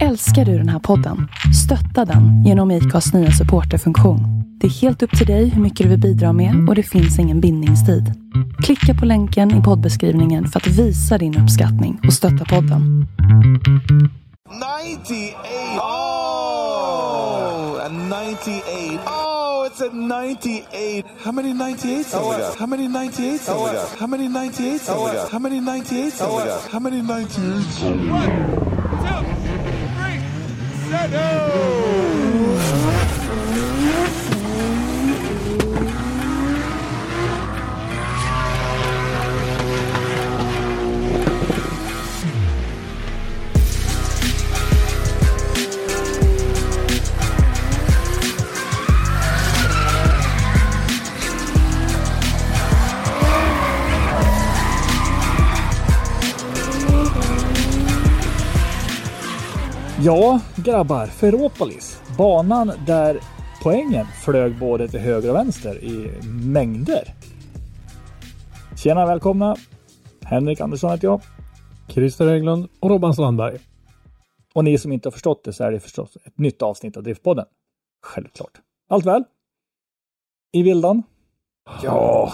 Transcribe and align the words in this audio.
Älskar 0.00 0.44
du 0.44 0.58
den 0.58 0.68
här 0.68 0.78
podden? 0.78 1.28
Stötta 1.64 2.04
den 2.04 2.44
genom 2.44 2.70
IKAs 2.70 3.12
nya 3.12 3.30
supporterfunktion. 3.30 4.20
Det 4.60 4.66
är 4.66 4.70
helt 4.70 5.02
upp 5.02 5.18
till 5.18 5.26
dig 5.26 5.48
hur 5.48 5.62
mycket 5.62 5.84
du 5.84 5.90
vill 5.90 6.00
bidra 6.00 6.32
med 6.32 6.68
och 6.68 6.74
det 6.74 6.82
finns 6.82 7.18
ingen 7.18 7.40
bindningstid. 7.40 8.12
Klicka 8.62 8.94
på 8.94 9.04
länken 9.06 9.58
i 9.58 9.62
poddbeskrivningen 9.62 10.48
för 10.48 10.60
att 10.60 10.66
visa 10.66 11.18
din 11.18 11.38
uppskattning 11.38 12.00
och 12.06 12.12
stötta 12.12 12.44
podden. 12.44 13.06
98. 14.98 15.38
Oh, 15.78 15.82
a 17.84 17.88
98. 17.88 19.00
Oh, 19.06 19.66
it's 19.66 19.80
a 19.80 19.90
98. 19.92 21.04
How 21.24 21.32
many 21.32 21.52
98s 21.52 22.12
have 22.12 22.24
we 22.24 22.36
got? 22.38 22.58
How 22.58 22.66
many 22.66 22.88
98s 22.88 23.48
have 23.48 23.60
we 23.60 23.72
got? 23.72 23.98
How 23.98 24.06
many 24.06 24.28
98s 24.28 24.88
have 24.88 24.98
we 25.00 25.12
got? 25.16 25.30
How 25.32 25.38
many 25.38 25.60
98s 25.60 26.20
have 26.20 26.30
we 26.30 26.44
got? 26.48 26.70
How 26.72 26.80
many 26.80 27.00
98s? 27.00 28.71
Brasileirão! 30.92 32.11
Ja, 60.04 60.40
grabbar, 60.56 61.06
Ferropolis. 61.06 62.02
Banan 62.18 62.72
där 62.86 63.20
poängen 63.62 64.06
flög 64.24 64.58
både 64.58 64.88
till 64.88 65.00
höger 65.00 65.30
och 65.30 65.34
vänster 65.34 65.84
i 65.84 66.10
mängder. 66.26 67.14
Tjena, 68.76 69.06
välkomna! 69.06 69.56
Henrik 70.24 70.60
Andersson 70.60 70.90
heter 70.90 71.08
jag. 71.08 71.20
Christer 71.88 72.26
Hägglund 72.26 72.68
och 72.80 72.90
Robban 72.90 73.14
Sandberg. 73.14 73.58
Och 74.54 74.64
ni 74.64 74.78
som 74.78 74.92
inte 74.92 75.06
har 75.06 75.12
förstått 75.12 75.44
det 75.44 75.52
så 75.52 75.64
är 75.64 75.72
det 75.72 75.80
förstås 75.80 76.16
ett 76.24 76.38
nytt 76.38 76.62
avsnitt 76.62 76.96
av 76.96 77.02
Driftpodden. 77.02 77.46
Självklart. 78.02 78.60
Allt 78.88 79.06
väl? 79.06 79.24
I 80.52 80.62
vildan? 80.62 81.02
Ja, 81.82 82.32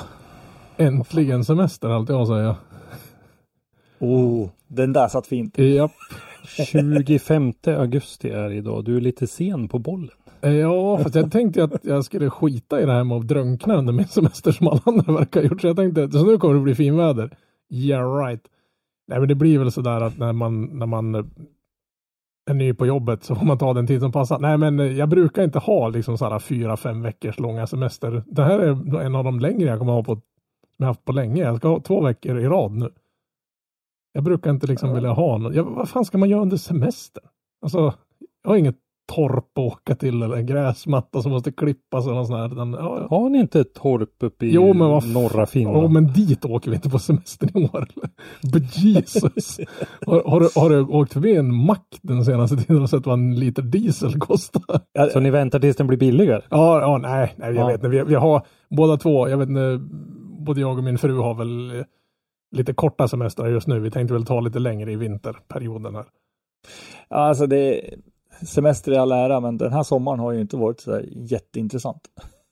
äntligen 0.76 1.44
semester 1.44 1.88
allt 1.88 2.08
jag 2.08 2.26
säger. 2.26 2.54
Oh, 3.98 4.48
den 4.66 4.92
där 4.92 5.08
satt 5.08 5.26
fint. 5.26 5.58
Japp. 5.58 5.92
25 6.44 7.52
augusti 7.66 8.30
är 8.30 8.52
idag. 8.52 8.84
Du 8.84 8.96
är 8.96 9.00
lite 9.00 9.26
sen 9.26 9.68
på 9.68 9.78
bollen. 9.78 10.10
Eh, 10.40 10.52
ja, 10.52 10.98
fast 10.98 11.14
jag 11.14 11.32
tänkte 11.32 11.64
att 11.64 11.84
jag 11.84 12.04
skulle 12.04 12.30
skita 12.30 12.80
i 12.80 12.86
det 12.86 12.92
här 12.92 13.04
med 13.04 13.16
att 13.16 13.28
drunkna 13.28 13.76
under 13.76 13.92
min 13.92 14.08
semester 14.08 14.52
som 14.52 14.68
alla 14.68 14.80
andra 14.84 15.12
verkar 15.12 15.40
ha 15.40 15.48
gjort. 15.48 15.60
Så 15.60 15.66
jag 15.66 15.76
tänkte, 15.76 16.04
att 16.04 16.12
nu 16.12 16.38
kommer 16.38 16.54
det 16.54 16.60
bli 16.60 16.74
finväder. 16.74 17.36
Yeah 17.70 18.16
right. 18.16 18.42
Nej 19.08 19.18
men 19.18 19.28
det 19.28 19.34
blir 19.34 19.58
väl 19.58 19.72
sådär 19.72 20.00
att 20.00 20.18
när 20.18 20.32
man, 20.32 20.64
när 20.64 20.86
man 20.86 21.14
är 22.50 22.54
ny 22.54 22.74
på 22.74 22.86
jobbet 22.86 23.24
så 23.24 23.34
får 23.34 23.46
man 23.46 23.58
ta 23.58 23.74
den 23.74 23.86
tid 23.86 24.00
som 24.00 24.12
passar. 24.12 24.38
Nej 24.38 24.58
men 24.58 24.96
jag 24.96 25.08
brukar 25.08 25.44
inte 25.44 25.58
ha 25.58 25.88
liksom 25.88 26.18
sådär 26.18 26.38
fyra, 26.38 26.76
fem 26.76 27.02
veckors 27.02 27.38
långa 27.38 27.66
semester. 27.66 28.22
Det 28.26 28.44
här 28.44 28.58
är 28.58 29.00
en 29.00 29.14
av 29.14 29.24
de 29.24 29.40
längre 29.40 29.68
jag 29.68 29.78
kommer 29.78 29.92
ha 29.92 30.02
på, 30.02 30.14
som 30.14 30.22
jag 30.76 30.86
haft 30.86 31.04
på 31.04 31.12
länge. 31.12 31.42
Jag 31.42 31.56
ska 31.56 31.68
ha 31.68 31.80
två 31.80 32.00
veckor 32.00 32.38
i 32.38 32.44
rad 32.44 32.72
nu. 32.72 32.90
Jag 34.18 34.24
brukar 34.24 34.50
inte 34.50 34.66
liksom 34.66 34.94
vilja 34.94 35.10
ha 35.12 35.38
något. 35.38 35.54
Ja, 35.54 35.62
vad 35.62 35.88
fan 35.88 36.04
ska 36.04 36.18
man 36.18 36.28
göra 36.28 36.42
under 36.42 36.56
semestern? 36.56 37.24
Alltså, 37.62 37.78
jag 38.42 38.50
har 38.50 38.56
inget 38.56 38.76
torp 39.14 39.58
att 39.58 39.64
åka 39.64 39.94
till 39.94 40.22
eller 40.22 40.36
en 40.36 40.46
gräsmatta 40.46 41.22
som 41.22 41.32
måste 41.32 41.52
klippas 41.52 42.04
eller 42.06 42.14
något 42.14 42.26
sånt 42.26 42.38
här. 42.38 42.48
Den, 42.58 42.72
ja, 42.72 42.98
ja. 43.00 43.16
Har 43.16 43.28
ni 43.30 43.38
inte 43.38 43.60
ett 43.60 43.74
torp 43.74 44.08
uppe 44.22 44.46
i 44.46 44.50
Jo, 44.54 44.74
men 44.74 44.88
vad 44.88 45.08
norra 45.12 45.46
Finland? 45.46 45.84
Ja, 45.84 45.88
men 45.88 46.06
dit 46.12 46.44
åker 46.44 46.70
vi 46.70 46.74
inte 46.76 46.90
på 46.90 46.98
semestern 46.98 47.50
i 47.54 47.64
år. 47.64 47.88
But 48.52 48.76
Jesus. 48.78 49.60
har, 50.06 50.22
har, 50.30 50.40
du, 50.40 50.48
har 50.54 50.70
du 50.70 50.80
åkt 50.80 51.12
förbi 51.12 51.36
en 51.36 51.54
mack 51.54 51.98
den 52.02 52.24
senaste 52.24 52.56
tiden 52.56 52.82
och 52.82 52.90
sett 52.90 53.06
vad 53.06 53.14
en 53.18 53.34
liter 53.34 53.62
diesel 53.62 54.18
kostar? 54.18 54.80
Så 55.12 55.20
ni 55.20 55.30
väntar 55.30 55.58
tills 55.60 55.76
den 55.76 55.86
blir 55.86 55.98
billigare? 55.98 56.42
Ja, 56.50 56.80
ja 56.80 56.98
nej, 56.98 57.34
nej 57.36 57.48
jag 57.54 57.62
Ja. 57.62 57.66
vet 57.66 57.74
inte. 57.76 57.88
Vi, 57.88 58.02
vi 58.02 58.14
har 58.14 58.42
båda 58.70 58.96
två, 58.96 59.28
jag 59.28 59.38
vet 59.38 59.48
inte, 59.48 59.80
både 60.38 60.60
jag 60.60 60.78
och 60.78 60.84
min 60.84 60.98
fru 60.98 61.16
har 61.18 61.34
väl 61.34 61.84
lite 62.50 62.74
korta 62.74 63.08
semestrar 63.08 63.48
just 63.48 63.66
nu. 63.66 63.80
Vi 63.80 63.90
tänkte 63.90 64.14
väl 64.14 64.26
ta 64.26 64.40
lite 64.40 64.58
längre 64.58 64.92
i 64.92 64.96
vinterperioden 64.96 65.94
här. 65.94 66.06
Ja, 67.08 67.16
alltså 67.16 67.46
det 67.46 67.80
semester 68.46 68.92
i 68.92 68.96
all 68.96 69.12
ära, 69.12 69.40
men 69.40 69.58
den 69.58 69.72
här 69.72 69.82
sommaren 69.82 70.20
har 70.20 70.32
ju 70.32 70.40
inte 70.40 70.56
varit 70.56 70.80
så 70.80 71.00
jätteintressant. 71.12 72.00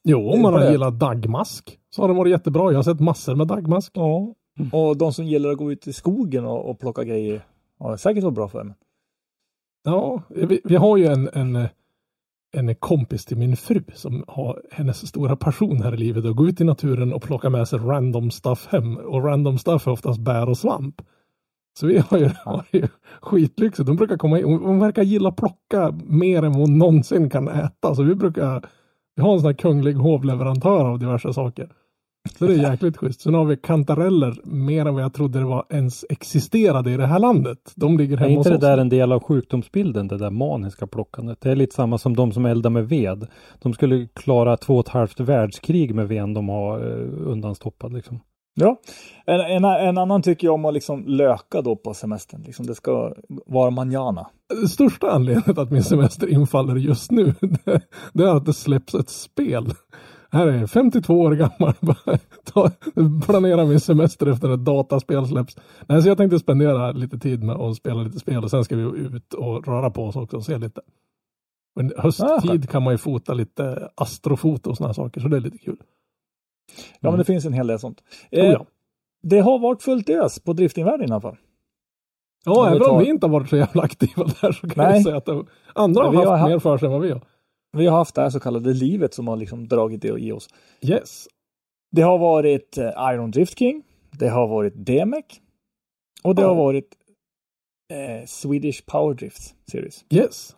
Jo, 0.05 0.31
om 0.31 0.43
man 0.43 0.53
har 0.53 0.71
gillat 0.71 0.99
dagmask 0.99 1.79
så 1.91 2.03
har 2.03 2.09
det 2.09 2.15
varit 2.15 2.31
jättebra. 2.31 2.73
Jag 2.73 2.79
har 2.79 2.83
sett 2.83 3.01
massor 3.01 3.35
med 3.35 3.47
dagmask. 3.47 3.93
Ja. 3.95 4.35
Och 4.73 4.97
de 4.97 5.13
som 5.13 5.25
gillar 5.25 5.51
att 5.51 5.59
gå 5.59 5.73
ut 5.73 5.87
i 5.87 5.93
skogen 5.93 6.45
och, 6.45 6.71
och 6.71 6.81
plocka 6.81 7.05
grejer 7.05 7.45
har 7.79 7.97
säkert 7.97 8.25
varit 8.25 8.35
bra 8.35 8.49
för 8.49 8.59
dem. 8.59 8.75
Ja, 9.85 10.23
vi, 10.29 10.61
vi 10.65 10.77
har 10.77 10.97
ju 10.97 11.07
en, 11.07 11.29
en, 11.33 11.69
en 12.57 12.75
kompis 12.75 13.25
till 13.25 13.37
min 13.37 13.57
fru 13.57 13.83
som 13.95 14.25
har 14.29 14.63
hennes 14.71 15.07
stora 15.09 15.37
passion 15.37 15.83
här 15.83 15.95
i 15.95 15.97
livet 15.97 16.25
att 16.25 16.37
gå 16.37 16.49
ut 16.49 16.61
i 16.61 16.65
naturen 16.65 17.13
och 17.13 17.23
plocka 17.23 17.51
med 17.51 17.69
sig 17.69 17.79
random 17.79 18.31
stuff 18.31 18.67
hem. 18.71 18.97
Och 18.97 19.25
random 19.25 19.59
stuff 19.59 19.87
är 19.87 19.91
oftast 19.91 20.21
bär 20.21 20.49
och 20.49 20.59
svamp. 20.59 21.03
Så 21.79 21.87
vi 21.87 21.99
har 21.99 22.19
ju, 22.19 22.31
har 22.45 22.65
ju 22.71 22.89
skitlyxigt. 23.21 23.89
Hon 23.89 23.97
brukar 23.97 24.17
komma 24.17 24.39
in, 24.39 24.45
hon, 24.45 24.81
verkar 24.81 25.03
gilla 25.03 25.33
plocka 25.33 25.95
mer 26.07 26.43
än 26.43 26.55
hon 26.55 26.79
någonsin 26.79 27.31
kan 27.31 27.49
äta. 27.49 27.95
Så 27.95 28.03
vi 28.03 28.15
brukar, 28.15 28.65
vi 29.17 29.23
har 29.23 29.33
en 29.33 29.41
sån 29.41 29.47
här 29.47 29.55
kunglig 29.55 29.95
hovleverantör 29.95 30.85
av 30.85 30.99
diverse 30.99 31.33
saker. 31.33 31.73
Så 32.39 32.47
det 32.47 32.55
är 32.55 32.71
jäkligt 32.71 32.97
schysst. 32.97 33.21
Sen 33.21 33.35
har 33.35 33.45
vi 33.45 33.57
kantareller 33.57 34.35
mer 34.45 34.87
än 34.87 34.95
vad 34.95 35.03
jag 35.03 35.13
trodde 35.15 35.39
det 35.39 35.45
var 35.45 35.65
ens 35.71 36.05
existerade 36.09 36.93
i 36.93 36.97
det 36.97 37.07
här 37.07 37.19
landet. 37.19 37.59
De 37.75 37.99
ligger 37.99 38.17
Är 38.17 38.21
hemma 38.21 38.31
inte 38.31 38.39
hos 38.39 38.47
det 38.47 38.55
oss. 38.55 38.61
där 38.61 38.79
en 38.79 38.89
del 38.89 39.13
av 39.13 39.23
sjukdomsbilden, 39.23 40.09
det 40.09 40.19
där 40.19 40.31
maniska 40.31 40.87
plockandet? 40.87 41.41
Det 41.41 41.51
är 41.51 41.57
lite 41.57 41.75
samma 41.75 41.99
som 41.99 42.17
de 42.17 42.33
som 42.33 42.47
eldar 42.47 42.71
med 42.71 42.89
ved. 42.89 43.27
De 43.63 43.73
skulle 43.73 44.07
klara 44.15 44.57
två 44.57 44.75
och 44.75 44.87
ett 44.87 44.93
halvt 44.93 45.21
världskrig 45.21 45.95
med 45.95 46.09
veden 46.09 46.35
de 46.35 46.49
har 46.49 46.79
eh, 46.79 47.29
undanstoppad 47.31 47.93
liksom. 47.93 48.21
Ja, 48.59 48.81
en, 49.27 49.41
en, 49.41 49.65
en 49.65 49.99
annan 49.99 50.23
tycker 50.23 50.47
jag 50.47 50.55
om 50.55 50.65
att 50.65 50.75
liksom 50.75 51.05
löka 51.07 51.63
då 51.63 51.77
på 51.77 51.95
semestern. 51.95 52.43
Liksom 52.43 52.67
det 52.67 52.75
ska 52.75 53.15
vara 53.47 53.71
manjana. 53.71 54.27
Största 54.69 55.11
anledningen 55.11 55.59
att 55.61 55.71
min 55.71 55.83
semester 55.85 56.27
infaller 56.29 56.77
just 56.77 57.11
nu, 57.11 57.35
det, 57.41 57.81
det 58.13 58.25
är 58.25 58.37
att 58.37 58.47
det 58.47 58.53
släpps 58.55 58.95
ett 58.95 59.09
spel. 59.09 59.65
Här 60.31 60.47
är 60.47 60.59
jag 60.61 60.71
52 60.71 61.21
år 61.21 61.33
gammal. 61.33 61.75
Planerar 63.27 63.65
min 63.67 63.81
semester 63.81 64.27
efter 64.27 64.55
ett 64.55 64.65
dataspel 64.65 65.27
släpps. 65.27 65.57
Nej, 65.89 66.03
så 66.03 66.09
jag 66.09 66.17
tänkte 66.19 66.39
spendera 66.39 66.93
lite 66.93 67.19
tid 67.19 67.43
med 67.43 67.57
att 67.57 67.77
spela 67.77 68.03
lite 68.03 68.19
spel 68.19 68.45
och 68.45 68.51
sen 68.51 68.65
ska 68.65 68.77
vi 68.77 68.83
ut 68.83 69.35
och 69.35 69.67
röra 69.67 69.91
på 69.91 70.05
oss 70.05 70.17
också 70.17 70.37
och 70.37 70.45
se 70.45 70.59
lite. 70.59 70.81
Men 71.77 71.93
Ah, 71.97 72.03
hösttid 72.03 72.51
skönt. 72.51 72.71
kan 72.71 72.83
man 72.83 72.95
ju 72.95 72.99
fota 72.99 73.35
lite 73.35 73.89
astrofoto 73.95 74.71
och 74.71 74.77
sådana 74.77 74.95
saker, 74.95 75.21
så 75.21 75.29
det 75.29 75.37
är 75.37 75.41
lite 75.41 75.59
kul. 75.59 75.77
Ja, 77.01 77.11
men 77.11 77.19
det 77.19 77.25
finns 77.25 77.45
en 77.45 77.53
hel 77.53 77.67
del 77.67 77.79
sånt. 77.79 78.01
Oh, 78.33 78.39
Eh, 78.39 78.47
ja. 78.47 78.67
Det 79.23 79.39
har 79.41 79.59
varit 79.59 79.83
fullt 79.83 80.09
ös 80.11 80.39
på 80.41 80.53
driftingvärlden 80.53 81.09
i 81.09 81.13
alla 81.13 81.21
fall. 81.21 81.37
Ja, 82.45 82.69
även 82.69 82.83
om 82.91 82.99
vi 82.99 83.09
inte 83.09 83.27
har 83.27 83.33
varit 83.33 83.49
så 83.49 83.57
jävla 83.57 83.83
aktiva 83.83 84.25
där 84.41 84.53
så 84.53 84.69
kan 84.69 84.85
Nej. 84.85 84.95
jag 84.95 85.03
säga 85.03 85.17
att 85.17 85.25
det, 85.27 85.45
andra 85.75 86.03
har 86.05 86.15
har 86.27 86.37
haft- 86.37 86.51
mer 86.51 86.59
för 86.59 86.79
sig 86.79 86.87
än 86.87 86.93
vad 86.93 87.01
vi 87.03 87.11
har. 87.11 87.23
Vi 87.77 87.87
har 87.87 87.97
haft 87.99 88.15
det 88.15 88.21
här 88.23 88.31
så 88.31 88.41
kallade 88.41 88.73
livet 88.73 89.15
som 89.15 89.29
har 89.29 89.37
liksom 89.37 89.69
dragit 89.69 90.03
det 90.03 90.09
i 90.19 90.33
oss. 90.33 90.49
Yes. 90.83 91.29
Det 91.93 92.03
har 92.03 92.19
varit 92.19 92.79
eh, 92.79 92.91
Iron 93.15 93.31
Drift 93.31 93.59
King. 93.59 93.83
Det 94.19 94.29
har 94.29 94.49
varit 94.49 94.75
DMEC. 94.87 95.25
Och 96.23 96.35
det 96.35 96.43
Ja. 96.43 96.49
har 96.49 96.55
varit 96.55 96.89
eh, 97.93 98.27
Swedish 98.27 98.87
Power 98.87 99.15
Drift 99.15 99.55
Series. 99.71 100.05
Yes. 100.11 100.57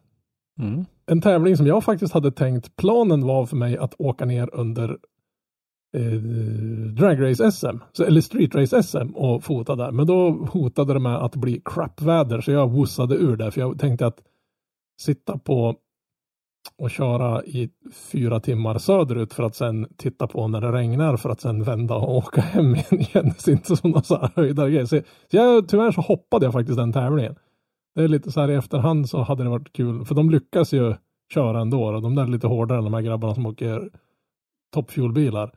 Mm. 0.60 0.84
en 1.06 1.20
tävling 1.20 1.56
som 1.56 1.66
jag 1.66 1.84
faktiskt 1.84 2.14
hade 2.14 2.32
tänkt, 2.32 2.76
planen 2.76 3.26
var 3.26 3.46
för 3.46 3.56
mig 3.56 3.76
att 3.78 3.94
åka 3.98 4.24
ner 4.24 4.54
under 4.54 4.98
eh, 5.96 6.12
Drag 6.96 7.22
Race 7.22 7.50
SM, 7.52 7.76
så, 7.92 8.04
eller 8.04 8.20
Street 8.20 8.54
Race 8.54 8.82
SM 8.82 9.10
och 9.14 9.44
fota 9.44 9.76
där. 9.76 9.90
Men 9.92 10.06
då 10.06 10.30
hotade 10.30 10.92
det 10.92 11.00
med 11.00 11.16
att 11.16 11.36
bli 11.36 11.62
crapväder 11.64 12.40
så 12.40 12.50
jag 12.50 12.72
wussade 12.72 13.14
ur 13.14 13.36
det 13.36 13.50
för 13.50 13.60
jag 13.60 13.78
tänkte 13.80 14.06
att 14.06 14.20
sitta 15.00 15.38
på 15.38 15.76
och 16.78 16.90
köra 16.90 17.44
i 17.44 17.70
fyra 17.92 18.40
timmar 18.40 18.78
söderut 18.78 19.34
för 19.34 19.42
att 19.42 19.54
sen 19.54 19.86
titta 19.96 20.26
på 20.26 20.48
när 20.48 20.60
det 20.60 20.72
regnar 20.72 21.16
för 21.16 21.30
att 21.30 21.40
sen 21.40 21.62
vända 21.62 21.94
och 21.94 22.16
åka 22.16 22.40
hem 22.40 22.74
igen 22.90 23.04
kändes 23.04 23.48
inte 23.48 23.76
som 23.76 23.90
någon 23.90 24.02
så 24.02 24.18
här 24.18 24.30
höjdare 24.36 24.70
grej. 24.70 24.86
Så, 24.86 24.96
så 25.30 25.36
jag, 25.36 25.68
tyvärr 25.68 25.92
så 25.92 26.00
hoppade 26.00 26.46
jag 26.46 26.52
faktiskt 26.52 26.78
den 26.78 26.92
tävlingen. 26.92 27.36
Det 27.94 28.02
är 28.02 28.08
lite 28.08 28.32
så 28.32 28.40
här 28.40 28.50
i 28.50 28.54
efterhand 28.54 29.08
så 29.08 29.22
hade 29.22 29.42
det 29.42 29.50
varit 29.50 29.72
kul, 29.72 30.04
för 30.04 30.14
de 30.14 30.30
lyckas 30.30 30.72
ju 30.72 30.94
köra 31.34 31.60
ändå. 31.60 31.84
Och 31.84 32.02
de 32.02 32.14
där 32.14 32.22
är 32.22 32.26
lite 32.26 32.46
hårdare 32.46 32.78
än 32.78 32.84
de 32.84 32.94
här 32.94 33.00
grabbarna 33.00 33.34
som 33.34 33.46
åker 33.46 33.90
toppfjolbilar. 34.74 35.54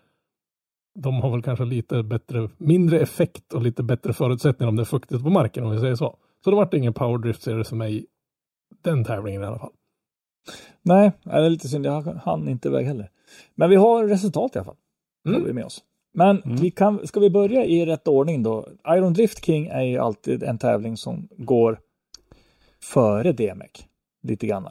De 0.99 1.21
har 1.21 1.31
väl 1.31 1.41
kanske 1.41 1.65
lite 1.65 2.03
bättre, 2.03 2.49
mindre 2.57 2.99
effekt 2.99 3.53
och 3.53 3.61
lite 3.61 3.83
bättre 3.83 4.13
förutsättningar 4.13 4.69
om 4.69 4.75
det 4.75 4.83
är 4.83 4.85
fuktigt 4.85 5.23
på 5.23 5.29
marken 5.29 5.63
om 5.63 5.71
vi 5.71 5.79
säger 5.79 5.95
så. 5.95 6.17
Så 6.43 6.49
det 6.49 6.55
vart 6.55 6.73
ingen 6.73 6.93
powerdrift 6.93 7.41
serie 7.41 7.63
för 7.63 7.75
mig 7.75 8.05
den 8.83 9.03
tävlingen 9.03 9.41
i 9.41 9.45
alla 9.45 9.59
fall. 9.59 9.71
Nej, 10.81 11.11
det 11.23 11.31
är 11.31 11.49
lite 11.49 11.67
synd. 11.67 11.85
Jag 11.85 12.01
hann 12.01 12.47
inte 12.49 12.67
iväg 12.67 12.85
heller. 12.85 13.11
Men 13.55 13.69
vi 13.69 13.75
har 13.75 14.07
resultat 14.07 14.55
i 14.55 14.59
alla 14.59 14.65
fall. 14.65 14.75
Mm. 15.27 15.41
Har 15.41 15.47
vi 15.47 15.53
med 15.53 15.65
oss. 15.65 15.83
Men 16.13 16.41
Mm. 16.41 16.55
vi 16.57 16.71
kan, 16.71 17.07
ska 17.07 17.19
vi 17.19 17.29
börja 17.29 17.65
i 17.65 17.85
rätt 17.85 18.07
ordning 18.07 18.43
då? 18.43 18.67
Iron 18.87 19.13
Drift 19.13 19.45
King 19.45 19.67
är 19.67 19.81
ju 19.81 19.97
alltid 19.97 20.43
en 20.43 20.57
tävling 20.57 20.97
som 20.97 21.27
går 21.37 21.79
före 22.83 23.31
DMEC. 23.31 23.71
Lite 24.23 24.47
grann. 24.47 24.67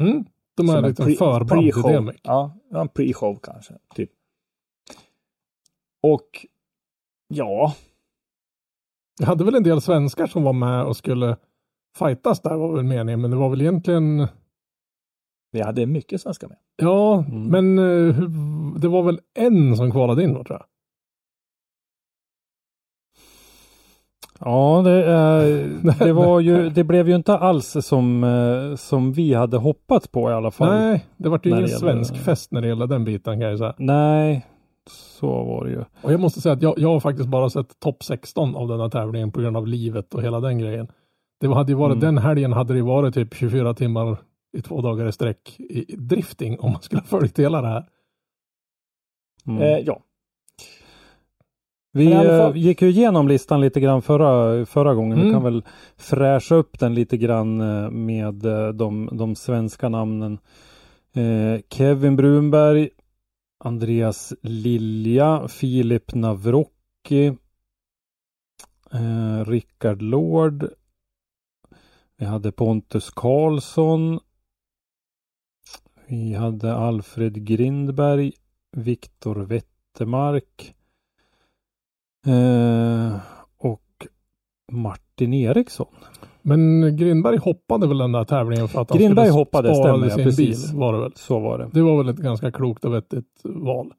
Mm. 0.00 0.24
De 0.56 0.68
är 0.68 0.72
Som 0.72 0.84
en 0.84 0.90
lite 0.90 1.02
pre- 1.02 1.16
förband 1.18 1.72
till. 1.72 1.82
DMX. 1.82 2.20
Ja, 2.22 2.58
ja, 2.70 2.80
en 2.80 2.88
pre-show 2.88 3.38
kanske. 3.42 3.74
Typ. 3.94 4.10
Och 6.02 6.46
ja, 7.28 7.74
Jag 9.20 9.26
hade 9.26 9.44
väl 9.44 9.54
en 9.54 9.62
del 9.62 9.80
svenskar 9.80 10.26
som 10.26 10.42
var 10.42 10.52
med 10.52 10.84
och 10.84 10.96
skulle 10.96 11.36
fightas 11.98 12.40
där 12.40 12.56
var 12.56 12.72
väl 12.76 12.84
meningen, 12.84 13.20
men 13.20 13.30
det 13.30 13.36
var 13.36 13.48
väl 13.50 13.60
egentligen 13.60 14.26
vi 15.52 15.60
hade 15.62 15.86
mycket 15.86 16.20
svenska 16.20 16.48
med. 16.48 16.56
Ja, 16.76 17.24
Mm. 17.28 17.46
men 17.46 17.78
eh, 18.08 18.14
det 18.80 18.88
var 18.88 19.02
väl 19.02 19.20
en 19.34 19.76
som 19.76 19.90
kvalade 19.90 20.24
in 20.24 20.34
då 20.34 20.44
tror 20.44 20.58
jag. 20.58 20.66
Ja, 24.40 24.82
det, 24.84 25.06
eh, 25.12 25.94
det 26.06 26.12
var 26.22 26.40
ju, 26.40 26.70
det 26.70 26.84
blev 26.84 27.08
ju 27.08 27.14
inte 27.16 27.36
alls 27.36 27.76
som, 27.80 28.24
eh, 28.24 28.76
som 28.76 29.12
vi 29.12 29.34
hade 29.34 29.56
hoppats 29.56 30.08
på 30.08 30.30
i 30.30 30.32
alla 30.32 30.50
fall. 30.50 30.68
Nej, 30.80 31.06
det 31.16 31.28
var 31.28 31.40
ju 31.44 31.50
ingen 31.50 31.68
svensk 31.68 32.16
fest 32.16 32.52
när 32.52 32.60
det 32.60 32.68
gäller 32.68 32.86
den 32.86 33.04
biten 33.04 33.40
kan 33.40 33.48
jag 33.50 33.58
säga. 33.58 33.74
Nej, 33.78 34.46
så 34.90 35.26
var 35.44 35.64
det 35.64 35.70
ju. 35.70 35.84
Och 36.02 36.12
jag 36.12 36.20
måste 36.20 36.40
säga 36.40 36.52
att 36.52 36.62
jag, 36.62 36.74
jag 36.78 36.88
har 36.88 37.00
faktiskt 37.00 37.28
bara 37.28 37.50
sett 37.50 37.80
topp 37.80 38.02
16 38.04 38.56
av 38.56 38.68
den 38.68 38.80
här 38.80 38.88
tävlingen 38.88 39.32
på 39.32 39.40
grund 39.40 39.56
av 39.56 39.66
livet 39.66 40.14
och 40.14 40.22
hela 40.22 40.40
den 40.40 40.58
grejen. 40.58 40.88
Det 41.40 41.54
hade 41.54 41.72
ju 41.72 41.76
varit, 41.78 41.92
Mm. 41.96 42.00
den 42.14 42.18
helgen 42.18 42.52
hade 42.52 42.74
det 42.74 42.82
varit 42.82 43.14
typ 43.14 43.34
24 43.34 43.74
timmar 43.74 44.16
i 44.52 44.62
två 44.62 44.80
dagar 44.80 45.06
i 45.08 45.12
sträck 45.12 45.56
i 45.60 45.96
drifting 45.96 46.60
om 46.60 46.72
man 46.72 46.82
skulle 46.82 47.00
ha 47.00 47.06
följt 47.06 47.38
hela 47.38 47.62
det 47.62 47.68
här. 47.68 47.88
Mm. 49.46 49.62
Eh, 49.62 49.78
ja, 49.78 50.02
Vi 51.92 52.12
eh, 52.12 52.22
fall- 52.22 52.56
gick 52.56 52.82
ju 52.82 52.88
igenom 52.88 53.28
listan 53.28 53.60
lite 53.60 53.80
grann 53.80 54.02
förra, 54.02 54.66
förra 54.66 54.94
gången. 54.94 55.16
Vi 55.18 55.22
Mm. 55.22 55.34
kan 55.34 55.42
väl 55.42 55.64
fräscha 55.96 56.54
upp 56.54 56.78
den 56.78 56.94
lite 56.94 57.16
grann 57.16 57.60
eh, 57.60 57.90
med 57.90 58.44
eh, 58.46 58.68
de, 58.68 59.08
de 59.12 59.34
svenska 59.36 59.88
namnen. 59.88 60.38
Eh, 61.12 61.60
Kevin 61.70 62.16
Brunberg, 62.16 62.88
Andreas 63.64 64.32
Lilja, 64.42 65.48
Filip 65.48 66.14
Navrocki, 66.14 67.26
eh, 68.92 69.44
Rickard 69.46 70.02
Lord. 70.02 70.68
Vi 72.16 72.24
hade 72.26 72.52
Pontus 72.52 73.10
Karlsson. 73.10 74.20
Vi 76.12 76.34
hade 76.34 76.74
Alfred 76.74 77.44
Grindberg, 77.44 78.32
Viktor 78.76 79.34
Wettermark. 79.34 80.74
Eh, 82.26 83.16
och 83.58 84.06
Martin 84.72 85.34
Eriksson. 85.34 85.94
Men 86.42 86.96
Grindberg 86.96 87.36
hoppade 87.36 87.86
väl 87.86 87.98
den 87.98 88.12
där 88.12 88.24
tävlingen 88.24 88.68
för 88.68 88.80
att 88.80 88.90
han 88.90 88.98
Grindberg 88.98 89.26
skulle 89.26 89.40
hoppade, 89.40 89.74
spara 89.74 89.84
stämmer, 89.84 90.06
ja, 90.06 90.14
sin 90.14 90.24
precis. 90.24 90.70
bil 90.70 90.80
var 90.80 90.92
det 90.92 91.00
väl. 91.00 91.12
Så 91.14 91.38
var 91.38 91.58
det. 91.58 91.70
Det 91.72 91.82
var 91.82 91.98
väl 91.98 92.08
ett 92.08 92.20
ganska 92.20 92.52
klokt 92.52 92.84
och 92.84 92.94
vettigt 92.94 93.40
val. 93.44 93.92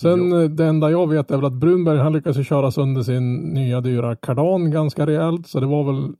Sen 0.00 0.32
eh, 0.32 0.48
det 0.48 0.66
enda 0.66 0.90
jag 0.90 1.08
vet 1.08 1.30
är 1.30 1.36
väl 1.36 1.46
att 1.46 1.60
Brunberg 1.60 1.98
han 1.98 2.12
lyckades 2.12 2.48
köra 2.48 2.70
sönder 2.70 3.02
sin 3.02 3.34
nya 3.36 3.80
dyra 3.80 4.16
kardan 4.16 4.70
ganska 4.70 5.06
rejält. 5.06 5.46
Så 5.46 5.60
det 5.60 5.66
var 5.66 5.84
väl 5.84 6.14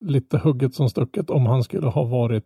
lite 0.00 0.38
hugget 0.38 0.74
som 0.74 0.88
stucket 0.88 1.30
om 1.30 1.46
han 1.46 1.64
skulle 1.64 1.86
ha 1.86 2.04
varit 2.04 2.44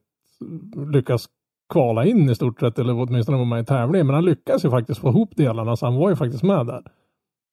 lyckats 0.93 1.29
kvala 1.69 2.05
in 2.05 2.31
i 2.31 2.35
stort 2.35 2.61
sett 2.61 2.79
eller 2.79 3.01
åtminstone 3.01 3.39
vara 3.39 3.49
med 3.49 3.63
i 3.63 3.67
tävlingen. 3.67 4.07
Men 4.07 4.15
han 4.15 4.25
lyckades 4.25 4.65
ju 4.65 4.71
faktiskt 4.71 5.01
få 5.01 5.09
ihop 5.09 5.37
delarna 5.37 5.77
så 5.77 5.87
han 5.87 5.97
var 5.97 6.11
ju 6.11 6.17
faktiskt 6.17 6.43
med 6.43 6.67
där. 6.67 6.83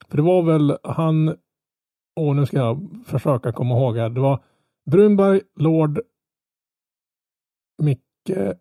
För 0.09 0.17
det 0.17 0.23
var 0.23 0.43
väl 0.43 0.77
han, 0.83 1.27
och 2.15 2.35
nu 2.35 2.45
ska 2.45 2.57
jag 2.57 3.03
försöka 3.05 3.51
komma 3.51 3.75
ihåg 3.75 3.97
här. 3.97 4.09
Det 4.09 4.21
var 4.21 4.39
Brunberg, 4.91 5.41
Lord, 5.55 5.99
Micke 7.81 8.55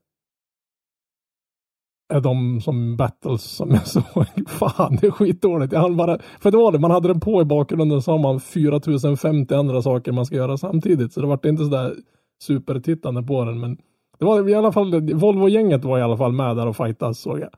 är 2.13 2.21
de 2.21 2.61
som 2.61 2.97
battles 2.97 3.43
som 3.43 3.71
jag 3.71 3.87
såg. 3.89 4.49
Fan, 4.49 4.99
det 5.01 5.07
är 5.07 5.11
skitdåligt. 5.11 5.73
Jag 5.73 5.97
bara, 5.97 6.19
för 6.41 6.51
det 6.51 6.57
var 6.57 6.73
det, 6.73 6.79
man 6.79 6.91
hade 6.91 7.09
den 7.09 7.21
på 7.21 7.43
i 7.43 7.45
bakgrunden 7.45 8.03
så 8.03 8.11
har 8.11 8.19
man 8.19 8.41
4050 8.41 9.55
andra 9.55 9.83
saker 9.83 10.13
man 10.13 10.27
ska 10.27 10.37
göra 10.37 10.57
samtidigt. 10.57 11.13
Så 11.13 11.21
det 11.21 11.27
var 11.27 11.47
inte 11.47 11.65
sådär 11.65 11.97
supertittande 12.43 13.23
på 13.23 13.45
den. 13.45 13.61
Men 13.61 13.79
det 14.23 14.27
var 14.27 14.49
i 14.49 14.55
alla 14.55 14.73
fall, 14.73 15.13
Volvo-gänget 15.15 15.85
var 15.85 15.99
i 15.99 16.03
alla 16.03 16.17
fall 16.17 16.33
med 16.33 16.57
där 16.57 16.67
och 16.67 16.77
fightas 16.77 17.19
såg 17.19 17.41
jag. 17.41 17.51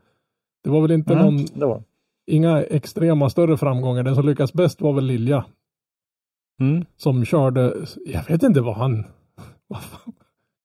Det 0.63 0.71
var 0.71 0.81
väl 0.81 0.91
inte 0.91 1.13
Mm, 1.13 1.25
någon, 1.25 1.47
det 1.55 1.67
var 1.67 1.83
inga 2.27 2.63
extrema 2.63 3.31
större 3.31 3.57
framgångar. 3.57 4.03
Den 4.03 4.15
som 4.15 4.27
lyckas 4.27 4.53
bäst 4.53 4.81
var 4.81 4.93
väl 4.93 5.05
Lilja. 5.05 5.45
Mm. 6.61 6.85
Som 6.97 7.25
körde, 7.25 7.75
jag 8.07 8.29
vet 8.29 8.43
inte 8.43 8.61
vad 8.61 8.77
han, 8.77 9.05
vad 9.67 9.83
fan, 9.83 10.13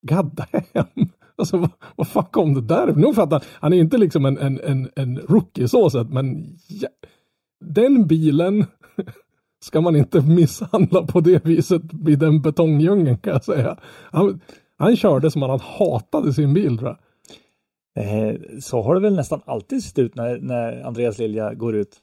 god 0.02 0.32
damn. 0.36 1.10
Alltså 1.36 1.58
vad, 1.58 1.70
vad 1.96 2.08
fan 2.08 2.26
kom 2.32 2.54
det 2.54 2.62
där? 2.62 3.14
För 3.14 3.24
att 3.24 3.32
han, 3.32 3.42
han 3.54 3.74
är 3.74 3.78
inte 3.78 3.98
liksom 3.98 4.26
en, 4.26 4.38
en, 4.38 4.60
en, 4.60 4.90
en 4.96 5.18
rookie 5.18 5.68
så 5.68 5.90
sett, 5.90 6.10
men 6.10 6.58
ja, 6.68 6.90
den 7.66 8.08
bilen 8.08 8.66
ska 9.64 9.82
man 9.82 9.96
inte 9.96 10.22
misshandla 10.22 11.04
på 11.04 11.20
det 11.20 11.46
viset 11.46 11.82
i 12.08 12.16
den 12.16 12.42
betongdjungeln 12.42 13.18
kan 13.18 13.34
jag 13.34 13.44
säga. 13.44 13.78
Han, 14.12 14.40
han 14.80 14.96
körde 14.96 15.32
som 15.32 15.42
han 15.42 15.60
hatade 15.60 16.34
sin 16.34 16.54
bil 16.54 16.78
tror 16.78 16.90
jag. 16.90 16.98
Eh, 18.00 18.36
så 18.62 18.82
har 18.82 18.96
det 18.96 19.02
väl 19.02 19.16
nästan 19.16 19.42
alltid 19.46 19.84
sett 19.84 20.00
ut 20.00 20.16
när, 20.16 20.38
när 20.40 20.84
Andreas 20.88 21.18
Lilja 21.18 21.54
går 21.54 21.76
ut. 21.76 21.96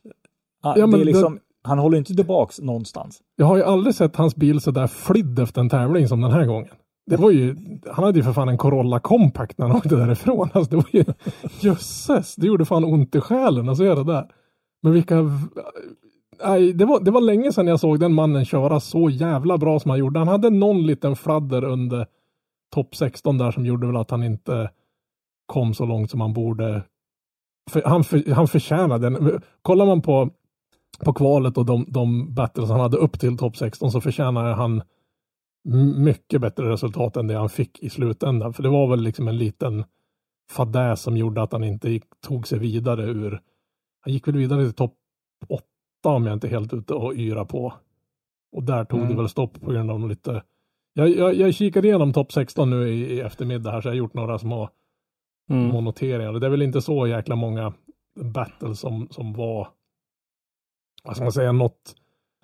Ah, 0.62 0.74
Ja, 0.78 0.86
men 0.86 0.94
är 0.94 0.98
det- 0.98 1.04
liksom, 1.04 1.38
Han 1.62 1.78
håller 1.78 1.98
inte 1.98 2.14
tillbaks 2.14 2.60
någonstans. 2.60 3.20
Jag 3.36 3.46
har 3.46 3.56
ju 3.56 3.62
aldrig 3.62 3.94
sett 3.94 4.16
hans 4.16 4.36
bil 4.36 4.60
så 4.60 4.70
där 4.70 4.86
flydd 4.86 5.38
efter 5.38 5.60
en 5.60 5.68
tävling 5.68 6.08
som 6.08 6.20
den 6.20 6.30
här 6.30 6.46
gången. 6.46 6.68
Det 7.10 7.16
var 7.16 7.30
ju, 7.30 7.56
han 7.92 8.04
hade 8.04 8.18
ju 8.18 8.22
för 8.24 8.32
fan 8.32 8.48
en 8.48 8.58
Corolla 8.58 8.98
Compact 9.00 9.58
när 9.58 9.66
han 9.66 9.76
åkte 9.76 9.96
därifrån. 9.96 10.48
Alltså 10.52 10.70
det 10.70 10.76
var 10.76 10.86
ju, 10.92 11.04
jösses, 11.60 12.34
det 12.36 12.46
gjorde 12.46 12.64
fan 12.64 12.84
ont 12.84 13.14
i 13.14 13.20
själen 13.20 13.68
att 13.68 13.76
se 13.76 13.94
det 13.94 14.04
där. 14.04 14.26
Men 14.82 14.92
vilka, 14.92 15.30
nej, 16.46 16.72
det 16.72 16.84
var, 16.84 17.00
det 17.00 17.10
var 17.10 17.20
länge 17.20 17.52
sedan 17.52 17.66
jag 17.66 17.80
såg 17.80 18.00
den 18.00 18.12
mannen 18.14 18.44
köra 18.44 18.80
så 18.80 19.10
jävla 19.10 19.58
bra 19.58 19.80
som 19.80 19.90
han 19.90 19.98
gjorde. 20.00 20.18
Han 20.18 20.28
hade 20.28 20.50
någon 20.50 20.86
liten 20.86 21.16
fladder 21.16 21.64
under 21.64 22.06
topp 22.74 22.96
16 22.96 23.38
där 23.38 23.50
som 23.50 23.66
gjorde 23.66 23.86
väl 23.86 23.96
att 23.96 24.10
han 24.10 24.22
inte 24.22 24.70
kom 25.46 25.74
så 25.74 25.86
långt 25.86 26.10
som 26.10 26.20
han 26.20 26.32
borde. 26.32 26.82
För, 27.70 27.82
han, 27.82 28.04
för, 28.04 28.32
han 28.32 28.48
förtjänade 28.48 29.10
den. 29.10 29.40
Kollar 29.62 29.86
man 29.86 30.02
på 30.02 30.30
på 31.04 31.12
kvalet 31.12 31.58
och 31.58 31.66
de, 31.66 31.84
de 31.88 32.34
battles 32.34 32.70
han 32.70 32.80
hade 32.80 32.96
upp 32.96 33.20
till 33.20 33.38
topp 33.38 33.56
16 33.56 33.92
så 33.92 34.00
förtjänar 34.00 34.52
han 34.52 34.82
mycket 35.96 36.40
bättre 36.40 36.72
resultat 36.72 37.16
än 37.16 37.26
det 37.26 37.34
han 37.34 37.48
fick 37.48 37.78
i 37.82 37.90
slutändan. 37.90 38.52
För 38.52 38.62
det 38.62 38.68
var 38.68 38.88
väl 38.88 39.00
liksom 39.00 39.28
en 39.28 39.38
liten 39.38 39.84
fadäs 40.50 41.02
som 41.02 41.16
gjorde 41.16 41.42
att 41.42 41.52
han 41.52 41.64
inte 41.64 41.90
gick, 41.90 42.04
tog 42.20 42.46
sig 42.46 42.58
vidare 42.58 43.02
ur, 43.02 43.40
han 44.00 44.12
gick 44.12 44.28
väl 44.28 44.36
vidare 44.36 44.64
till 44.64 44.74
topp 44.74 44.94
8 45.48 45.64
om 46.02 46.26
jag 46.26 46.32
inte 46.32 46.48
helt 46.48 46.72
ute 46.72 46.94
och 46.94 47.14
yra 47.14 47.44
på. 47.44 47.74
Och 48.52 48.62
där 48.62 48.84
tog 48.84 48.98
Mm. 48.98 49.10
det 49.10 49.16
väl 49.16 49.28
stopp 49.28 49.60
på 49.60 49.70
grund 49.70 49.90
av 49.90 50.08
lite, 50.08 50.42
jag, 50.96 51.08
jag, 51.08 51.34
jag 51.34 51.54
kikade 51.54 51.88
igenom 51.88 52.12
topp 52.12 52.32
16 52.32 52.70
nu 52.70 52.88
i, 52.88 53.14
i 53.14 53.20
eftermiddag 53.20 53.70
här 53.70 53.80
så 53.80 53.88
jag 53.88 53.92
har 53.92 53.98
gjort 53.98 54.14
några 54.14 54.38
små 54.38 54.70
Mm. 55.50 55.70
små 55.70 55.80
noteringar. 55.80 56.32
Det 56.32 56.46
är 56.46 56.50
väl 56.50 56.62
inte 56.62 56.82
så 56.82 57.06
jäkla 57.06 57.36
många 57.36 57.72
battles 58.20 58.80
som, 58.80 59.08
som 59.10 59.32
var, 59.32 59.68
vad 61.04 61.16
ska 61.16 61.24
man 61.24 61.32
säga, 61.32 61.52
något, 61.52 61.94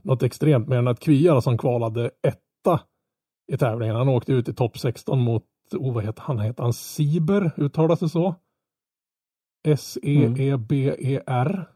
något 0.03 0.23
extremt 0.23 0.69
mer 0.69 0.77
än 0.77 0.89
att 0.89 1.01
Kvia 1.01 1.41
som 1.41 1.59
kvalade 1.59 2.11
etta 2.23 2.81
i 3.53 3.57
tävlingen. 3.57 3.97
Han 3.97 4.09
åkte 4.09 4.33
ut 4.33 4.49
i 4.49 4.55
topp 4.55 4.79
16 4.79 5.21
mot, 5.21 5.45
oh, 5.73 5.95
vad 5.95 6.05
heter 6.05 6.23
han, 6.23 6.39
heter 6.39 6.63
han 6.63 6.73
Sieber, 6.73 7.51
uttalas 7.57 8.01
det 8.01 8.09
så? 8.09 8.35
S-E-E-B-E-R. 9.69 11.69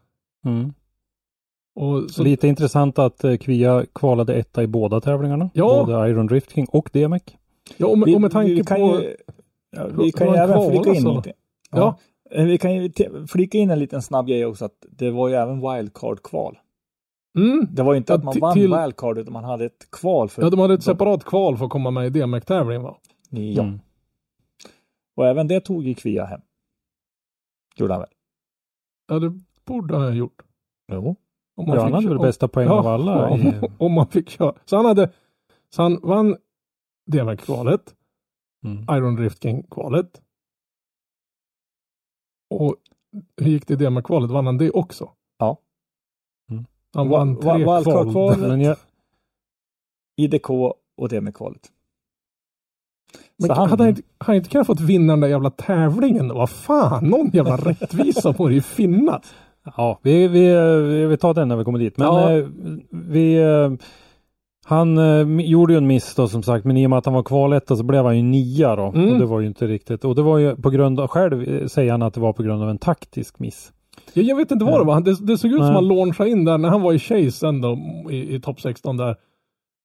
Mm. 0.45 0.73
Och 1.79 2.09
så, 2.11 2.23
Lite 2.23 2.47
intressant 2.47 2.99
att 2.99 3.23
eh, 3.23 3.37
Kvia 3.37 3.85
kvalade 3.95 4.33
etta 4.35 4.63
i 4.63 4.67
båda 4.67 5.01
tävlingarna. 5.01 5.49
Ja. 5.53 5.83
Både 5.85 6.09
Iron 6.09 6.27
Drift 6.27 6.51
King 6.51 6.65
och 6.71 6.89
DMEC. 6.93 7.21
ja, 7.77 7.87
och, 7.87 7.97
med, 7.97 8.15
och 8.15 8.21
med 8.21 8.31
tanke 8.31 8.53
vi 8.53 8.63
kan 8.63 8.77
på, 8.77 9.01
Ju, 9.01 9.15
ja, 9.71 9.87
vi 9.87 10.11
kan 10.11 10.27
ju 10.27 10.33
även 10.35 10.69
flika 10.71 10.93
in 10.93 11.15
lite. 11.15 11.33
Ja. 11.71 11.97
Eh, 12.31 12.45
Vi 12.45 12.57
kan 12.57 12.73
ju 12.75 12.91
flika 13.27 13.57
in 13.57 13.69
en 13.69 13.79
liten 13.79 14.01
snabb 14.01 14.27
grej 14.27 14.45
också 14.45 14.65
att 14.65 14.85
det 14.89 15.11
var 15.11 15.27
ju 15.29 15.35
även 15.35 15.59
wildcard-kval. 15.61 16.57
mm, 17.37 17.67
Det 17.71 17.83
var 17.83 17.93
ju 17.93 17.97
inte 17.97 18.13
Ja, 18.13 18.17
att 18.17 18.23
man 18.23 18.39
vann 18.39 18.53
till- 18.53 18.73
wildcard 18.75 19.17
utan 19.17 19.33
man 19.33 19.43
hade 19.43 19.65
ett 19.65 19.87
kval 19.91 20.29
för 20.29 20.41
ja, 20.41 20.49
de 20.49 20.59
hade 20.59 20.73
ett 20.73 20.83
separat 20.83 21.23
kval 21.23 21.57
för 21.57 21.65
att 21.65 21.71
komma 21.71 21.91
med 21.91 22.05
i 22.05 22.09
DMEC-tävlingen 22.19 22.83
va? 22.83 22.97
Ja, 23.29 23.63
Mm. 23.63 23.79
och 25.17 25.27
även 25.27 25.47
det 25.47 25.59
tog 25.61 25.83
ju 25.83 25.93
Kvia 25.95 26.25
hem. 26.25 26.41
Gjorde 27.75 27.93
han 27.93 28.01
väl? 28.01 28.09
Ja, 29.07 29.19
det 29.19 29.39
borde 29.65 29.93
han 29.95 30.03
ha 30.03 30.11
gjort. 30.13 30.41
Jo. 30.91 31.15
Om 31.57 31.67
Ja, 31.67 31.81
han 31.83 31.93
hade 31.93 32.07
väl 32.09 32.19
bästa 32.19 32.47
poäng 32.47 32.67
av 32.67 32.87
alla. 32.87 33.29
om, 33.29 33.39
I, 33.39 33.53
om 33.77 33.91
man 33.93 34.07
fick 34.07 34.29
köra. 34.29 34.53
Så 34.65 34.75
han 34.75 34.85
hade, 34.85 35.11
så 35.69 35.81
han 35.81 35.99
vann 36.03 36.35
DMX-kvalet. 37.11 37.95
Mm. 38.65 38.85
Iron 38.97 39.15
Drift 39.15 39.43
King-kvalet. 39.43 40.21
Och 42.49 42.75
hur 43.41 43.47
gick 43.51 43.67
det 43.67 43.73
i 43.73 43.77
DMX-kvalet? 43.77 44.31
Vann 44.31 44.45
han 44.45 44.57
det 44.57 44.71
också? 44.71 45.09
Ja. 45.37 45.57
Mm. 46.51 46.65
Han 46.93 47.09
vann 47.09 47.35
Va- 47.35 47.41
va- 47.41 47.53
tre 47.53 47.57
wildcard-kval. 47.57 48.35
kval. 48.35 48.49
Men 48.49 48.61
jag, 48.61 48.77
IDK 50.17 50.49
och 50.97 51.09
det 51.09 51.21
med 51.21 51.35
kvalet. 51.35 51.71
Men 53.37 53.47
Så 53.47 53.53
han- 53.53 53.69
hade 53.69 53.83
han 53.83 53.89
inte, 53.89 54.01
han 54.17 54.35
inte 54.35 54.49
kunnat 54.49 54.67
fått 54.67 54.79
vinna 54.79 55.13
den 55.13 55.19
där 55.19 55.27
jävla 55.27 55.49
tävlingen? 55.51 56.27
Vad 56.27 56.49
fan, 56.49 57.09
någon 57.09 57.29
jävla 57.29 57.57
rättvisa 57.57 58.33
får 58.33 58.49
det 58.49 58.55
ju 58.55 58.61
finnas. 58.61 59.33
Ja, 59.77 59.99
vi, 60.03 60.27
vi, 60.27 61.05
vi 61.05 61.17
tar 61.17 61.33
den 61.33 61.47
när 61.47 61.55
vi 61.55 61.63
kommer 61.63 61.79
dit. 61.79 61.97
Men 61.97 62.07
Ja. 62.07 62.31
eh, 62.37 62.45
vi, 62.91 63.35
eh, 63.37 63.71
han 64.65 64.97
eh, 64.97 65.45
gjorde 65.45 65.73
ju 65.73 65.77
en 65.77 65.87
miss 65.87 66.15
då 66.15 66.27
som 66.27 66.43
sagt, 66.43 66.65
men 66.65 66.77
i 66.77 66.85
och 66.85 66.89
med 66.89 66.99
att 66.99 67.05
han 67.05 67.13
var 67.13 67.23
kvaletta 67.23 67.75
så 67.75 67.83
blev 67.83 68.05
han 68.05 68.17
ju 68.17 68.23
nia 68.23 68.75
då. 68.75 68.85
Mm. 68.95 69.13
Och 69.13 69.19
det 69.19 69.25
var 69.25 69.39
ju 69.39 69.47
inte 69.47 69.67
riktigt. 69.67 70.05
Och 70.05 70.15
det 70.15 70.21
var 70.21 70.37
ju 70.37 70.55
på 70.55 70.69
grund 70.69 70.99
av, 70.99 71.07
själv 71.07 71.43
eh, 71.43 71.67
säger 71.67 71.91
han 71.91 72.01
att 72.01 72.13
det 72.13 72.19
var 72.19 72.33
på 72.33 72.43
grund 72.43 72.63
av 72.63 72.69
en 72.69 72.77
taktisk 72.77 73.39
miss. 73.39 73.71
Jag, 74.13 74.25
jag 74.25 74.35
vet 74.35 74.51
inte 74.51 74.65
vad 74.65 74.79
det 74.81 74.85
var. 74.85 75.01
Det, 75.01 75.25
det 75.25 75.37
såg 75.37 75.51
ut 75.51 75.57
som 75.57 75.65
Nej. 75.65 75.73
han 75.75 75.87
launchade 75.87 76.29
in 76.29 76.45
där 76.45 76.57
när 76.57 76.69
han 76.69 76.81
var 76.81 76.93
i 76.93 76.99
Chase 76.99 77.31
sen 77.31 77.61
då 77.61 77.77
i, 78.09 78.35
i 78.35 78.39
topp 78.39 78.61
16 78.61 78.97
där 78.97 79.15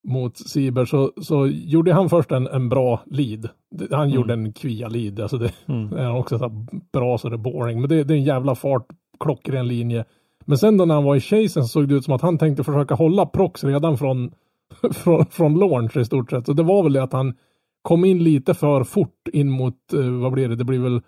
mot 0.08 0.36
Sieber 0.36 0.84
så, 0.84 1.10
så 1.22 1.46
gjorde 1.46 1.92
han 1.92 2.08
först 2.08 2.32
en, 2.32 2.46
en 2.46 2.68
bra 2.68 3.00
lead. 3.06 3.48
Han 3.90 4.10
gjorde 4.10 4.32
en 4.32 4.52
kvia 4.52 4.88
lead. 4.88 5.20
Alltså 5.20 5.38
det, 5.38 5.50
Mm. 5.68 5.92
är 5.92 6.16
också 6.16 6.38
så 6.38 6.66
bra 6.92 7.18
så 7.18 7.28
det 7.28 7.36
är 7.36 7.38
boring. 7.38 7.80
Men 7.80 7.88
det, 7.88 8.04
det 8.04 8.14
är 8.14 8.18
en 8.18 8.24
jävla 8.24 8.54
fart, 8.54 8.86
klockren 9.22 9.68
linje. 9.68 10.04
Men 10.44 10.58
sen 10.58 10.76
då 10.76 10.84
när 10.84 10.94
han 10.94 11.04
var 11.04 11.16
i 11.16 11.20
Chasen 11.20 11.62
så 11.62 11.68
såg 11.68 11.88
det 11.88 11.94
ut 11.94 12.04
som 12.04 12.14
att 12.14 12.22
han 12.22 12.38
tänkte 12.38 12.64
försöka 12.64 12.94
hålla 12.94 13.26
Prox 13.26 13.64
redan 13.64 13.98
från, 13.98 14.32
från, 14.92 15.26
från 15.26 15.58
launch 15.58 15.96
i 15.96 16.04
stort 16.04 16.30
sett. 16.30 16.46
Så 16.46 16.52
det 16.52 16.62
var 16.62 16.82
väl 16.82 16.92
det 16.92 17.02
att 17.02 17.12
han 17.12 17.34
kom 17.82 18.04
in 18.04 18.24
lite 18.24 18.54
för 18.54 18.84
fort 18.84 19.28
in 19.32 19.50
mot, 19.50 19.92
eh, 19.92 20.10
vad 20.10 20.32
blir 20.32 20.48
det, 20.48 20.56
det 20.56 20.64
blir 20.64 20.78
väl 20.78 20.96
eh, 20.96 21.00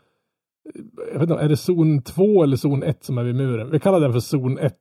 jag 1.13 1.21
vet 1.21 1.31
inte, 1.31 1.43
är 1.43 1.49
det 1.49 1.57
zon 1.57 2.03
2 2.03 2.43
eller 2.43 2.57
zon 2.57 2.83
1 2.83 3.05
som 3.05 3.19
är 3.19 3.25
vid 3.25 3.35
muren? 3.35 3.71
Vi 3.71 3.81
kallar 3.81 4.01
den 4.01 4.13
för 4.13 4.21
zon 4.21 4.59
1. 4.59 4.75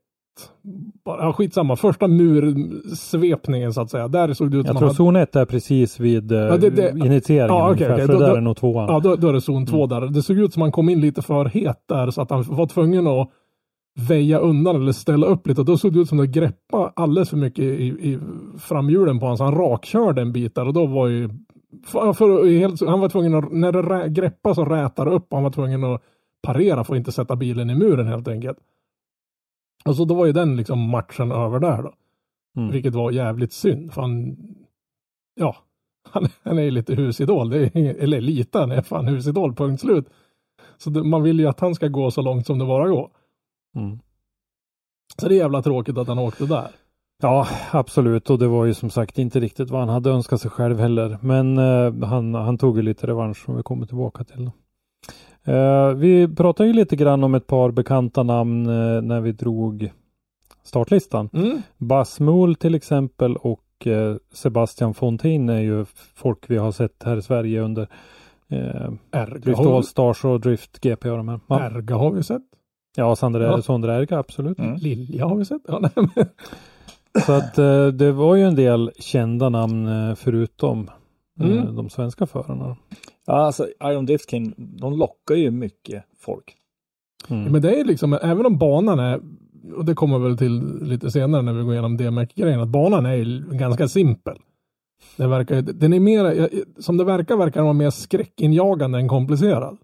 Bara, 1.05 1.21
ja, 1.21 1.33
skitsamma, 1.33 1.75
första 1.75 2.07
mursvepningen 2.07 3.73
så 3.73 3.81
att 3.81 3.89
säga. 3.89 4.07
Där 4.07 4.33
såg 4.33 4.51
det 4.51 4.57
ut 4.57 4.65
Jag 4.67 4.77
tror 4.77 4.89
att 4.89 4.95
zon 4.95 5.15
1 5.15 5.35
är 5.35 5.45
precis 5.45 5.99
vid 5.99 6.31
eh, 6.31 6.37
Ja, 6.37 6.57
det- 6.57 6.69
det- 6.69 6.89
initieringen 7.05 7.57
Ja, 7.57 7.71
okej. 7.71 7.87
för 7.87 8.07
Då- 8.13 8.19
där 8.19 8.29
då- 8.29 8.35
är 8.35 8.41
nog 8.41 8.57
tvåan. 8.57 8.85
Ja, 8.89 8.99
då, 8.99 9.15
då 9.15 9.27
är 9.29 9.33
det 9.33 9.41
zon 9.41 9.65
2 9.65 9.87
där. 9.87 10.01
Det 10.01 10.21
såg 10.21 10.37
ut 10.37 10.53
som 10.53 10.61
att 10.61 10.65
han 10.65 10.71
kom 10.71 10.89
in 10.89 11.01
lite 11.01 11.21
för 11.21 11.45
het 11.45 11.83
där 11.89 12.11
så 12.11 12.21
att 12.21 12.29
han 12.29 12.43
var 12.47 12.65
tvungen 12.67 13.07
att 13.07 13.29
väja 14.09 14.39
undan 14.39 14.75
eller 14.75 14.91
ställa 14.91 15.27
upp 15.27 15.47
lite. 15.47 15.61
Och 15.61 15.65
då 15.65 15.77
såg 15.77 15.93
det 15.93 15.99
ut 15.99 16.09
som 16.09 16.19
att 16.19 16.33
det 16.33 16.39
greppade 16.39 16.91
alldeles 16.95 17.29
för 17.29 17.37
mycket 17.37 17.63
i, 17.65 17.85
i 17.85 18.19
framhjulen 18.59 19.19
på 19.19 19.25
honom. 19.25 19.37
Så 19.37 19.43
han 19.43 19.55
rakkörde 19.55 20.21
en 20.21 20.31
bit 20.33 20.55
där 20.55 20.67
och 20.67 20.73
då 20.73 20.85
var 20.85 21.07
ju... 21.07 21.29
För, 21.85 22.13
för, 22.13 22.47
helt, 22.59 22.81
han 22.87 22.99
var 22.99 23.09
tvungen 23.09 23.35
att, 23.35 23.51
när 23.51 23.71
det 23.71 23.81
rä, 23.81 24.07
greppade 24.09 24.55
så 24.55 24.65
det 24.65 25.09
upp 25.09 25.27
han 25.31 25.43
var 25.43 25.49
tvungen 25.51 25.83
att 25.83 26.01
parera 26.43 26.83
för 26.83 26.93
att 26.93 26.97
inte 26.97 27.11
sätta 27.11 27.35
bilen 27.35 27.69
i 27.69 27.75
muren 27.75 28.07
helt 28.07 28.27
enkelt. 28.27 28.57
Och 29.85 29.95
så 29.95 30.05
då 30.05 30.13
var 30.13 30.25
ju 30.25 30.31
den 30.31 30.55
liksom 30.57 30.89
matchen 30.89 31.31
över 31.31 31.59
där 31.59 31.83
då. 31.83 31.93
Mm. 32.57 32.71
Vilket 32.71 32.95
var 32.95 33.11
jävligt 33.11 33.53
synd 33.53 33.93
för 33.93 34.01
han, 34.01 34.37
ja, 35.35 35.55
han, 36.09 36.27
han 36.43 36.57
är 36.57 36.63
ju 36.63 36.71
lite 36.71 36.95
husidol. 36.95 37.49
Det 37.49 37.75
är, 37.75 37.95
eller 37.95 38.21
lite, 38.21 38.59
han 38.59 38.71
är 38.71 38.81
fan 38.81 39.07
husidol, 39.07 39.55
punkt 39.55 39.81
slut. 39.81 40.09
Så 40.77 40.89
det, 40.89 41.03
man 41.03 41.23
vill 41.23 41.39
ju 41.39 41.47
att 41.47 41.59
han 41.59 41.75
ska 41.75 41.87
gå 41.87 42.11
så 42.11 42.21
långt 42.21 42.45
som 42.45 42.59
det 42.59 42.65
bara 42.65 42.87
går. 42.87 43.09
Mm. 43.75 43.99
Så 45.21 45.27
det 45.27 45.35
är 45.35 45.37
jävla 45.37 45.61
tråkigt 45.61 45.97
att 45.97 46.07
han 46.07 46.19
åkte 46.19 46.45
där. 46.45 46.67
Ja, 47.21 47.47
absolut. 47.71 48.29
Och 48.29 48.39
det 48.39 48.47
var 48.47 48.65
ju 48.65 48.73
som 48.73 48.89
sagt 48.89 49.17
inte 49.17 49.39
riktigt 49.39 49.69
vad 49.69 49.79
han 49.79 49.89
hade 49.89 50.09
önskat 50.09 50.41
sig 50.41 50.51
själv 50.51 50.79
heller. 50.79 51.17
Men 51.21 51.57
eh, 51.57 52.07
han, 52.09 52.33
han 52.33 52.57
tog 52.57 52.77
ju 52.77 52.83
lite 52.83 53.07
revansch 53.07 53.45
som 53.45 53.55
vi 53.55 53.63
kommer 53.63 53.85
tillbaka 53.85 54.23
till. 54.23 54.45
Eh, 54.45 54.51
vi 55.95 56.27
pratade 56.37 56.67
ju 56.67 56.73
lite 56.73 56.95
grann 56.95 57.23
om 57.23 57.35
ett 57.35 57.47
par 57.47 57.71
bekanta 57.71 58.23
namn 58.23 58.65
eh, 58.65 59.01
när 59.01 59.21
vi 59.21 59.31
drog 59.31 59.91
startlistan. 60.63 61.29
Mm. 61.33 61.61
Bas 61.77 62.19
Mool 62.19 62.55
till 62.55 62.75
exempel 62.75 63.35
och 63.35 63.87
eh, 63.87 64.15
Sebastian 64.33 64.93
Fontin 64.93 65.49
är 65.49 65.59
ju 65.59 65.85
folk 66.15 66.49
vi 66.49 66.57
har 66.57 66.71
sett 66.71 67.03
här 67.03 67.17
i 67.17 67.21
Sverige 67.21 67.61
under 67.61 67.87
eh, 68.49 68.91
Drift 69.41 69.59
All 69.59 69.83
Stars 69.83 70.25
och 70.25 70.39
Drift 70.41 70.79
GP 70.81 71.09
och 71.09 71.17
de 71.17 71.27
här. 71.29 71.39
Ja, 71.47 71.59
Erga 71.65 71.95
har 71.95 72.11
vi 72.11 72.23
sett. 72.23 72.41
ja 72.95 73.15
Sandra, 73.15 73.43
Ja. 73.43 73.61
Sondre 73.61 73.95
Erga, 73.95 74.19
absolut. 74.19 74.59
Mm. 74.59 74.75
Lilja 74.75 75.25
har 75.25 75.35
vi 75.35 75.45
sett. 75.45 75.61
Ja, 75.67 75.79
nej, 75.79 76.25
Så 77.25 77.31
att 77.31 77.57
eh, 77.57 77.87
det 77.87 78.11
var 78.11 78.35
ju 78.35 78.43
en 78.43 78.55
del 78.55 78.91
kända 78.99 79.49
namn 79.49 79.87
eh, 79.87 80.15
förutom 80.15 80.89
eh, 81.39 81.45
Mm. 81.47 81.75
de 81.75 81.89
svenska 81.89 82.25
förarna. 82.25 82.75
Ja, 83.27 83.33
alltså 83.33 83.67
Iron 83.83 84.05
Drift 84.05 84.29
King, 84.29 84.53
de 84.57 84.97
lockar 84.97 85.35
ju 85.35 85.51
mycket 85.51 86.03
folk. 86.19 86.55
Mm. 87.29 87.51
men 87.51 87.61
det 87.61 87.79
är 87.79 87.85
liksom, 87.85 88.13
även 88.21 88.45
om 88.45 88.57
banan 88.57 88.99
är, 88.99 89.19
och 89.75 89.85
det 89.85 89.93
kommer 89.93 90.19
väl 90.19 90.37
till 90.37 90.61
lite 90.81 91.11
senare 91.11 91.41
när 91.41 91.53
vi 91.53 91.63
går 91.63 91.73
igenom 91.73 91.97
DMX-grejen, 91.97 92.59
att 92.59 92.67
banan 92.69 93.05
är 93.05 93.13
ju 93.13 93.43
ganska 93.51 93.87
simpel. 93.87 94.37
Den, 95.17 95.29
verkar, 95.29 95.61
den 95.61 95.93
är 95.93 95.99
mer, 95.99 96.49
som 96.81 96.97
det 96.97 97.03
verkar, 97.03 97.37
verkar 97.37 97.53
den 97.59 97.63
vara 97.63 97.73
mer 97.73 97.89
skräckinjagande 97.89 98.97
än 98.99 99.07
komplicerad. 99.07 99.77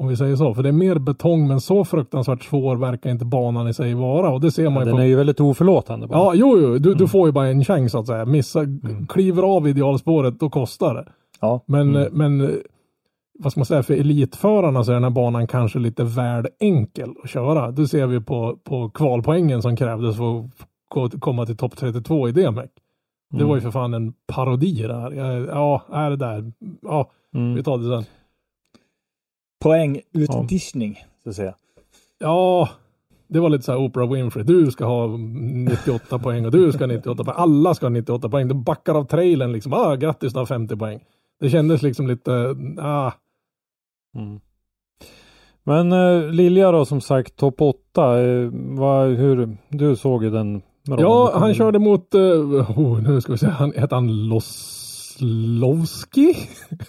Om 0.00 0.08
vi 0.08 0.16
säger 0.16 0.36
så, 0.36 0.54
för 0.54 0.62
det 0.62 0.68
är 0.68 0.72
mer 0.72 0.98
betong 0.98 1.48
men 1.48 1.60
så 1.60 1.84
fruktansvärt 1.84 2.44
svår 2.44 2.76
verkar 2.76 3.10
inte 3.10 3.24
banan 3.24 3.68
i 3.68 3.74
sig 3.74 3.94
vara 3.94 4.30
och 4.30 4.40
det 4.40 4.50
ser 4.50 4.70
man 4.70 4.78
ju 4.82 4.84
Den 4.84 4.94
på... 4.96 5.00
är 5.02 5.06
ju 5.06 5.16
väldigt 5.16 5.40
oförlåtande. 5.40 6.06
Bara. 6.06 6.18
Ja, 6.18 6.32
jo, 6.34 6.58
jo, 6.60 6.78
du, 6.78 6.88
Mm. 6.88 6.98
du 6.98 7.08
får 7.08 7.28
ju 7.28 7.32
bara 7.32 7.48
en 7.48 7.64
chans 7.64 7.92
så 7.92 7.98
att 7.98 8.06
säga. 8.06 8.24
Missa, 8.24 8.60
kliver 9.08 9.42
av 9.42 9.68
idealspåret, 9.68 10.40
då 10.40 10.50
kostar 10.50 10.94
det. 10.94 11.08
Ja. 11.40 11.60
Men, 11.66 11.96
Mm. 11.96 12.08
men 12.12 12.60
vad 13.38 13.52
ska 13.52 13.60
man 13.60 13.66
säga, 13.66 13.82
för 13.82 13.94
elitförarna 13.94 14.84
så 14.84 14.90
är 14.90 14.94
den 14.94 15.02
här 15.02 15.10
banan 15.10 15.46
kanske 15.46 15.78
lite 15.78 16.04
väl 16.04 16.46
enkel 16.60 17.14
att 17.24 17.30
köra. 17.30 17.70
Det 17.70 17.88
ser 17.88 18.06
vi 18.06 18.20
på, 18.20 18.56
på 18.64 18.90
kvalpoängen 18.90 19.62
som 19.62 19.76
krävdes 19.76 20.16
för 20.16 20.38
att 21.04 21.20
komma 21.20 21.46
till 21.46 21.56
topp 21.56 21.76
32 21.76 22.28
i 22.28 22.32
DMEC. 22.32 22.70
Det 23.30 23.36
Mm. 23.36 23.48
var 23.48 23.54
ju 23.56 23.60
för 23.60 23.70
fan 23.70 23.94
en 23.94 24.12
parodi 24.26 24.82
det 24.82 24.94
här. 25.00 25.10
Ja, 25.48 25.82
är 25.92 26.10
det 26.10 26.16
där. 26.16 26.52
Ja, 26.82 27.10
Mm. 27.34 27.54
vi 27.54 27.62
tar 27.62 27.78
det 27.78 27.84
sen. 27.96 28.04
Poängutdiskning, 29.62 30.98
så 31.22 31.30
att 31.30 31.36
säga. 31.36 31.54
Ja, 32.18 32.68
det 33.28 33.40
var 33.40 33.48
lite 33.48 33.64
så 33.64 33.72
här 33.72 33.78
Oprah 33.78 34.12
Winfrey. 34.12 34.44
Du 34.44 34.70
ska 34.70 34.84
ha 34.84 35.06
98 35.16 36.18
poäng 36.22 36.44
och 36.46 36.50
du 36.52 36.72
ska 36.72 36.78
ha 36.84 36.86
98 36.86 37.24
poäng. 37.24 37.36
Alla 37.38 37.74
ska 37.74 37.86
ha 37.86 37.90
98 37.90 38.28
poäng. 38.28 38.48
Du 38.48 38.54
backar 38.54 38.94
av 38.94 39.04
trailern 39.04 39.52
liksom. 39.52 39.72
Ah, 39.72 39.94
grattis, 39.94 40.32
du 40.32 40.38
har 40.38 40.46
50 40.46 40.76
poäng. 40.76 41.00
Det 41.40 41.50
kändes 41.50 41.82
liksom 41.82 42.06
lite, 42.06 42.56
ah, 42.78 43.12
Mm. 44.16 44.40
Men 45.64 45.92
eh, 45.92 46.30
Lilja 46.30 46.72
då 46.72 46.84
som 46.84 47.00
sagt 47.00 47.36
topp 47.36 47.60
8. 47.60 48.20
Eh, 48.20 48.48
vad, 48.52 49.08
hur, 49.08 49.56
du 49.68 49.96
såg 49.96 50.24
ju 50.24 50.30
den. 50.30 50.62
Ja, 50.84 51.30
han 51.34 51.54
körde 51.54 51.78
mot, 51.78 52.14
uh, 52.14 52.80
oh, 52.80 53.02
nu 53.02 53.20
ska 53.20 53.32
vi 53.32 53.38
se, 53.38 53.46
han, 53.46 53.72
hette 53.76 53.94
han 53.94 54.28
Loslovski? 54.28 56.34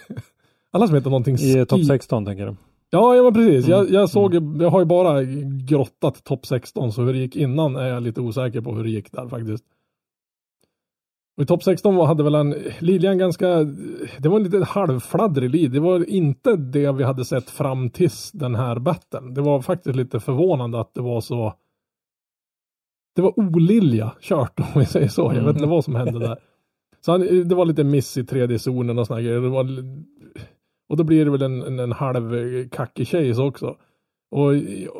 Alla 0.71 0.87
som 0.87 0.95
heter 0.95 1.09
någonting 1.09 1.35
I 1.39 1.57
eh, 1.57 1.65
topp 1.65 1.79
ski- 1.79 1.85
16 1.85 2.25
tänker 2.25 2.45
jag. 2.45 2.55
Ja, 2.89 3.15
ja 3.15 3.23
men 3.23 3.33
precis. 3.33 3.67
Mm. 3.67 3.77
Jag, 3.77 3.89
jag 3.91 4.09
såg, 4.09 4.33
ju- 4.33 4.57
jag 4.63 4.69
har 4.69 4.79
ju 4.79 4.85
bara 4.85 5.23
grottat 5.67 6.23
topp 6.23 6.45
16, 6.45 6.93
så 6.93 7.01
hur 7.01 7.13
det 7.13 7.19
gick 7.19 7.35
innan 7.35 7.75
är 7.75 7.87
jag 7.87 8.03
lite 8.03 8.21
osäker 8.21 8.61
på 8.61 8.75
hur 8.75 8.83
det 8.83 8.89
gick 8.89 9.11
där 9.11 9.27
faktiskt. 9.27 9.63
Och 11.39 11.43
I 11.43 11.45
topp 11.45 11.63
16 11.63 11.95
var, 11.95 12.05
hade 12.05 12.23
väl 12.23 12.35
en, 12.35 12.55
Liljan 12.79 13.17
ganska, 13.17 13.47
det 14.19 14.29
var 14.29 14.37
en 14.37 14.43
lite 14.43 14.63
halvfladdrig 14.63 15.49
lead. 15.49 15.71
Det 15.71 15.79
var 15.79 16.09
inte 16.09 16.55
det 16.55 16.91
vi 16.91 17.03
hade 17.03 17.25
sett 17.25 17.49
fram 17.49 17.89
tills 17.89 18.31
den 18.31 18.55
här 18.55 18.79
batten. 18.79 19.33
Det 19.33 19.41
var 19.41 19.61
faktiskt 19.61 19.95
lite 19.95 20.19
förvånande 20.19 20.79
att 20.79 20.93
det 20.93 21.01
var 21.01 21.21
så, 21.21 21.53
det 23.15 23.21
var 23.21 23.39
olilja 23.39 24.11
kört 24.21 24.59
om 24.59 24.65
vi 24.75 24.85
säger 24.85 25.07
så. 25.07 25.33
Jag 25.35 25.43
vet 25.43 25.55
inte 25.55 25.69
vad 25.69 25.85
som 25.85 25.95
hände 25.95 26.19
där. 26.19 26.37
Så 27.01 27.11
han, 27.11 27.47
det 27.47 27.55
var 27.55 27.65
lite 27.65 27.83
miss 27.83 28.17
i 28.17 28.25
tredje 28.25 28.59
zonen 28.59 28.99
och 28.99 29.07
såna 29.07 29.21
grejer. 29.21 29.41
Det 29.41 29.49
var, 29.49 29.65
och 30.89 30.97
då 30.97 31.03
blir 31.03 31.25
det 31.25 31.31
väl 31.31 31.41
en, 31.41 31.61
en, 31.61 31.79
en 31.79 31.91
halv 31.91 32.33
kackig 32.69 33.07
chase 33.07 33.41
också. 33.41 33.75
Och 34.31 34.53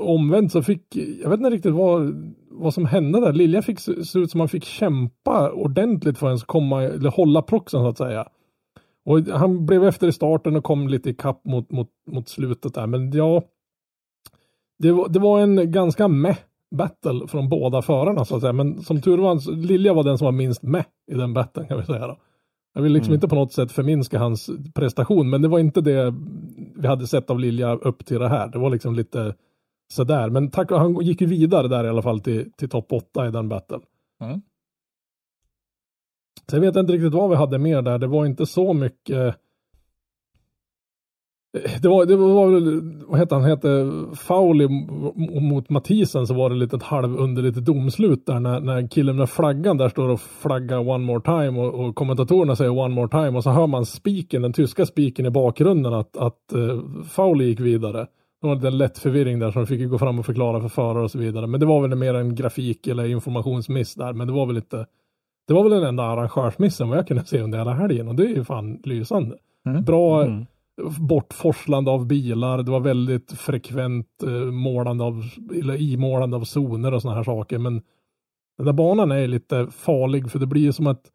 omvänt 0.10 0.52
så 0.52 0.64
fick, 0.64 0.96
jag 0.96 1.30
vet 1.30 1.40
inte 1.40 1.50
riktigt 1.50 1.74
vad, 1.74 2.26
vad 2.52 2.74
som 2.74 2.86
hände 2.86 3.20
där. 3.20 3.34
Lilja 3.34 3.62
fick 3.62 3.80
se 3.80 4.20
ut 4.20 4.32
som 4.32 4.40
han 4.40 4.50
fick 4.50 4.64
kämpa 4.64 5.52
ordentligt 5.52 6.18
för 6.18 6.34
att 6.34 6.44
komma, 6.44 6.84
eller 6.84 7.10
hålla 7.10 7.42
proxen 7.42 7.82
så 7.82 7.88
att 7.88 7.98
säga. 7.98 8.28
Och 9.06 9.20
han 9.20 9.66
blev 9.66 9.84
efter 9.84 10.08
i 10.08 10.12
starten 10.12 10.56
och 10.56 10.64
kom 10.64 10.88
lite 10.88 11.10
i 11.10 11.14
kapp 11.14 11.46
mot, 11.46 11.72
mot, 11.72 11.90
mot 12.12 12.30
slutet 12.30 12.74
där. 12.74 12.88
Men 12.88 13.12
ja, 13.12 13.44
det 14.80 14.92
var, 14.92 15.10
det 15.10 15.20
var 15.20 15.40
en 15.40 15.72
ganska 15.72 16.08
meh 16.08 16.38
battle 16.76 17.28
från 17.28 17.50
båda 17.50 17.82
förarna 17.82 18.26
så 18.26 18.36
att 18.36 18.42
säga. 18.42 18.54
Men 18.54 18.82
som 18.82 19.02
tur 19.02 19.18
var, 19.18 19.56
Lilja 19.56 19.94
var 19.94 20.04
den 20.04 20.18
som 20.18 20.26
var 20.26 20.32
minst 20.32 20.64
meh 20.64 20.86
i 21.12 21.14
den 21.14 21.34
battlen 21.34 21.68
kan 21.68 21.78
vi 21.78 21.86
säga 21.86 22.08
då. 22.08 22.18
Jag 22.74 22.82
vill 22.82 22.92
liksom 22.92 23.12
Mm. 23.12 23.16
inte 23.16 23.28
på 23.28 23.36
något 23.36 23.54
sätt 23.54 23.72
förminska 23.72 24.20
hans 24.20 24.50
prestation, 24.76 25.30
men 25.30 25.42
det 25.42 25.48
var 25.48 25.60
inte 25.60 25.82
det 25.82 26.14
vi 26.76 26.88
hade 26.88 27.08
sett 27.08 27.30
av 27.30 27.40
Lilja 27.40 27.76
upp 27.76 28.06
till 28.06 28.20
det 28.20 28.30
här. 28.30 28.48
Det 28.48 28.60
var 28.60 28.70
liksom 28.70 28.96
lite 28.96 29.36
sådär. 29.94 30.30
Men 30.30 30.52
tack 30.52 30.72
han 30.72 30.96
gick 31.02 31.22
ju 31.22 31.28
vidare 31.28 31.68
där 31.68 31.84
i 31.86 31.90
alla 31.90 32.02
fall 32.02 32.20
till, 32.20 32.52
till 32.52 32.70
topp 32.70 32.94
8 32.94 33.28
i 33.28 33.32
den 33.32 33.50
battlen. 33.50 33.82
Mm. 34.22 34.42
Sen 36.52 36.62
vet 36.62 36.76
jag 36.76 36.84
inte 36.84 36.94
riktigt 36.94 37.14
vad 37.14 37.30
vi 37.30 37.36
hade 37.36 37.58
mer 37.58 37.82
där. 37.82 37.98
Det 37.98 38.08
var 38.08 38.26
inte 38.26 38.46
så 38.46 38.74
mycket. 38.74 39.36
Det 41.52 41.88
var, 41.88 42.06
det 42.06 42.16
var 42.16 42.48
väl, 42.48 42.82
vad 43.08 43.20
heter 43.20 43.36
han, 43.36 43.46
hette 43.46 43.92
Fauli 44.16 44.68
mot 45.42 45.70
Mathisen 45.70 46.28
så 46.28 46.34
var 46.34 46.50
det 46.50 46.56
lite 46.56 46.76
ett 46.76 46.84
halvunderligt 46.84 47.58
domslut 47.58 48.26
där 48.26 48.40
när, 48.40 48.60
när 48.60 48.88
killen 48.88 49.16
med 49.16 49.30
flaggan 49.30 49.78
där 49.78 49.90
står 49.90 50.10
och 50.10 50.22
flaggar 50.22 50.90
one 50.90 51.06
more 51.06 51.22
time 51.22 51.60
och, 51.60 51.74
och 51.74 51.96
kommentatorerna 51.96 52.56
säger 52.56 52.72
one 52.72 52.96
more 52.96 53.08
time 53.08 53.38
och 53.38 53.44
så 53.44 53.50
hör 53.50 53.68
man 53.68 53.86
spiken, 53.86 54.42
den 54.42 54.54
tyska 54.54 54.86
spiken 54.86 55.26
i 55.26 55.30
bakgrunden 55.30 55.94
att, 55.94 56.18
att 56.18 56.54
uh, 56.56 56.82
Fauli 57.04 57.46
gick 57.46 57.60
vidare. 57.60 58.08
Det 58.42 58.48
var 58.48 58.66
en 58.66 58.78
lätt 58.78 58.98
förvirring 58.98 59.40
där 59.40 59.52
som 59.52 59.68
fick 59.68 59.90
gå 59.90 59.98
fram 59.98 60.20
och 60.20 60.26
förklara 60.26 60.62
för 60.62 60.70
förare 60.70 61.04
och 61.04 61.12
så 61.12 61.18
vidare. 61.18 61.48
Men 61.48 61.60
det 61.60 61.66
var 61.66 61.82
väl 61.82 61.96
mer 61.96 62.14
en 62.14 62.36
grafik 62.36 62.88
eller 62.88 63.06
informationsmiss 63.06 63.96
där. 63.96 64.14
Men 64.14 64.28
det 64.28 64.34
var 64.34 64.46
väl 64.46 64.58
inte, 64.58 64.86
det 65.48 65.54
var 65.54 65.64
väl 65.64 65.72
den 65.72 65.84
enda 65.84 66.04
arrangörsmissen 66.04 66.90
vad 66.90 66.98
jag 66.98 67.08
kunde 67.08 67.26
se 67.26 67.42
under 67.42 67.58
hela 67.58 67.74
helgen 67.74 68.08
och 68.08 68.16
det 68.16 68.24
är 68.24 68.36
ju 68.36 68.44
fan 68.44 68.82
lysande. 68.84 69.36
Mm. 69.66 69.84
Bra 69.84 70.24
mm. 70.24 70.46
Bortforslande 71.00 71.92
av 71.92 72.08
bilar, 72.08 72.64
det 72.64 72.72
var 72.72 72.80
väldigt 72.80 73.32
frekvent 73.32 74.24
eh, 74.24 74.52
målande 74.52 75.04
av, 75.04 75.24
eller 75.54 75.82
imålande 75.82 76.38
av 76.38 76.44
zoner 76.44 76.94
och 76.94 77.02
sådana 77.02 77.18
här 77.18 77.24
saker. 77.24 77.58
Men 77.58 77.82
den 78.58 78.66
där 78.66 78.74
banan 78.74 79.12
är 79.12 79.28
lite 79.28 79.68
farlig 79.72 80.32
för 80.32 80.40
det 80.40 80.48
blir 80.48 80.72
som 80.72 80.88
att 80.88 81.12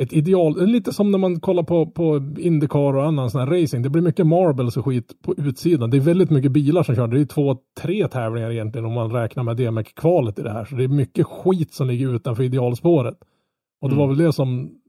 ett 0.00 0.12
ideal, 0.12 0.66
lite 0.66 0.92
som 0.92 1.10
när 1.10 1.18
man 1.18 1.40
kollar 1.40 1.62
på, 1.62 1.86
på 1.86 2.34
Indycar 2.38 2.96
och 2.96 3.06
annan 3.06 3.30
sån 3.30 3.40
här 3.40 3.62
racing. 3.62 3.82
Det 3.82 3.90
blir 3.90 4.02
mycket 4.02 4.26
marbles 4.26 4.76
och 4.76 4.84
skit 4.84 5.22
på 5.22 5.34
utsidan. 5.38 5.90
Det 5.90 5.96
är 5.96 6.00
väldigt 6.00 6.30
mycket 6.30 6.52
bilar 6.52 6.82
som 6.82 6.94
kör. 6.94 7.06
Det 7.06 7.20
är 7.20 7.24
två, 7.24 7.56
tre 7.80 8.08
tävlingar 8.08 8.50
egentligen 8.50 8.84
om 8.84 8.92
man 8.92 9.12
räknar 9.12 9.42
med 9.42 9.56
DMEC-kvalet 9.56 10.38
i 10.38 10.42
det 10.42 10.50
här. 10.50 10.64
Så 10.64 10.74
det 10.74 10.84
är 10.84 10.88
mycket 10.88 11.26
skit 11.26 11.74
som 11.74 11.86
ligger 11.86 12.14
utanför 12.14 12.42
idealspåret. 12.42 13.18
Och 13.80 13.88
det 13.88 13.94
mm. 13.94 13.98
var 13.98 14.14
väl 14.14 14.24
det 14.24 14.32
som 14.32 14.79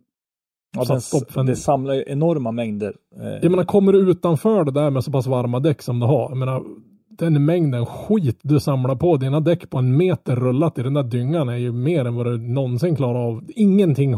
Ja, 0.77 0.83
den, 0.83 1.01
stopp 1.01 1.31
för 1.31 1.39
en... 1.39 1.45
Det 1.45 1.55
samlar 1.55 2.09
enorma 2.09 2.51
mängder. 2.51 2.95
Eh... 3.21 3.27
Jag 3.27 3.51
menar, 3.51 3.63
kommer 3.63 3.93
du 3.93 4.11
utanför 4.11 4.63
det 4.63 4.71
där 4.71 4.89
med 4.89 5.03
så 5.03 5.11
pass 5.11 5.27
varma 5.27 5.59
däck 5.59 5.81
som 5.81 5.99
du 5.99 6.05
har. 6.05 6.29
Jag 6.29 6.37
menar, 6.37 6.63
den 7.09 7.45
mängden 7.45 7.85
skit 7.85 8.39
du 8.41 8.59
samlar 8.59 8.95
på 8.95 9.17
dina 9.17 9.39
däck 9.39 9.69
på 9.69 9.77
en 9.77 9.97
meter 9.97 10.35
rullat 10.35 10.77
i 10.77 10.83
den 10.83 10.93
där 10.93 11.03
dyngan 11.03 11.49
är 11.49 11.57
ju 11.57 11.71
mer 11.71 12.05
än 12.05 12.15
vad 12.15 12.25
du 12.25 12.37
någonsin 12.37 12.95
klarar 12.95 13.19
av. 13.19 13.43
Ingenting 13.47 14.15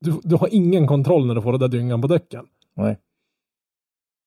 du, 0.00 0.20
du 0.22 0.36
har 0.36 0.48
ingen 0.50 0.86
kontroll 0.86 1.26
när 1.26 1.34
du 1.34 1.42
får 1.42 1.52
den 1.52 1.60
där 1.60 1.68
dyngan 1.68 2.02
på 2.02 2.08
däcken. 2.08 2.44
Nej. 2.76 2.98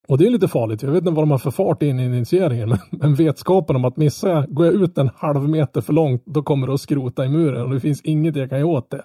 Och 0.07 0.17
det 0.17 0.25
är 0.25 0.29
lite 0.29 0.47
farligt. 0.47 0.83
Jag 0.83 0.91
vet 0.91 0.97
inte 0.97 1.11
vad 1.11 1.23
de 1.23 1.31
har 1.31 1.37
för 1.37 1.51
fart 1.51 1.83
in 1.83 1.99
i 1.99 2.05
initieringen. 2.05 2.69
Men, 2.69 2.79
men 2.91 3.15
vetskapen 3.15 3.75
om 3.75 3.85
att 3.85 3.97
missar 3.97 4.29
jag, 4.29 4.53
går 4.53 4.65
jag 4.65 4.75
ut 4.75 4.97
en 4.97 5.09
halv 5.15 5.49
meter 5.49 5.81
för 5.81 5.93
långt, 5.93 6.23
då 6.25 6.43
kommer 6.43 6.67
det 6.67 6.73
att 6.73 6.81
skrota 6.81 7.25
i 7.25 7.29
muren 7.29 7.65
och 7.65 7.73
det 7.73 7.79
finns 7.79 8.01
inget 8.01 8.35
jag 8.35 8.49
kan 8.49 8.59
göra 8.59 8.69
åt 8.69 8.89
det. 8.89 9.03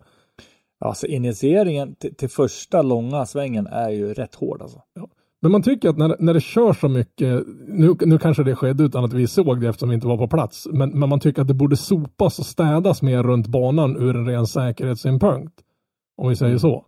Alltså 0.84 1.06
initieringen 1.06 1.94
till, 1.94 2.14
till 2.14 2.28
första 2.28 2.82
långa 2.82 3.26
svängen 3.26 3.66
är 3.66 3.90
ju 3.90 4.14
rätt 4.14 4.34
hård 4.34 4.62
alltså. 4.62 4.82
Ja. 4.94 5.08
Men 5.42 5.52
man 5.52 5.62
tycker 5.62 5.88
att 5.88 5.98
när, 5.98 6.16
när 6.18 6.34
det 6.34 6.40
kör 6.40 6.72
så 6.72 6.88
mycket, 6.88 7.46
nu, 7.66 7.96
nu 8.00 8.18
kanske 8.18 8.44
det 8.44 8.56
skedde 8.56 8.84
utan 8.84 9.04
att 9.04 9.12
vi 9.12 9.26
såg 9.26 9.60
det 9.60 9.68
eftersom 9.68 9.88
vi 9.88 9.94
inte 9.94 10.06
var 10.06 10.16
på 10.16 10.28
plats, 10.28 10.68
men, 10.72 10.90
men 10.90 11.08
man 11.08 11.20
tycker 11.20 11.42
att 11.42 11.48
det 11.48 11.54
borde 11.54 11.76
sopas 11.76 12.38
och 12.38 12.46
städas 12.46 13.02
mer 13.02 13.22
runt 13.22 13.46
banan 13.46 13.96
ur 13.96 14.16
en 14.16 14.26
ren 14.26 14.46
säkerhetssynpunkt. 14.46 15.54
Om 16.16 16.28
vi 16.28 16.36
säger 16.36 16.58
så. 16.58 16.86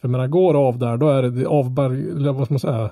För 0.00 0.08
menar, 0.08 0.26
går 0.26 0.68
av 0.68 0.78
där, 0.78 0.96
då 0.96 1.08
är 1.08 1.22
det 1.22 1.46
avberg, 1.46 2.10
eller 2.10 2.32
vad 2.32 2.44
ska 2.44 2.54
man 2.54 2.60
säga? 2.60 2.90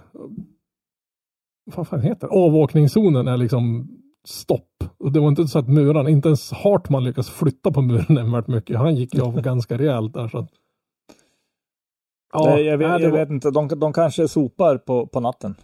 Vad 1.64 1.88
fan 1.88 2.00
heter 2.00 2.28
det? 2.28 2.34
Avåkningszonen 2.34 3.28
är 3.28 3.36
liksom 3.36 3.88
stopp. 4.24 4.84
Och 4.98 5.12
det 5.12 5.20
var 5.20 5.28
inte 5.28 5.48
så 5.48 5.58
att 5.58 5.68
murarna, 5.68 6.10
inte 6.10 6.28
ens 6.28 6.52
Hartman 6.52 7.04
lyckas 7.04 7.30
flytta 7.30 7.70
på 7.70 7.82
muren 7.82 8.06
nämnvärt 8.08 8.46
mycket. 8.46 8.78
Han 8.78 8.94
gick 8.94 9.14
ju 9.14 9.22
av 9.22 9.40
ganska 9.40 9.78
rejält 9.78 10.14
där. 10.14 10.28
Så 10.28 10.38
att, 10.38 10.48
ja, 12.32 12.58
jag, 12.58 12.78
vet, 12.78 13.00
jag 13.00 13.10
var... 13.10 13.18
vet 13.18 13.30
inte, 13.30 13.50
de, 13.50 13.68
de 13.68 13.92
kanske 13.92 14.28
sopar 14.28 14.78
på, 14.78 15.06
på 15.06 15.20
natten. 15.20 15.54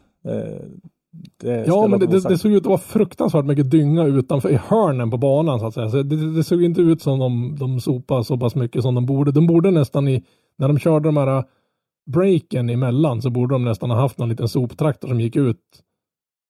Eh, 1.44 1.64
ja, 1.66 1.86
men 1.86 2.00
det, 2.00 2.06
det, 2.06 2.28
det, 2.28 2.38
såg 2.38 2.52
ut 2.52 2.62
att 2.62 2.66
vara 2.66 2.78
fruktansvärt 2.78 3.44
mycket 3.44 3.70
dynga 3.70 4.04
utanför 4.04 4.50
i 4.50 4.58
hörnen 4.66 5.10
på 5.10 5.18
banan 5.18 5.60
så 5.60 5.66
att 5.66 5.74
säga. 5.74 5.90
Så 5.90 6.02
det, 6.02 6.34
det 6.34 6.44
såg 6.44 6.62
inte 6.62 6.80
ut 6.80 7.02
som 7.02 7.18
de, 7.18 7.56
de 7.58 7.80
sopade 7.80 8.24
så 8.24 8.38
pass 8.38 8.54
mycket 8.54 8.82
som 8.82 8.94
de 8.94 9.06
borde. 9.06 9.32
De 9.32 9.46
borde 9.46 9.70
nästan 9.70 10.08
i, 10.08 10.24
när 10.56 10.68
de 10.68 10.78
körde 10.78 11.08
de 11.08 11.16
här 11.16 11.44
breaken 12.06 12.70
emellan 12.70 13.22
så 13.22 13.30
borde 13.30 13.54
de 13.54 13.64
nästan 13.64 13.90
ha 13.90 14.00
haft 14.00 14.18
någon 14.18 14.28
liten 14.28 14.48
soptraktor 14.48 15.08
som 15.08 15.20
gick 15.20 15.36
ut 15.36 15.60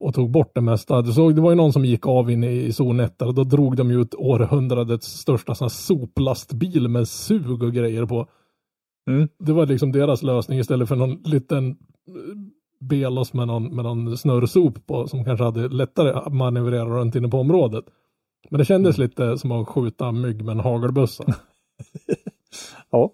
och 0.01 0.15
tog 0.15 0.31
bort 0.31 0.55
det 0.55 0.61
mesta. 0.61 1.03
Du 1.03 1.13
såg, 1.13 1.35
det 1.35 1.41
var 1.41 1.51
ju 1.51 1.57
någon 1.57 1.73
som 1.73 1.85
gick 1.85 2.07
av 2.07 2.31
in 2.31 2.45
i, 2.45 2.73
zon 2.73 3.01
1 3.01 3.23
och 3.23 3.35
då 3.35 3.45
drog 3.45 3.77
de 3.77 3.91
ut 3.91 4.15
århundradets 4.15 5.07
största 5.07 5.55
sån 5.55 5.71
soplastbil 5.71 6.89
med 6.89 7.09
sug 7.09 7.63
och 7.63 7.73
grejer 7.73 8.07
på. 8.07 8.29
Mm. 9.11 9.29
Det 9.39 9.53
var 9.53 9.67
liksom 9.67 9.93
deras 9.93 10.23
lösning 10.23 10.59
istället 10.59 10.89
för 10.89 10.97
någon 10.97 11.23
liten 11.25 11.77
belos 12.81 13.33
med 13.33 13.47
någon, 13.47 13.77
med 13.77 13.85
någon 13.85 14.17
snurrsop 14.17 14.87
på 14.87 15.09
som 15.09 15.25
kanske 15.25 15.45
hade 15.45 15.69
lättare 15.69 16.11
att 16.11 16.35
manövrera 16.35 16.85
runt 16.85 17.15
inne 17.15 17.29
på 17.29 17.39
området. 17.39 17.85
Men 18.51 18.59
det 18.59 18.65
kändes 18.65 18.99
mm. 18.99 19.09
lite 19.09 19.39
som 19.39 19.53
att 19.53 19.69
skjuta 19.69 20.13
mygg 20.13 20.45
med 20.45 20.53
en 20.53 20.61
hagelbössa. 20.61 21.25
ja. 22.91 23.13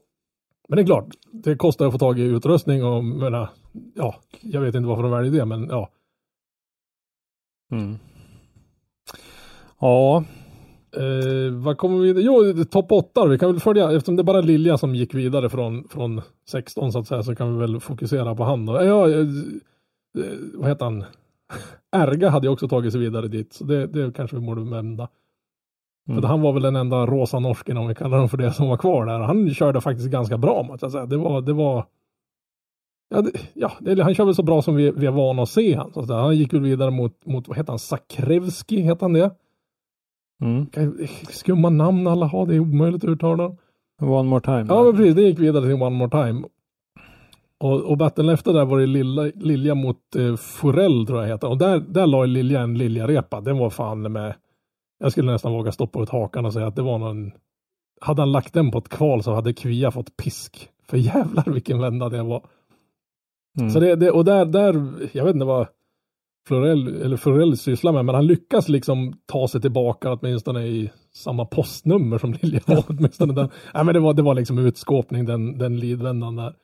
Men 0.68 0.76
det 0.76 0.82
är 0.82 0.86
klart, 0.86 1.08
det 1.32 1.56
kostar 1.56 1.86
att 1.86 1.92
få 1.92 1.98
tag 1.98 2.18
i 2.18 2.22
utrustning 2.22 2.84
och 2.84 3.04
menar, 3.04 3.48
ja, 3.94 4.14
jag 4.40 4.60
vet 4.60 4.74
inte 4.74 4.88
varför 4.88 5.02
de 5.02 5.12
väljer 5.12 5.32
det, 5.32 5.44
men 5.44 5.68
ja. 5.68 5.90
Mm. 7.72 7.98
Ja, 9.80 10.24
Eh, 10.96 11.52
vad 11.52 11.78
kommer 11.78 11.98
vi 11.98 12.22
Jo, 12.22 12.64
topp 12.64 12.92
8 12.92 13.26
Vi 13.26 13.38
kan 13.38 13.52
väl 13.52 13.60
följa, 13.60 13.92
eftersom 13.92 14.16
det 14.16 14.22
är 14.22 14.24
bara 14.24 14.40
Lilja 14.40 14.78
som 14.78 14.94
gick 14.94 15.14
vidare 15.14 15.50
från, 15.50 15.88
från 15.88 16.20
16 16.48 16.92
så 16.92 16.98
att 16.98 17.06
säga, 17.06 17.22
så 17.22 17.34
kan 17.34 17.54
vi 17.54 17.60
väl 17.60 17.80
fokusera 17.80 18.34
på 18.34 18.44
han 18.44 18.66
då. 18.66 18.72
Ja, 18.72 19.10
eh, 19.10 19.18
eh, 19.18 19.26
vad 20.54 20.68
heter 20.68 20.84
han? 20.84 21.04
Erga 21.96 22.28
hade 22.28 22.46
ju 22.46 22.52
också 22.52 22.68
tagit 22.68 22.92
sig 22.92 23.00
vidare 23.00 23.28
dit, 23.28 23.52
så 23.52 23.64
det, 23.64 23.86
det 23.86 24.16
kanske 24.16 24.36
vi 24.36 24.46
borde 24.46 24.64
nämna. 24.64 25.08
Mm. 26.08 26.22
För 26.22 26.28
han 26.28 26.40
var 26.40 26.52
väl 26.52 26.62
den 26.62 26.76
enda 26.76 27.06
rosa 27.06 27.38
norsken, 27.38 27.76
om 27.76 27.88
vi 27.88 27.94
kallar 27.94 28.18
dem 28.18 28.28
för 28.28 28.36
det, 28.36 28.52
som 28.52 28.68
var 28.68 28.76
kvar 28.76 29.06
där. 29.06 29.18
Han 29.18 29.54
körde 29.54 29.80
faktiskt 29.80 30.10
ganska 30.10 30.38
bra, 30.38 30.62
måste 30.62 30.84
jag 30.84 30.92
säga. 30.92 31.06
Det 31.06 31.16
var, 31.16 31.40
det 31.40 31.52
var 31.52 31.86
Ja, 33.08 33.22
det, 33.22 33.30
ja 33.54 33.72
det, 33.80 34.02
han 34.02 34.14
kör 34.14 34.24
väl 34.24 34.34
så 34.34 34.42
bra 34.42 34.62
som 34.62 34.74
vi, 34.74 34.90
vi 34.90 35.06
är 35.06 35.10
vana 35.10 35.42
att 35.42 35.48
se 35.48 35.74
han. 35.74 35.92
Så 35.92 36.14
han 36.14 36.36
gick 36.36 36.52
väl 36.52 36.60
vidare 36.60 36.90
mot, 36.90 37.26
mot 37.26 37.48
vad 37.48 37.56
heter 37.56 37.72
han, 37.72 37.78
Sakrevski, 37.78 38.80
heter 38.80 39.00
han 39.00 39.12
det? 39.12 39.30
Mm. 40.42 40.66
Skumma 41.28 41.70
namn 41.70 42.06
alla 42.06 42.26
har, 42.26 42.46
det 42.46 42.54
är 42.54 42.60
omöjligt 42.60 43.04
att 43.04 43.10
uttala. 43.10 43.56
One 44.00 44.28
more 44.28 44.40
time. 44.40 44.66
Ja, 44.68 44.82
men 44.82 44.96
precis. 44.96 45.14
Det 45.14 45.22
gick 45.22 45.38
vidare 45.38 45.64
till 45.64 45.82
One 45.82 45.96
more 45.96 46.10
time. 46.10 46.44
Och, 47.60 47.80
och 47.80 47.98
battlen 47.98 48.28
efter 48.28 48.52
där 48.52 48.64
var 48.64 48.80
det 48.80 48.86
Lilla, 48.86 49.22
Lilja 49.22 49.74
mot 49.74 50.16
eh, 50.16 50.36
Forell 50.36 51.06
tror 51.06 51.20
jag 51.20 51.28
heter. 51.28 51.48
Och 51.48 51.58
där, 51.58 51.80
där 51.80 52.06
la 52.06 52.24
Lilja 52.24 52.60
en 52.60 52.78
Lilja-repa. 52.78 53.40
Den 53.40 53.58
var 53.58 53.70
fan 53.70 54.12
med. 54.12 54.34
Jag 54.98 55.12
skulle 55.12 55.32
nästan 55.32 55.52
våga 55.52 55.72
stoppa 55.72 56.02
ut 56.02 56.08
hakan 56.08 56.46
och 56.46 56.52
säga 56.52 56.66
att 56.66 56.76
det 56.76 56.82
var 56.82 56.98
någon. 56.98 57.32
Hade 58.00 58.22
han 58.22 58.32
lagt 58.32 58.54
den 58.54 58.70
på 58.70 58.78
ett 58.78 58.88
kval 58.88 59.22
så 59.22 59.34
hade 59.34 59.52
Kvia 59.52 59.90
fått 59.90 60.16
pisk. 60.16 60.68
För 60.88 60.96
jävlar 60.96 61.44
vilken 61.52 61.78
vända 61.78 62.08
det 62.08 62.22
var. 62.22 62.46
Mm. 63.60 63.70
Så 63.70 63.80
det, 63.80 63.96
det, 63.96 64.10
och 64.10 64.24
där, 64.24 64.44
där, 64.44 64.92
jag 65.12 65.24
vet 65.24 65.34
inte 65.34 65.46
vad 65.46 65.66
Florell, 66.48 67.02
eller 67.02 67.16
Florell 67.16 67.56
sysslar 67.56 67.92
med, 67.92 68.04
men 68.04 68.14
han 68.14 68.26
lyckas 68.26 68.68
liksom 68.68 69.12
ta 69.26 69.48
sig 69.48 69.60
tillbaka 69.60 70.12
åtminstone 70.12 70.66
i 70.66 70.90
samma 71.14 71.44
postnummer 71.44 72.18
som 72.18 72.34
Lilja 72.42 72.60
var. 72.66 72.84
åtminstone 72.88 73.32
den. 73.32 73.48
Nej, 73.74 73.84
men 73.84 73.94
det 73.94 74.00
var, 74.00 74.14
det 74.14 74.22
var 74.22 74.34
liksom 74.34 74.58
utskåpning 74.58 75.24
den, 75.24 75.58
den 75.58 75.80
lidvändan 75.80 76.36
där. 76.36 76.54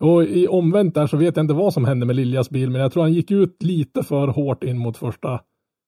Och 0.00 0.24
i 0.24 0.48
omvänt 0.48 0.94
där 0.94 1.06
så 1.06 1.16
vet 1.16 1.36
jag 1.36 1.44
inte 1.44 1.54
vad 1.54 1.74
som 1.74 1.84
hände 1.84 2.06
med 2.06 2.16
Liljas 2.16 2.50
bil, 2.50 2.70
men 2.70 2.80
jag 2.80 2.92
tror 2.92 3.02
han 3.02 3.12
gick 3.12 3.30
ut 3.30 3.62
lite 3.62 4.02
för 4.02 4.28
hårt 4.28 4.64
in 4.64 4.78
mot 4.78 4.96
första 4.96 5.40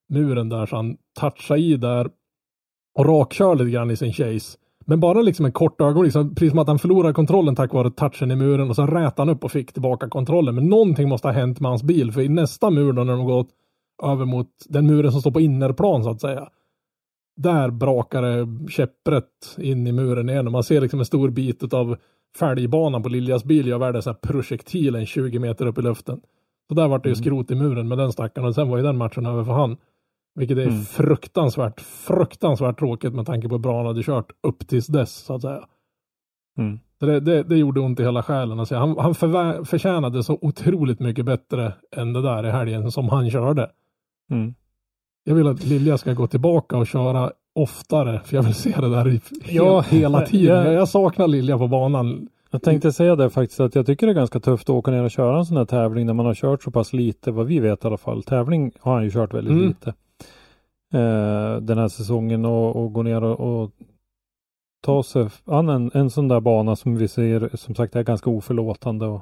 muren 0.09 0.49
där, 0.49 0.67
så 0.67 0.77
han 0.77 0.97
touchade 1.21 1.61
i 1.61 1.77
där 1.77 2.11
och 2.99 3.07
rakkör 3.07 3.55
lite 3.55 3.71
grann 3.71 3.91
i 3.91 3.97
sin 3.97 4.13
chase. 4.13 4.59
Men 4.87 5.01
bara 5.01 5.23
liksom 5.23 5.47
en 5.47 5.53
kort 5.53 5.81
ögonblick, 5.81 6.05
liksom, 6.05 6.35
precis 6.35 6.51
som 6.51 6.59
att 6.59 6.69
han 6.69 6.79
förlorade 6.79 7.15
kontrollen 7.15 7.57
tack 7.57 7.73
vare 7.73 7.91
touchen 7.91 8.31
i 8.31 8.37
muren 8.37 8.69
och 8.69 8.77
så 8.77 8.87
rät 8.87 9.19
han 9.19 9.29
upp 9.29 9.45
och 9.45 9.53
fick 9.53 9.73
tillbaka 9.73 10.09
kontrollen. 10.09 10.55
Men 10.55 10.69
någonting 10.69 11.09
måste 11.09 11.29
ha 11.29 11.33
hänt 11.33 11.61
med 11.61 11.71
hans 11.71 11.83
bil, 11.83 12.13
för 12.13 12.21
i 12.21 12.29
nästa 12.29 12.71
mur 12.71 12.93
då 12.93 13.05
när 13.05 13.13
de 13.13 13.25
gått 13.25 13.49
över 14.03 14.25
mot 14.25 14.49
den 14.69 14.87
muren 14.87 15.13
som 15.13 15.21
står 15.21 15.31
på 15.31 15.41
innerplan 15.41 16.05
så 16.05 16.11
att 16.11 16.21
säga. 16.21 16.49
Där 17.37 17.71
brakar 17.71 18.23
det 18.23 18.71
käpprätt 18.71 19.57
in 19.59 19.87
i 19.87 19.93
muren 19.93 20.29
igen 20.29 20.47
och 20.47 20.53
man 20.53 20.65
ser 20.65 20.81
liksom 20.81 20.99
en 20.99 21.07
stor 21.07 21.31
bit 21.31 21.75
av 21.75 21.97
fälgbanan 22.39 23.03
på 23.03 23.09
Liljas 23.09 23.45
bil 23.45 23.67
gör 23.67 23.81
här 23.81 24.13
projektilen 24.13 25.07
20 25.07 25.39
meter 25.39 25.67
upp 25.67 25.79
i 25.79 25.83
luften. 25.83 26.21
Så 26.69 26.75
där 26.75 26.89
vart 26.89 27.03
det 27.03 27.09
ju 27.09 27.15
mm. 27.15 27.25
skrot 27.25 27.51
i 27.51 27.55
muren 27.55 27.89
med 27.89 27.99
den 27.99 28.13
stackaren 28.13 28.49
och 28.49 28.55
sen 28.55 28.69
var 28.69 28.77
ju 28.77 28.83
den 28.83 28.97
matchen 28.97 29.27
över 29.27 29.45
för 29.45 29.53
han. 29.53 29.77
Vilket 30.41 30.59
är 30.59 30.63
mm. 30.63 30.85
fruktansvärt, 30.85 31.81
fruktansvärt 31.81 32.79
tråkigt 32.79 33.15
med 33.15 33.27
tanke 33.27 33.49
på 33.49 33.55
hur 33.55 33.61
bra 33.63 33.77
han 33.77 33.87
hade 33.87 34.03
kört 34.03 34.33
upp 34.43 34.69
tills 34.69 34.87
dess 34.87 35.15
så 35.15 35.35
att 35.35 35.43
säga. 35.43 35.65
Mm. 36.59 36.79
Det, 37.01 37.21
det, 37.21 37.43
det, 37.43 37.57
gjorde 37.57 37.81
ont 37.81 38.01
i 38.01 38.03
hela 38.03 38.23
själen. 38.23 38.61
Alltså, 38.61 38.77
han 38.77 38.99
han 38.99 39.13
förvä- 39.13 39.65
förtjänade 39.65 40.23
så 40.23 40.39
otroligt 40.43 41.01
mycket 41.01 41.25
bättre 41.25 41.73
än 41.97 42.13
det 42.13 42.23
där 42.23 42.47
i 42.47 42.51
helgen 42.51 42.91
som 42.91 43.09
han 43.09 43.31
körde. 43.31 43.71
Mm. 44.31 44.55
Jag 45.25 45.35
vill 45.35 45.47
att 45.47 45.65
Lilja 45.65 45.99
ska 45.99 46.13
gå 46.13 46.27
tillbaka 46.27 46.77
och 46.77 46.87
köra 46.87 47.33
oftare, 47.55 48.21
för 48.25 48.37
jag 48.37 48.43
vill 48.43 48.55
se 48.55 48.75
det 48.81 48.89
där 48.89 49.09
i, 49.09 49.21
ja, 49.49 49.81
hela 49.81 50.27
tiden. 50.27 50.65
Jag, 50.65 50.75
jag 50.75 50.89
saknar 50.89 51.29
Lilja 51.29 51.59
på 51.59 51.69
banan 51.69 52.29
Jag 52.51 52.63
tänkte 52.63 52.93
säga 52.93 53.17
det 53.17 53.31
faktiskt 53.31 53.61
att 53.61 53.75
jag 53.75 53.87
tycker 53.87 54.07
det 54.07 54.13
är 54.13 54.15
ganska 54.15 54.41
tufft 54.41 54.71
att 54.71 54.77
åka 54.77 54.91
ner 54.91 55.03
och 55.03 55.11
köra 55.11 55.39
en 55.39 55.47
sån 55.47 55.57
här 55.57 55.65
tävling 55.65 56.07
när 56.07 56.15
man 56.15 56.27
har 56.27 56.35
kört 56.35 56.63
så 56.63 56.71
pass 56.71 56.93
lite, 56.93 57.31
vad 57.31 57.47
vi 57.47 57.61
vet 57.61 57.85
i 57.85 57.87
alla 57.87 57.97
fall. 57.97 58.23
Tävling 58.23 58.73
har 58.81 58.95
han 58.95 59.05
ju 59.05 59.11
kört 59.11 59.35
väldigt 59.35 59.53
Mm. 59.53 59.69
lite. 59.69 59.95
Eh, 60.95 61.57
den 61.57 61.79
här 61.79 61.89
säsongen 61.89 62.45
och, 62.45 62.77
och 62.77 62.93
gå 62.93 63.03
ner 63.03 63.25
och, 63.25 63.63
och 63.63 63.71
ta 64.83 65.03
sig 65.03 65.29
an 65.45 65.69
en, 65.69 65.91
en 65.95 66.11
sån 66.11 66.29
där 66.29 66.41
bana 66.41 66.77
som 66.77 66.97
vi 66.97 67.09
ser 67.09 67.57
som 67.57 67.75
sagt 67.75 67.97
är 67.97 68.03
ganska 68.03 68.31
oförlåtande 68.31 69.07
och 69.07 69.21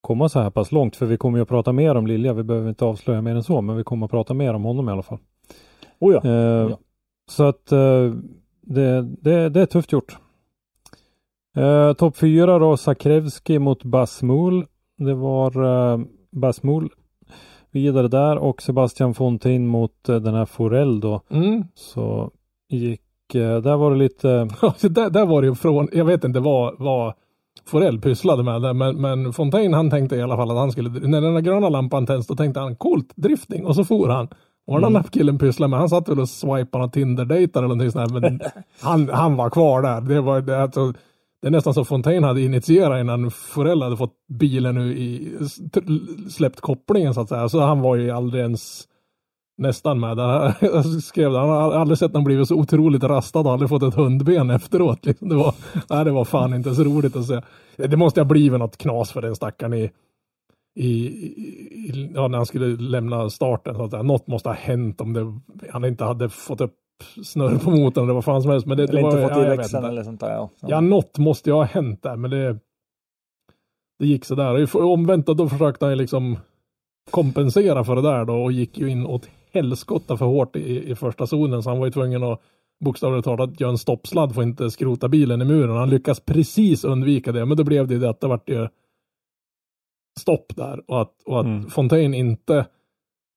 komma 0.00 0.28
så 0.28 0.40
här 0.40 0.50
pass 0.50 0.72
långt. 0.72 0.96
För 0.96 1.06
vi 1.06 1.16
kommer 1.16 1.38
ju 1.38 1.42
att 1.42 1.48
prata 1.48 1.72
mer 1.72 1.94
om 1.94 2.06
Lilja. 2.06 2.32
Vi 2.32 2.42
behöver 2.42 2.68
inte 2.68 2.84
avslöja 2.84 3.20
mer 3.22 3.34
än 3.34 3.42
så, 3.42 3.60
men 3.60 3.76
vi 3.76 3.84
kommer 3.84 4.04
att 4.06 4.10
prata 4.10 4.34
mer 4.34 4.54
om 4.54 4.64
honom 4.64 4.88
i 4.88 4.92
alla 4.92 5.02
fall. 5.02 5.18
Oh 5.98 6.14
ja. 6.14 6.24
Eh, 6.24 6.70
Ja. 6.70 6.78
Så 7.30 7.44
att 7.44 7.72
eh, 7.72 8.12
det, 8.60 9.02
det, 9.02 9.48
det 9.48 9.60
är 9.60 9.66
tufft 9.66 9.92
gjort. 9.92 10.18
Eh, 11.56 11.92
Topp 11.92 12.16
fyra 12.16 12.58
då, 12.58 12.76
Sakrevski 12.76 13.58
mot 13.58 13.84
Basmul. 13.84 14.66
Det 14.98 15.14
var 15.14 15.64
eh, 15.64 16.00
Basmul 16.30 16.90
vidare 17.74 18.08
där 18.08 18.38
och 18.38 18.62
Sebastian 18.62 19.14
Fontaine 19.14 19.66
mot 19.66 20.08
eh, 20.08 20.16
den 20.16 20.34
här 20.34 20.46
Forell 20.46 21.00
då. 21.00 21.20
Mm. 21.30 21.64
Så 21.74 22.30
gick, 22.68 23.34
eh, 23.34 23.56
där 23.56 23.76
var 23.76 23.90
det 23.90 23.96
lite, 23.96 24.28
där, 24.88 25.10
där 25.10 25.26
var 25.26 25.42
det 25.42 25.48
ju 25.48 25.54
från, 25.54 25.88
jag 25.92 26.04
vet 26.04 26.24
inte 26.24 26.40
vad, 26.40 26.74
vad 26.78 27.14
Forell 27.66 28.00
pysslade 28.00 28.42
med 28.42 28.62
det, 28.62 28.72
men, 28.72 29.00
men 29.00 29.32
Fontaine 29.32 29.74
han 29.74 29.90
tänkte 29.90 30.16
i 30.16 30.22
alla 30.22 30.36
fall 30.36 30.50
att 30.50 30.56
han 30.56 30.72
skulle, 30.72 30.88
när 30.90 31.20
den 31.20 31.34
där 31.34 31.40
gröna 31.40 31.68
lampan 31.68 32.06
tänds 32.06 32.26
då 32.26 32.36
tänkte 32.36 32.60
han 32.60 32.76
coolt, 32.76 33.12
drifting 33.14 33.66
och 33.66 33.74
så 33.74 33.84
for 33.84 34.08
han. 34.08 34.28
Och 34.66 34.80
den 34.80 34.92
där 34.92 35.02
killen 35.02 35.38
pysslade 35.38 35.70
med, 35.70 35.78
han 35.78 35.88
satt 35.88 36.08
väl 36.08 36.20
och 36.20 36.28
swipade 36.28 36.84
och 36.84 36.92
Tinder-dejtade 36.92 37.58
eller 37.58 37.68
någonting 37.68 37.90
sånt 37.90 38.12
där, 38.12 38.20
men 38.20 38.40
han, 38.80 39.08
han 39.08 39.36
var 39.36 39.50
kvar 39.50 39.82
där. 39.82 40.00
Det 40.00 40.20
var 40.20 40.40
det, 40.40 40.62
alltså, 40.62 40.92
det 41.44 41.48
är 41.48 41.50
nästan 41.50 41.74
så 41.74 41.84
Fontaine 41.84 42.24
hade 42.24 42.40
initierat 42.40 43.00
innan 43.00 43.30
Forell 43.30 43.82
hade 43.82 43.96
fått 43.96 44.14
bilen 44.28 44.74
nu 44.74 44.98
i, 44.98 45.38
släppt 46.30 46.60
kopplingen 46.60 47.14
så 47.14 47.20
att 47.20 47.28
säga. 47.28 47.48
Så 47.48 47.60
han 47.60 47.80
var 47.80 47.96
ju 47.96 48.10
aldrig 48.10 48.42
ens 48.42 48.84
nästan 49.58 50.00
med. 50.00 50.16
Där, 50.16 50.54
jag 50.60 50.84
skrev 51.02 51.32
det, 51.32 51.38
han 51.38 51.48
har 51.48 51.72
aldrig 51.72 51.98
sett 51.98 52.12
någon 52.12 52.24
blivit 52.24 52.48
så 52.48 52.54
otroligt 52.54 53.04
rastad 53.04 53.40
och 53.40 53.52
aldrig 53.52 53.68
fått 53.68 53.82
ett 53.82 53.94
hundben 53.94 54.50
efteråt. 54.50 55.06
Liksom. 55.06 55.28
Det, 55.28 55.34
var, 55.34 55.54
nej, 55.90 56.04
det 56.04 56.10
var 56.10 56.24
fan 56.24 56.54
inte 56.54 56.74
så 56.74 56.84
roligt 56.84 57.16
att 57.16 57.26
se. 57.26 57.40
Det 57.76 57.96
måste 57.96 58.20
ha 58.20 58.24
blivit 58.24 58.58
något 58.58 58.76
knas 58.76 59.12
för 59.12 59.22
den 59.22 59.36
stackaren 59.36 59.74
i, 59.74 59.90
i, 60.76 60.88
i, 60.88 62.10
ja, 62.14 62.28
när 62.28 62.38
han 62.38 62.46
skulle 62.46 62.66
lämna 62.66 63.30
starten. 63.30 63.74
Så 63.74 63.84
att 63.84 63.90
säga. 63.90 64.02
Något 64.02 64.26
måste 64.26 64.48
ha 64.48 64.56
hänt 64.56 65.00
om 65.00 65.12
det, 65.12 65.40
han 65.72 65.84
inte 65.84 66.04
hade 66.04 66.28
fått 66.28 66.60
upp 66.60 66.74
snurr 67.24 67.58
på 67.58 67.70
motorn 67.70 68.04
eller 68.04 68.14
vad 68.14 68.24
fan 68.24 68.42
som 68.42 68.50
helst. 68.50 68.66
Men 68.66 68.76
det, 68.76 68.82
Eller 68.82 68.92
det 68.92 69.00
inte 69.00 69.16
var, 69.16 69.28
fått 69.28 69.36
ja, 69.38 69.46
i 69.46 69.50
vet 69.50 69.58
växeln 69.58 69.84
inte. 69.84 69.88
eller 69.92 70.02
sånt 70.02 70.20
där. 70.20 70.30
Ja. 70.30 70.50
Ja, 70.60 70.80
något 70.80 71.18
måste 71.18 71.50
ju 71.50 71.54
ha 71.54 71.64
hänt 71.64 72.02
där, 72.02 72.16
men 72.16 72.30
det, 72.30 72.58
det 73.98 74.06
gick 74.06 74.24
sådär. 74.24 74.76
Och 74.76 74.92
Omvänt 74.92 75.26
då 75.26 75.48
försökte 75.48 75.86
han 75.86 75.98
liksom 75.98 76.38
kompensera 77.10 77.84
för 77.84 77.96
det 77.96 78.02
där 78.02 78.24
då 78.24 78.34
och 78.34 78.52
gick 78.52 78.78
ju 78.78 78.90
in 78.90 79.06
åt 79.06 79.28
helskotta 79.52 80.16
för 80.16 80.26
hårt 80.26 80.56
i, 80.56 80.90
i 80.90 80.94
första 80.94 81.26
zonen 81.26 81.62
så 81.62 81.70
han 81.70 81.78
var 81.78 81.86
ju 81.86 81.92
tvungen 81.92 82.22
att 82.22 82.40
bokstavligt 82.84 83.24
talat 83.24 83.60
göra 83.60 83.70
en 83.70 83.78
stoppsladd 83.78 84.34
för 84.34 84.40
att 84.42 84.46
inte 84.46 84.70
skrota 84.70 85.08
bilen 85.08 85.42
i 85.42 85.44
muren. 85.44 85.76
Han 85.76 85.90
lyckas 85.90 86.20
precis 86.20 86.84
undvika 86.84 87.32
det, 87.32 87.44
men 87.46 87.56
då 87.56 87.64
blev 87.64 87.88
det 87.88 87.94
ju 87.94 88.00
det 88.00 88.10
att 88.10 88.20
det 88.20 88.26
vart 88.26 88.48
ju 88.48 88.68
stopp 90.20 90.56
där 90.56 90.90
och 90.90 91.00
att, 91.02 91.22
och 91.26 91.40
att 91.40 91.46
Mm. 91.46 91.70
Fontaine 91.70 92.14
inte 92.14 92.66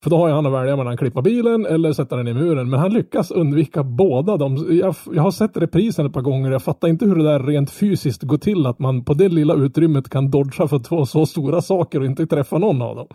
för 0.03 0.09
då 0.09 0.17
har 0.17 0.27
ju 0.27 0.33
han 0.33 0.45
att 0.45 0.53
välja 0.53 0.75
mellan 0.75 0.93
att 0.93 0.99
klippa 0.99 1.21
bilen 1.21 1.65
eller 1.65 1.93
sätta 1.93 2.15
den 2.15 2.27
i 2.27 2.33
muren. 2.33 2.69
Men 2.69 2.79
han 2.79 2.93
lyckas 2.93 3.31
undvika 3.31 3.83
båda 3.83 4.37
de. 4.37 4.77
Jag, 4.77 4.95
jag 5.13 5.23
har 5.23 5.31
sett 5.31 5.57
reprisen 5.57 6.05
ett 6.05 6.13
par 6.13 6.21
gånger. 6.21 6.51
Jag 6.51 6.63
fattar 6.63 6.87
inte 6.87 7.05
hur 7.05 7.15
det 7.15 7.23
där 7.23 7.39
rent 7.39 7.71
fysiskt 7.71 8.23
går 8.23 8.37
till. 8.37 8.65
Att 8.65 8.79
man 8.79 9.05
på 9.05 9.13
det 9.13 9.29
lilla 9.29 9.53
utrymmet 9.53 10.09
kan 10.09 10.31
dodga 10.31 10.67
för 10.67 10.79
två 10.79 11.05
så 11.05 11.25
stora 11.25 11.61
saker 11.61 11.99
och 11.99 12.05
inte 12.05 12.27
träffa 12.27 12.57
någon 12.57 12.81
av 12.81 12.95
dem. 12.95 13.07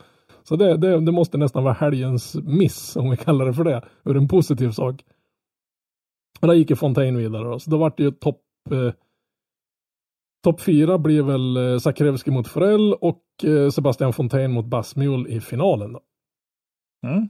Så 0.42 0.56
det, 0.56 0.76
det, 0.76 1.00
det 1.00 1.12
måste 1.12 1.38
nästan 1.38 1.64
vara 1.64 1.74
helgens 1.74 2.34
miss, 2.34 2.96
om 2.96 3.10
vi 3.10 3.16
kallar 3.16 3.46
det 3.46 3.54
för 3.54 3.64
det. 3.64 3.82
Ur 4.04 4.16
en 4.16 4.28
positiv 4.28 4.70
sak. 4.70 5.04
Och 6.40 6.48
där 6.48 6.54
gick 6.54 6.70
ju 6.70 6.76
Fontaine 6.76 7.16
vidare 7.16 7.48
då. 7.48 7.58
Så 7.58 7.70
då 7.70 7.76
vart 7.76 7.96
det 7.96 8.02
ju 8.02 8.10
topp 8.10 8.40
eh, 8.70 8.92
Topp 10.44 10.60
fyra 10.60 10.98
blir 10.98 11.22
väl 11.22 11.56
eh, 11.56 11.78
Sakrevski 11.78 12.30
mot 12.30 12.48
Forell 12.48 12.94
och 12.94 13.22
eh, 13.44 13.70
Sebastian 13.70 14.12
Fontaine 14.12 14.52
mot 14.52 14.66
Basmul 14.66 15.26
i 15.28 15.40
finalen. 15.40 15.92
Då. 15.92 16.00
Mm. 17.02 17.28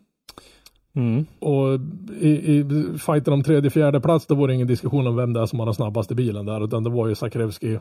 mm, 0.97 1.27
Och 1.39 1.81
i, 2.21 2.29
i 2.29 2.65
fighten 2.99 3.33
om 3.33 3.43
tredje, 3.43 3.71
fjärde 3.71 4.01
plats, 4.01 4.27
då 4.27 4.35
var 4.35 4.49
det 4.49 4.55
ingen 4.55 4.67
diskussion 4.67 5.07
om 5.07 5.17
vem 5.17 5.33
det 5.33 5.41
är 5.41 5.47
som 5.47 5.59
har 5.59 5.67
den 5.67 5.75
snabbaste 5.75 6.15
bilen 6.15 6.47
där, 6.47 6.65
utan 6.65 6.85
det 6.85 6.91
var 6.91 7.09
ju 7.09 7.15
Sakrevski 7.15 7.79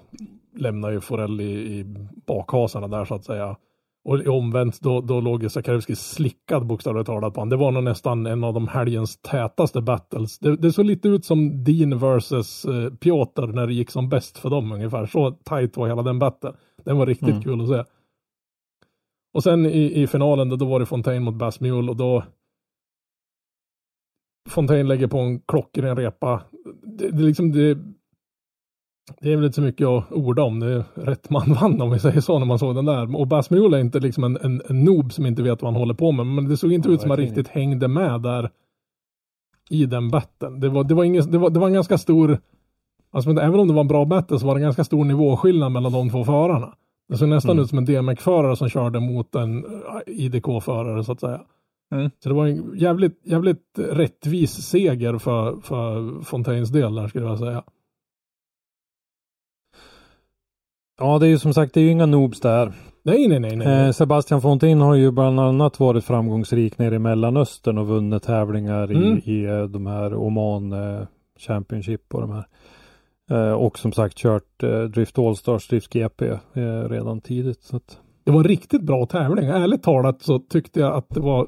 lämnar 0.58 0.92
ju 0.92 1.02
Forell 1.02 1.42
i, 1.42 1.52
i 1.80 1.86
bakhasarna 2.28 2.88
där 2.88 3.06
så 3.06 3.16
att 3.16 3.26
säga. 3.26 3.56
Och 4.04 4.28
omvänt, 4.28 4.82
då, 4.82 5.02
då 5.02 5.22
låg 5.22 5.44
ju 5.44 5.50
Sakrevski 5.50 5.96
slickad 5.96 6.66
bokstavligt 6.66 7.06
talat 7.08 7.34
på 7.34 7.40
honom. 7.42 7.50
Det 7.50 7.56
var 7.56 7.72
nog 7.72 7.84
nästan 7.84 8.26
en 8.26 8.44
av 8.44 8.54
de 8.54 8.68
helgens 8.68 9.18
tätaste 9.22 9.82
battles. 9.82 10.40
Det, 10.40 10.56
det 10.56 10.72
såg 10.72 10.86
lite 10.86 11.08
ut 11.08 11.26
som 11.26 11.64
Dean 11.64 11.98
versus 12.00 12.66
eh, 12.66 12.90
Piotr 12.94 13.48
när 13.48 13.68
det 13.68 13.74
gick 13.74 13.92
som 13.92 14.10
bäst 14.10 14.38
för 14.38 14.50
dem 14.50 14.72
ungefär. 14.72 15.06
Så 15.06 15.32
tight 15.32 15.78
var 15.78 15.88
hela 15.88 16.02
den 16.02 16.20
battlen. 16.20 16.54
Den 16.86 16.98
var 16.98 17.06
riktigt 17.06 17.30
Mm. 17.30 17.42
kul 17.42 17.62
att 17.62 17.68
se. 17.68 17.84
Och 19.34 19.44
sen 19.44 19.66
i, 19.66 20.02
i 20.02 20.08
finalen 20.08 20.50
då, 20.50 20.56
då 20.56 20.66
var 20.66 20.80
det 20.80 20.86
Fontaine 20.86 21.24
mot 21.24 21.36
Basmule 21.36 21.90
och 21.90 21.98
då 21.98 22.24
Fontaine 24.50 24.88
lägger 24.88 25.08
på 25.08 25.20
en 25.20 25.40
klockren 25.40 25.98
repa. 25.98 26.42
Det, 26.84 27.12
det, 27.12 27.24
är 27.24 27.28
liksom, 27.28 27.52
det, 27.52 27.78
det 29.20 29.32
är 29.32 29.36
väl 29.36 29.46
inte 29.46 29.56
så 29.56 29.62
mycket 29.62 29.88
att 29.88 30.12
orda 30.12 30.44
om. 30.44 30.60
Det 30.60 30.68
är 30.68 30.84
rätt 30.96 31.30
man 31.30 31.54
vann 31.62 31.82
om 31.82 31.92
vi 31.92 32.00
säger 32.00 32.22
så 32.22 32.40
när 32.40 32.46
man 32.46 32.60
såg 32.60 32.76
den 32.76 32.86
där. 32.86 33.16
Och 33.16 33.28
Basmule 33.28 33.78
är 33.78 33.82
inte 33.82 34.00
liksom 34.00 34.24
en, 34.24 34.38
en, 34.38 34.62
en 34.70 34.84
noob 34.84 35.14
som 35.14 35.26
inte 35.26 35.44
vet 35.44 35.62
vad 35.62 35.74
han 35.74 35.80
håller 35.80 35.94
på 35.94 36.12
med. 36.12 36.26
Men 36.26 36.50
det 36.50 36.58
såg 36.58 36.74
inte 36.74 36.90
Ja, 36.90 36.96
ut 36.96 37.02
som 37.02 37.10
han 37.10 37.20
riktigt 37.20 37.48
hängde 37.48 37.88
med 37.88 38.22
där 38.22 38.52
i 39.70 39.86
den 39.86 40.10
batten. 40.10 40.60
Det 40.60 40.70
var, 40.70 40.84
det 40.84 40.94
var, 40.94 41.04
ingen, 41.04 41.32
det 41.32 41.38
var, 41.38 41.50
det 41.50 41.60
var 41.60 41.68
en 41.68 41.74
ganska 41.74 41.98
stor, 41.98 42.40
alltså, 43.12 43.30
men 43.30 43.38
även 43.38 43.60
om 43.60 43.68
det 43.68 43.74
var 43.74 43.82
en 43.82 43.88
bra 43.88 44.06
battle 44.06 44.40
så 44.40 44.48
var 44.48 44.56
det 44.56 44.60
en 44.60 44.64
ganska 44.64 44.84
stor 44.84 45.06
nivåskillnad 45.06 45.72
mellan 45.72 45.92
de 45.92 46.10
två 46.10 46.24
förarna. 46.24 46.76
Det 47.12 47.18
såg 47.18 47.30
nästan 47.30 47.52
Mm. 47.52 47.64
ut 47.64 47.70
som 47.70 47.78
en 47.78 47.86
DMEC-förare 47.86 48.56
som 48.56 48.70
körde 48.70 49.00
mot 49.00 49.36
en 49.36 49.66
eh, 49.66 49.72
IDK-förare 50.08 51.04
så 51.04 51.12
att 51.12 51.20
säga. 51.20 51.42
Mm. 51.92 52.10
Så 52.20 52.30
det 52.30 52.36
var 52.36 52.48
en 52.48 52.72
jävligt, 52.78 53.20
jävligt 53.24 53.64
rättvis 53.76 54.52
seger 54.52 55.18
för, 55.18 55.56
för 55.62 56.22
Fontaines 56.24 56.70
del 56.70 56.96
där 56.96 57.08
skulle 57.08 57.26
jag 57.26 57.40
säga. 57.40 57.64
ja 61.00 61.20
det 61.20 61.26
är 61.26 61.30
ju 61.30 61.40
som 61.40 61.54
sagt, 61.54 61.74
det 61.74 61.80
är 61.80 61.84
ju 61.84 61.92
inga 61.92 62.06
noobs 62.06 62.40
där. 62.40 62.74
Nej, 63.04 63.28
nej, 63.28 63.40
nej, 63.40 63.56
nej. 63.56 63.86
Eh, 63.86 63.92
Sebastian 63.92 64.42
Fontaine 64.42 64.82
har 64.82 64.96
ju 64.96 65.12
bland 65.12 65.40
annat 65.40 65.80
varit 65.80 66.04
framgångsrik 66.06 66.78
nere 66.78 66.96
i 66.96 67.00
Mellanöstern 67.00 67.78
och 67.78 67.88
vunnit 67.88 68.24
tävlingar 68.24 68.84
Mm. 68.92 69.18
i, 69.26 69.32
i 69.32 69.46
eh, 69.46 69.64
de 69.64 69.86
här 69.86 70.14
Oman 70.16 70.74
eh, 70.74 71.02
Championship 71.40 72.14
och 72.16 72.22
de 72.22 72.32
här. 72.32 72.46
Eh, 73.32 73.52
och 73.52 73.80
som 73.80 73.92
sagt 73.92 74.18
kört 74.18 74.64
eh, 74.64 74.82
Drift 74.84 75.20
Allstars, 75.20 75.68
Drift 75.68 75.94
GP 75.94 76.28
eh, 76.28 76.40
redan 76.90 77.22
tidigt. 77.22 77.64
Så 77.64 77.76
att, 77.76 78.00
Det 78.24 78.32
var 78.32 78.40
en 78.40 78.48
riktigt 78.48 78.82
bra 78.82 79.06
tävling. 79.06 79.46
Ärligt 79.46 79.84
talat 79.84 80.22
så 80.22 80.40
tyckte 80.40 80.80
jag 80.80 80.94
att 80.94 81.10
det 81.10 81.20
var 81.20 81.48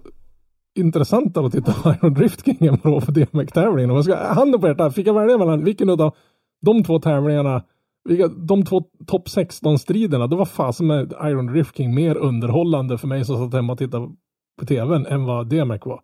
intressantare 0.75 1.45
att 1.45 1.51
titta 1.51 1.73
på 1.73 1.89
Iron 2.01 2.13
Drift 2.13 2.45
King 2.45 2.67
än 2.67 2.77
på 2.77 2.99
DMX-tävlingen. 2.99 3.89
Om 3.89 3.95
jag 3.95 4.05
ska 4.05 4.15
handen 4.15 4.61
på 4.61 4.67
hjärtat, 4.67 4.95
fick 4.95 5.07
jag 5.07 5.13
välja 5.13 5.37
mellan 5.37 5.63
vilken 5.63 5.89
av 5.89 6.15
de 6.61 6.83
två 6.83 6.99
tävlingarna, 6.99 7.63
vilka, 8.09 8.27
de 8.27 8.65
två 8.65 8.83
topp 9.07 9.27
16-striderna, 9.27 10.27
det 10.27 10.35
var 10.35 10.45
fasen 10.45 10.87
med 10.87 11.13
Iron 11.23 11.45
Drift 11.47 11.77
King 11.77 11.95
mer 11.95 12.17
underhållande 12.17 12.97
för 12.97 13.07
mig 13.07 13.25
som 13.25 13.37
satt 13.37 13.53
hemma 13.53 13.73
och 13.73 13.79
tittade 13.79 14.09
på 14.59 14.65
tvn 14.65 15.05
än 15.05 15.25
vad 15.25 15.47
DMX 15.47 15.85
var. 15.85 16.01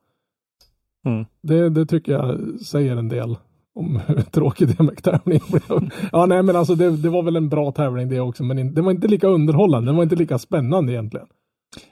Mm. 1.05 1.25
Det, 1.41 1.69
det 1.69 1.85
tycker 1.85 2.11
jag 2.11 2.59
säger 2.59 2.97
en 2.97 3.09
del 3.09 3.37
om 3.79 4.01
hur 4.07 4.21
tråkig 4.21 4.67
DMX-tävlingen 4.67 5.45
blev. 5.51 5.89
Ja, 6.11 6.25
nej, 6.25 6.43
men 6.43 6.55
alltså 6.55 6.75
det, 6.75 6.97
det 6.97 7.09
var 7.09 7.23
väl 7.23 7.35
en 7.35 7.49
bra 7.49 7.71
tävling 7.71 8.09
det 8.09 8.19
också, 8.19 8.43
men 8.43 8.59
in, 8.59 8.73
det 8.73 8.81
var 8.81 8.91
inte 8.91 9.07
lika 9.07 9.27
underhållande. 9.27 9.89
Den 9.89 9.95
var 9.95 10.03
inte 10.03 10.15
lika 10.15 10.37
spännande 10.37 10.93
egentligen. 10.93 11.27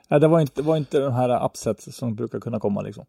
Nej, 0.10 0.20
det 0.20 0.28
var 0.28 0.40
inte, 0.40 0.62
det 0.62 0.68
var 0.68 0.78
inte 0.78 1.00
den 1.00 1.14
här 1.14 1.46
upsets 1.46 1.98
som 1.98 2.16
brukar 2.16 2.40
kunna 2.40 2.60
komma 2.60 2.82
liksom. 2.82 3.06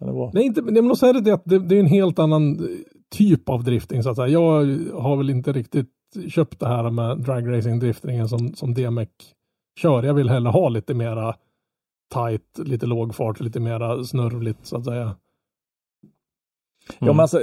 Det 0.00 0.12
var... 0.12 0.30
Nej, 0.34 0.44
inte, 0.44 0.62
men 0.62 0.96
så 0.96 1.06
är 1.06 1.12
det 1.12 1.20
det 1.20 1.30
att 1.30 1.44
det, 1.44 1.58
det 1.58 1.76
är 1.76 1.80
en 1.80 1.86
helt 1.86 2.18
annan 2.18 2.54
eh, 2.54 2.64
typ 3.10 3.48
av 3.48 3.64
drifting 3.64 4.02
så 4.02 4.10
att 4.10 4.16
säga. 4.16 4.28
Jag 4.28 4.66
har 5.00 5.16
väl 5.16 5.30
inte 5.30 5.52
riktigt 5.52 5.90
köpt 6.28 6.60
det 6.60 6.68
här 6.68 6.90
med 6.90 7.18
dragracing 7.18 7.78
driftingen 7.78 8.28
som, 8.28 8.54
som 8.54 8.74
DMEC 8.74 9.08
kör. 9.80 10.02
Jag 10.02 10.14
vill 10.14 10.30
hellre 10.30 10.50
ha 10.50 10.68
lite 10.68 10.94
mera 10.94 11.34
tight, 12.14 12.58
lite 12.58 12.86
låg 12.86 13.14
fart, 13.14 13.40
lite 13.40 13.60
mera 13.60 14.04
snurvligt 14.04 14.66
så 14.66 14.76
att 14.76 14.84
säga. 14.84 15.16
Ja, 16.98 17.06
men 17.06 17.20
alltså, 17.20 17.40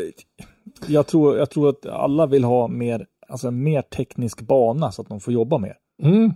jag 0.88 1.08
tror, 1.08 1.38
jag 1.38 1.50
tror 1.50 1.70
att 1.70 1.86
alla 1.86 2.26
vill 2.26 2.44
ha 2.44 2.68
mer, 2.68 3.06
alltså 3.28 3.48
en 3.48 3.64
mer 3.64 3.82
teknisk 3.82 4.42
bana 4.42 4.92
så 4.92 5.02
att 5.02 5.10
de 5.10 5.20
får 5.20 5.34
jobba 5.34 5.58
mer. 5.58 5.76
Mm. 6.04 6.34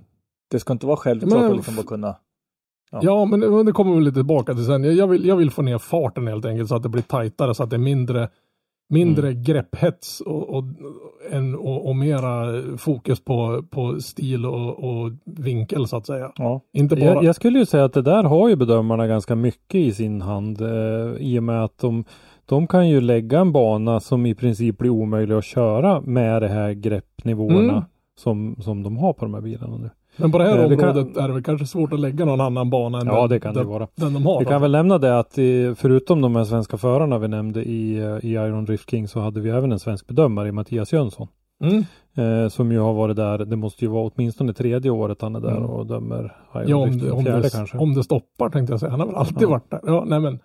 Det 0.51 0.59
ska 0.59 0.73
inte 0.73 0.85
vara 0.85 0.97
självklart 0.97 1.41
Men- 1.41 1.51
att 1.51 1.55
liksom 1.55 1.75
bara 1.75 1.85
kunna... 1.85 2.15
Ja. 2.91 2.99
Ja, 3.03 3.25
men 3.25 3.39
det, 3.39 3.49
men 3.49 3.65
det 3.65 3.71
kommer 3.71 3.95
vi 3.95 4.01
lite 4.01 4.15
tillbaka 4.15 4.53
till 4.53 4.65
sen. 4.65 4.95
Jag, 4.97 5.07
vill, 5.07 5.25
jag 5.25 5.35
vill 5.35 5.51
få 5.51 5.61
ner 5.61 5.77
farten 5.77 6.27
helt 6.27 6.45
enkelt 6.45 6.69
så 6.69 6.75
att 6.75 6.83
det 6.83 6.89
blir 6.89 7.01
tajtare 7.01 7.55
så 7.55 7.63
att 7.63 7.69
det 7.69 7.75
är 7.75 7.77
mindre 7.77 8.29
Mindre 8.91 9.33
grepphets 9.33 10.21
och, 10.21 10.49
och, 10.49 10.63
en, 11.31 11.55
och, 11.55 11.87
och 11.89 11.95
mera 11.95 12.61
fokus 12.77 13.19
på, 13.19 13.63
på 13.69 14.01
stil 14.01 14.45
och, 14.45 14.83
och 14.83 15.11
vinkel 15.25 15.87
så 15.87 15.97
att 15.97 16.05
säga. 16.05 16.31
Ja. 16.35 16.61
Inte 16.73 16.95
bara... 16.95 17.05
Jag, 17.05 17.23
jag 17.23 17.35
skulle 17.35 17.59
ju 17.59 17.65
säga 17.65 17.85
att 17.85 17.93
det 17.93 18.01
där 18.01 18.23
har 18.23 18.49
ju 18.49 18.55
bedömarna 18.55 19.07
ganska 19.07 19.35
mycket 19.35 19.75
i 19.75 19.93
sin 19.93 20.21
hand 20.21 20.61
eh, 20.61 21.13
i 21.17 21.39
och 21.39 21.43
med 21.43 21.63
att 21.63 21.77
de, 21.77 22.05
de 22.49 22.67
kan 22.67 22.89
ju 22.89 23.01
lägga 23.01 23.39
en 23.39 23.51
bana 23.51 23.99
som 23.99 24.25
i 24.25 24.35
princip 24.35 24.77
blir 24.77 24.89
omöjlig 24.89 25.35
att 25.35 25.43
köra 25.45 26.01
med 26.01 26.41
de 26.41 26.47
här 26.47 26.71
greppnivåerna 26.73 27.59
Mm. 27.73 27.83
som, 28.19 28.55
som 28.59 28.83
de 28.83 28.97
har 28.97 29.13
på 29.13 29.25
de 29.25 29.33
här 29.33 29.41
bilarna 29.41 29.77
nu. 29.77 29.89
Men 30.17 30.31
på 30.31 30.38
det 30.38 30.43
här 30.43 30.63
Eh, 30.63 30.69
det 30.69 30.77
kan- 30.77 30.89
området 30.89 31.17
är 31.17 31.27
det 31.27 31.33
väl 31.33 31.43
kanske 31.43 31.65
svårt 31.67 31.93
att 31.93 31.99
lägga 31.99 32.25
någon 32.25 32.41
annan 32.41 32.69
bana 32.69 32.99
än 33.01 33.07
Ja, 33.07 33.19
den, 33.21 33.29
det 33.29 33.39
kan 33.39 33.53
det 33.53 33.59
den, 33.59 33.67
vara. 33.69 33.88
den 33.95 34.13
de 34.13 34.25
har. 34.25 34.39
Vi 34.39 34.45
då. 34.45 34.49
kan 34.51 34.62
väl 34.62 34.71
nämna 34.71 34.97
det 34.97 35.19
att 35.19 35.33
förutom 35.75 36.21
de 36.21 36.35
här 36.35 36.43
svenska 36.43 36.77
förarna 36.77 37.17
vi 37.17 37.27
nämnde 37.27 37.63
i, 37.63 37.97
i 38.21 38.31
Iron 38.33 38.65
Drift 38.65 38.89
King 38.89 39.07
så 39.07 39.19
hade 39.19 39.39
vi 39.41 39.49
även 39.49 39.71
en 39.71 39.79
svensk 39.79 40.07
bedömare 40.07 40.47
i 40.47 40.51
Mattias 40.51 40.93
Jönsson. 40.93 41.27
Mm. 41.63 41.83
Eh, 42.43 42.49
som 42.49 42.71
ju 42.71 42.79
har 42.79 42.93
varit 42.93 43.15
där, 43.15 43.38
det 43.38 43.55
måste 43.55 43.85
ju 43.85 43.91
vara 43.91 44.12
åtminstone 44.15 44.53
tredje 44.53 44.91
året 44.91 45.21
han 45.21 45.35
är 45.35 45.39
där 45.39 45.51
Mm. 45.57 45.65
och 45.69 45.85
dömer 45.85 46.35
Iron 46.55 46.67
Ja, 46.69 46.75
om 46.77 46.89
Drift 46.89 47.05
det, 47.05 47.12
om, 47.12 47.23
fjärde 47.23 47.41
det, 47.41 47.49
kanske. 47.55 47.77
om 47.77 47.93
det 47.95 48.03
stoppar 48.03 48.49
tänkte 48.49 48.73
jag 48.73 48.79
säga. 48.79 48.89
Han 48.91 48.99
har 48.99 49.07
väl 49.07 49.15
alltid 49.15 49.41
Ja. 49.41 49.49
varit 49.49 49.69
där. 49.71 49.79
Ja, 49.85 50.03
nej 50.07 50.19
men. 50.19 50.39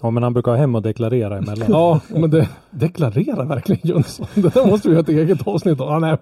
Ja 0.00 0.10
men 0.10 0.22
han 0.22 0.32
brukar 0.32 0.52
ha 0.52 0.58
hem 0.58 0.74
och 0.74 0.82
deklarera 0.82 1.38
emellan. 1.38 1.66
Ja, 1.70 2.00
men 2.08 2.30
det 2.30 2.48
deklarerar 2.70 3.44
verkligen 3.44 3.80
Jönsson. 3.84 4.26
Det 4.34 4.54
där 4.54 4.66
måste 4.66 4.88
vi 4.88 4.94
ha 4.94 5.02
ett 5.02 5.08
eget 5.08 5.46
avsnitt 5.48 5.80
av. 5.80 5.88
Ja, 5.88 5.98
nej. 5.98 6.16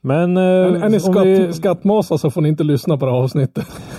Men 0.00 0.36
eh, 0.36 0.42
Är, 0.42 0.84
är 0.84 0.88
ni 0.88 1.00
skatt, 1.00 1.26
vi, 1.26 1.52
skattmasa 1.52 2.18
så 2.18 2.30
får 2.30 2.40
ni 2.40 2.48
inte 2.48 2.64
lyssna 2.64 2.96
på 2.98 3.06
det 3.06 3.12
här 3.12 3.18
avsnittet. 3.18 3.66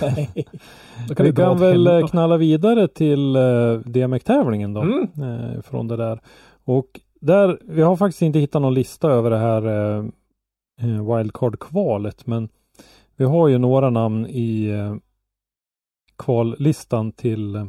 Då 1.08 1.14
vi 1.18 1.24
ni 1.24 1.30
dra 1.30 1.44
kan 1.44 1.58
väl 1.58 1.86
helvete. 1.86 2.08
knalla 2.10 2.36
vidare 2.36 2.88
till 2.88 3.36
eh, 3.36 3.42
DMX-tävlingen 3.84 4.74
då. 4.74 4.80
Mm. 4.80 5.02
Eh, 5.22 5.62
från 5.62 5.88
det 5.88 5.96
där. 5.96 6.20
Och 6.64 6.86
där, 7.20 7.58
vi 7.62 7.82
har 7.82 7.96
faktiskt 7.96 8.22
inte 8.22 8.38
hittat 8.38 8.62
någon 8.62 8.74
lista 8.74 9.10
över 9.10 9.30
det 9.30 9.38
här 9.38 9.66
eh, 9.66 10.04
eh, 10.82 11.16
wildcard-kvalet 11.16 12.26
men 12.26 12.48
vi 13.16 13.24
har 13.24 13.48
ju 13.48 13.58
några 13.58 13.90
namn 13.90 14.26
i 14.26 14.68
eh, 14.68 14.94
kvallistan 16.18 17.12
till 17.12 17.56
eh, 17.56 17.66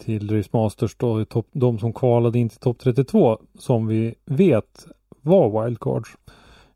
till 0.00 0.26
Drift 0.26 0.52
Masters 0.52 0.96
då, 0.96 1.20
i 1.20 1.24
topp- 1.24 1.50
de 1.52 1.78
som 1.78 1.92
kvalade 1.92 2.38
in 2.38 2.48
till 2.48 2.58
topp 2.58 2.78
32 2.78 3.38
som 3.58 3.86
vi 3.86 4.14
vet 4.24 4.86
var 5.22 5.64
wildcards. 5.64 6.10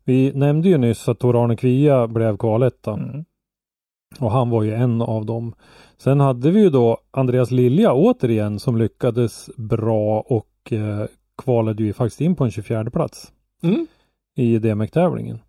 Vi 0.03 0.31
nämnde 0.35 0.69
ju 0.69 0.77
nyss 0.77 1.09
att 1.09 1.19
Tor-Arne 1.19 1.55
Kvia 1.55 2.07
blev 2.07 2.37
kvaletta. 2.37 2.93
Mm. 2.93 3.25
Och 4.19 4.31
han 4.31 4.49
var 4.49 4.63
ju 4.63 4.73
en 4.73 5.01
av 5.01 5.25
dem. 5.25 5.53
Sen 5.97 6.19
hade 6.19 6.51
vi 6.51 6.59
ju 6.59 6.69
då 6.69 6.97
Andreas 7.11 7.51
Lilja 7.51 7.93
återigen 7.93 8.59
som 8.59 8.77
lyckades 8.77 9.49
bra 9.57 10.19
och 10.19 10.71
eh, 10.73 11.05
kvalade 11.43 11.83
ju 11.83 11.93
faktiskt 11.93 12.21
in 12.21 12.35
på 12.35 12.43
en 12.43 12.51
24 12.51 12.89
plats 12.91 13.31
Mm. 13.63 13.87
i 14.35 14.59
DMX-tävlingen. 14.59 15.39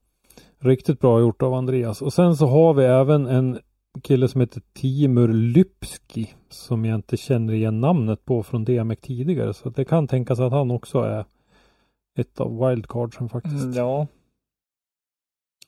Riktigt 0.61 1.01
bra 1.01 1.21
gjort 1.21 1.43
av 1.43 1.55
Andreas. 1.55 2.03
Och 2.03 2.13
sen 2.13 2.37
så 2.37 2.47
har 2.47 2.75
vi 2.75 2.85
även 2.85 3.27
en 3.27 3.59
kille 4.03 4.29
som 4.29 4.41
heter 4.41 4.63
Timur 4.73 5.29
Lypski 5.29 6.35
som 6.49 6.85
jag 6.85 6.95
inte 6.95 7.17
känner 7.17 7.53
igen 7.55 7.81
namnet 7.81 8.25
på 8.25 8.43
från 8.43 8.65
DMX 8.65 9.03
tidigare. 9.03 9.55
Så 9.55 9.69
det 9.71 9.85
kan 9.85 10.09
tänkas 10.09 10.41
att 10.41 10.53
han 10.53 10.71
också 10.71 10.99
är 10.99 11.25
ett 12.19 12.41
av 12.41 12.69
wildcardsen 12.69 13.29
faktiskt. 13.29 13.65
Mm, 13.65 13.75
Ja, 13.75 14.07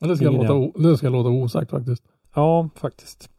Det 0.01 0.17
ska, 0.17 0.29
Ingen 0.31 0.47
låta, 0.47 0.79
det 0.89 0.99
ska 0.99 1.09
låta 1.09 1.29
osagt 1.29 1.71
faktiskt. 1.71 2.03
Ja, 2.35 2.69
faktiskt. 2.75 3.31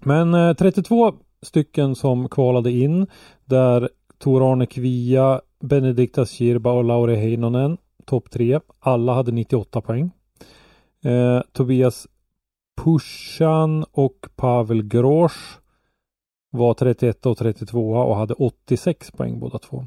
Men 0.00 0.34
eh, 0.34 0.54
32 0.54 1.14
stycken 1.42 1.94
som 1.94 2.28
kvalade 2.28 2.70
in 2.70 3.06
där 3.44 3.88
Tor-Arne 4.18 4.66
Kvia, 4.66 5.40
Benediktas 5.60 6.30
Kirba 6.30 6.72
och 6.72 6.84
Lauri 6.84 7.16
Heinonen 7.16 7.78
topp 8.08 8.30
tre. 8.30 8.60
Alla 8.80 9.14
hade 9.14 9.32
98 9.32 9.80
poäng. 9.80 10.10
Eh, 11.04 11.40
Tobias 11.52 12.06
Pushan 12.84 13.84
och 13.92 14.26
Pavel 14.36 14.82
Grosch 14.82 15.58
var 16.50 16.74
31 16.74 17.26
och 17.26 17.38
32 17.38 17.90
och 17.90 18.16
hade 18.16 18.34
86 18.34 19.10
poäng 19.10 19.40
båda 19.40 19.58
två. 19.58 19.86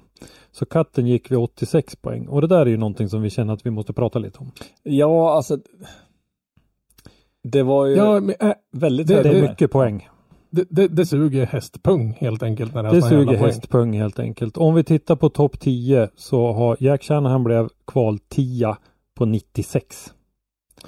Så 0.52 0.66
katten 0.66 1.08
gick 1.08 1.32
vid 1.32 1.38
86 1.38 1.96
poäng 1.96 2.28
och 2.28 2.42
det 2.42 2.48
där 2.48 2.62
är 2.62 2.66
ju 2.66 2.78
någonting 2.78 3.10
som 3.10 3.22
vi 3.22 3.30
känner 3.30 3.54
att 3.54 3.66
vi 3.66 3.72
måste 3.72 3.94
prata 3.94 4.20
lite 4.20 4.40
om. 4.40 4.52
ja 4.84 5.32
alltså. 5.36 5.58
Det 7.44 7.64
var 7.64 7.86
ju 7.86 7.96
Ja, 7.96 8.20
men, 8.20 8.36
äh, 8.40 8.54
väldigt 8.72 9.08
det- 9.08 9.24
Det 9.24 9.42
mycket 9.42 9.72
poäng. 9.72 10.10
det, 10.50 10.66
det, 10.70 10.88
det 10.88 11.06
suger 11.06 11.46
hästpung 11.46 12.14
helt 12.20 12.44
enkelt. 12.44 12.74
När 12.74 12.84
det, 12.84 12.90
Det 12.90 13.02
suger 13.02 13.38
hästpung 13.38 13.94
helt 13.94 14.20
enkelt. 14.20 14.58
Om 14.58 14.76
vi 14.76 14.84
tittar 14.84 15.16
på 15.16 15.30
topp 15.30 15.60
10 15.60 16.10
så 16.16 16.52
har 16.52 16.78
Jack 16.80 17.04
Shanahan 17.04 17.44
blev 17.44 17.70
kval 17.88 18.20
10 18.30 18.78
på 19.16 19.26
96. 19.26 20.14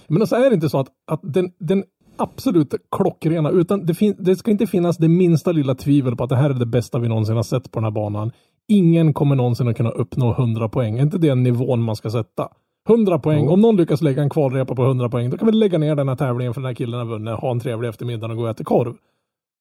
Men 0.08 0.22
alltså 0.22 0.36
är 0.36 0.50
det 0.50 0.54
inte 0.56 0.70
så 0.70 0.80
att, 0.80 0.88
att 1.08 1.20
den, 1.24 1.52
den 1.60 1.84
absolut 2.18 2.74
klockrena, 2.92 3.50
utan 3.50 3.86
det, 3.86 3.98
det 4.18 4.36
ska 4.36 4.52
inte 4.52 4.68
finnas 4.68 4.98
det 4.98 5.08
minsta 5.08 5.52
lilla 5.52 5.76
tvivel 5.76 6.16
på 6.16 6.24
att 6.24 6.30
det 6.30 6.36
här 6.36 6.50
är 6.50 6.54
det 6.54 6.66
bästa 6.66 7.00
vi 7.00 7.08
någonsin 7.08 7.36
har 7.36 7.44
sett 7.44 7.72
på 7.72 7.80
den 7.80 7.84
här 7.84 7.92
banan. 7.92 8.32
Ingen 8.68 9.14
kommer 9.14 9.36
någonsin 9.36 9.68
att 9.68 9.78
kunna 9.78 9.90
uppnå 9.90 10.32
100 10.32 10.70
poäng. 10.70 10.98
Är 10.98 11.02
inte 11.04 11.18
det 11.18 11.36
nivån 11.36 11.82
man 11.82 11.96
ska 11.96 12.10
sätta? 12.10 12.50
100 12.90 13.20
poäng. 13.20 13.48
Om 13.50 13.62
någon 13.62 13.76
lyckas 13.76 14.02
lägga 14.02 14.22
en 14.24 14.30
kvalrepa 14.30 14.76
på 14.76 14.84
100 14.84 15.10
poäng, 15.10 15.30
då 15.30 15.38
kan 15.38 15.46
vi 15.46 15.52
lägga 15.52 15.78
ner 15.78 15.96
den 15.96 16.10
här 16.10 16.16
tävlingen 16.16 16.54
för 16.54 16.62
den 16.62 16.68
här 16.68 16.76
killen 16.76 17.00
har 17.00 17.06
vunnit, 17.06 17.34
ha 17.34 17.52
en 17.52 17.60
trevlig 17.60 17.90
eftermiddag 17.90 18.28
och 18.28 18.36
gå 18.38 18.44
och 18.44 18.50
äta 18.50 18.64
korv. 18.64 18.94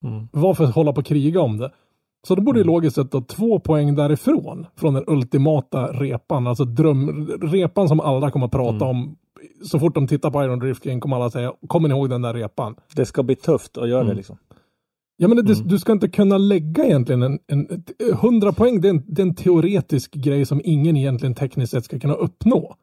Mm. 0.04 0.28
Varför 0.32 0.66
hålla 0.66 0.92
på 0.92 0.98
och 1.00 1.06
kriga 1.06 1.40
om 1.40 1.58
det? 1.58 1.70
Så 2.28 2.34
då 2.34 2.42
borde 2.42 2.60
Mm. 2.60 2.66
logiskt 2.74 2.96
sett 2.96 3.10
då 3.12 3.20
två 3.20 3.58
poäng 3.58 3.94
därifrån, 3.94 4.66
från 4.76 4.94
den 4.94 5.04
ultimata 5.06 5.86
repan, 5.86 6.46
alltså 6.46 6.64
dröm, 6.64 7.28
repan 7.42 7.88
som 7.88 8.00
alla 8.00 8.30
kommer 8.30 8.46
att 8.46 8.52
prata 8.52 8.84
Mm. 8.84 8.88
om. 8.88 9.16
Så 9.64 9.78
fort 9.78 9.94
de 9.94 10.06
tittar 10.06 10.30
på 10.30 10.44
Iron 10.44 10.58
Drift 10.58 10.84
King 10.84 11.00
kommer 11.00 11.16
alla 11.16 11.30
säga, 11.30 11.52
kommer 11.66 11.88
ni 11.88 11.94
ihåg 11.94 12.10
den 12.10 12.22
där 12.22 12.34
repan? 12.34 12.74
Det 12.96 13.06
ska 13.06 13.22
bli 13.22 13.36
tufft 13.36 13.78
att 13.78 13.88
göra 13.88 13.98
det 14.00 14.04
Mm. 14.06 14.16
liksom. 14.16 14.36
Ja 15.16 15.28
men 15.28 15.44
det, 15.46 15.52
Mm. 15.54 15.68
du 15.68 15.78
ska 15.78 15.92
inte 15.92 16.08
kunna 16.08 16.38
lägga 16.38 16.84
egentligen 16.84 17.22
en, 17.22 17.38
en, 17.46 17.66
ett- 17.70 18.12
100 18.12 18.52
poäng, 18.52 18.80
det 18.80 18.88
är, 18.88 18.90
en, 18.90 19.02
det 19.06 19.22
är 19.22 19.26
en 19.26 19.34
teoretisk 19.34 20.14
grej 20.14 20.46
som 20.46 20.60
ingen 20.64 20.96
egentligen 20.96 21.34
tekniskt 21.34 21.70
sett 21.72 21.84
ska 21.84 21.98
kunna 21.98 22.14
uppnå. 22.14 22.74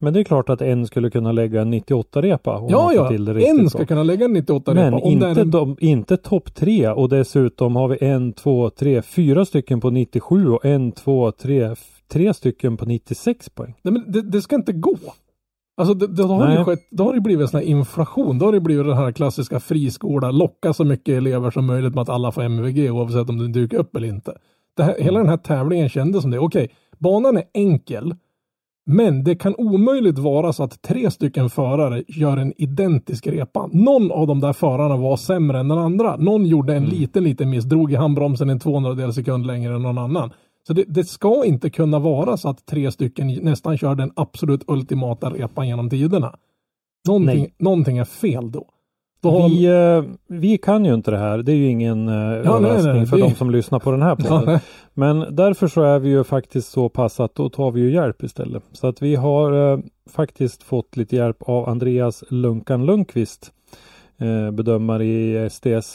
Men 0.00 0.12
det 0.12 0.20
är 0.20 0.24
klart 0.24 0.48
att 0.48 0.62
en 0.62 0.86
skulle 0.86 1.10
kunna 1.10 1.32
lägga 1.32 1.62
en 1.62 1.74
98-repa. 1.74 2.58
om 2.58 2.66
Ja, 2.70 2.92
ja, 2.94 3.10
det 3.10 3.46
en 3.48 3.70
ska 3.70 3.78
bra. 3.78 3.86
kunna 3.86 4.02
lägga 4.02 4.24
en 4.24 4.32
98 4.32 4.74
Men 4.74 4.92
det 4.92 5.00
inte, 5.08 5.26
en, 5.40 5.50
de, 5.50 5.76
inte 5.80 6.16
topp 6.16 6.54
tre 6.54 6.88
och 6.88 7.08
dessutom 7.08 7.76
har 7.76 7.88
vi 7.88 7.96
en, 8.00 8.32
två, 8.32 8.70
tre, 8.70 9.02
fyra 9.02 9.44
stycken 9.44 9.80
på 9.80 9.90
97 9.90 10.48
och 10.48 10.64
en, 10.64 10.92
två, 10.92 11.32
tre, 11.32 11.74
tre 12.12 12.34
stycken 12.34 12.76
på 12.76 12.84
96 12.86 13.48
poäng. 13.48 13.74
Nej, 13.82 13.92
men 13.92 14.12
det, 14.12 14.22
det 14.22 14.42
ska 14.42 14.56
inte 14.56 14.72
gå. 14.72 14.96
Alltså 15.78 15.94
det, 15.94 16.06
det, 16.06 16.22
har, 16.22 16.46
det, 16.46 16.54
Nej. 16.54 16.64
skett, 16.64 16.88
då 16.90 17.04
har 17.04 17.14
det 17.14 17.20
blivit 17.20 17.42
en 17.42 17.48
sån 17.48 17.60
här 17.60 17.66
inflation. 17.66 18.38
Då 18.38 18.44
har 18.44 18.52
det 18.52 18.60
blivit 18.60 18.86
den 18.86 18.96
här 18.96 19.12
klassiska 19.12 19.60
friskola, 19.60 20.30
locka 20.30 20.72
så 20.72 20.84
mycket 20.84 21.16
elever 21.16 21.50
som 21.50 21.66
möjligt 21.66 21.94
med 21.94 22.02
att 22.02 22.08
alla 22.08 22.32
får 22.32 22.42
MVG 22.42 22.90
oavsett 22.90 23.28
om 23.28 23.38
du 23.38 23.48
dyker 23.48 23.76
upp 23.76 23.96
eller 23.96 24.08
inte. 24.08 24.32
Det 24.76 24.82
här, 24.82 24.96
Hela 24.98 25.18
den 25.18 25.28
här 25.28 25.36
tävlingen 25.36 25.88
kändes 25.88 26.22
som 26.22 26.30
det. 26.30 26.38
Okej, 26.38 26.70
banan 26.98 27.36
är 27.36 27.44
enkel. 27.54 28.14
Men 28.86 29.24
det 29.24 29.34
kan 29.34 29.54
omöjligt 29.58 30.18
vara 30.18 30.52
så 30.52 30.62
att 30.62 30.82
tre 30.82 31.10
stycken 31.10 31.50
förare 31.50 32.04
gör 32.08 32.36
en 32.36 32.52
identisk 32.56 33.26
repa. 33.26 33.68
Någon 33.72 34.12
av 34.12 34.26
de 34.26 34.40
där 34.40 34.52
förarna 34.52 34.96
var 34.96 35.16
sämre 35.16 35.60
än 35.60 35.68
den 35.68 35.78
andra. 35.78 36.16
Någon 36.16 36.46
gjorde 36.46 36.74
en 36.74 36.84
liten, 36.84 37.24
liten 37.24 37.50
miss, 37.50 37.64
drog 37.64 37.92
i 37.92 37.96
handbromsen 37.96 38.50
en 38.50 38.60
200 38.60 39.12
sekund 39.12 39.46
längre 39.46 39.74
än 39.74 39.82
någon 39.82 39.98
annan. 39.98 40.30
Så 40.68 40.74
det, 40.74 40.84
det 40.88 41.04
ska 41.04 41.44
inte 41.44 41.70
kunna 41.70 41.98
vara 41.98 42.36
så 42.36 42.48
att 42.48 42.66
tre 42.66 42.90
stycken 42.92 43.28
nästan 43.42 43.78
kör 43.78 43.94
den 43.94 44.12
absolut 44.16 44.64
ultimata 44.66 45.30
repan 45.30 45.68
genom 45.68 45.90
tiderna. 45.90 46.34
Någonting, 47.08 47.38
Nej. 47.38 47.54
någonting 47.58 47.98
är 47.98 48.04
fel 48.04 48.52
då. 48.52 48.66
då 49.22 49.30
har 49.30 49.48
Vi, 49.48 49.64
eh, 49.66 50.14
vi 50.28 50.58
kan 50.58 50.84
ju 50.84 50.94
inte 50.94 51.10
det 51.10 51.18
här. 51.18 51.38
Det 51.38 51.52
är 51.52 51.56
ju 51.56 51.66
ingen 51.68 52.08
eh, 52.08 52.14
nej, 52.14 52.36
överraskning 52.38 52.94
nej, 52.94 53.06
för 53.06 53.16
det- 53.16 53.22
de 53.22 53.34
som 53.34 53.50
lyssnar 53.50 53.78
på 53.78 53.90
den 53.90 54.02
här 54.02 54.16
podden. 54.28 54.52
Ja, 54.54 54.60
Men 54.94 55.36
därför 55.36 55.68
så 55.68 55.82
är 55.82 55.98
vi 55.98 56.08
ju 56.08 56.24
faktiskt 56.24 56.68
så 56.68 56.88
pass 56.88 57.20
att 57.20 57.34
då 57.34 57.48
tar 57.50 57.70
vi 57.70 57.80
ju 57.80 57.92
hjälp 57.92 58.22
istället. 58.22 58.62
Så 58.72 58.86
att 58.86 59.02
vi 59.02 59.14
har 59.16 59.72
eh, 59.72 59.78
faktiskt 60.10 60.62
fått 60.62 60.96
lite 60.96 61.16
hjälp 61.16 61.42
av 61.42 61.68
Andreas 61.68 62.24
Lunkan 62.28 62.86
Lundqvist, 62.86 63.52
eh, 64.18 64.50
bedömare 64.50 65.04
i 65.04 65.48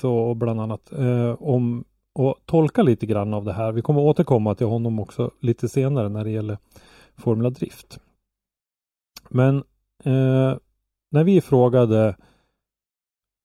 och, 0.04 0.30
och 0.30 0.36
bland 0.38 0.62
annat, 0.62 0.92
eh, 1.00 1.32
om 1.40 1.84
och 2.16 2.36
tolka 2.46 2.84
lite 2.84 3.06
grann 3.06 3.34
av 3.34 3.46
det 3.46 3.54
här. 3.54 3.72
Vi 3.72 3.82
kommer 3.82 4.02
återkomma 4.02 4.56
till 4.56 4.68
honom 4.68 5.00
också 5.00 5.32
lite 5.40 5.70
senare 5.70 6.10
när 6.10 6.24
det 6.24 6.32
gäller 6.32 6.58
Formula 7.18 7.50
Drift. 7.50 8.00
Men 9.30 9.58
eh, 10.04 10.58
när 11.12 11.24
vi 11.24 11.42
frågade 11.42 12.16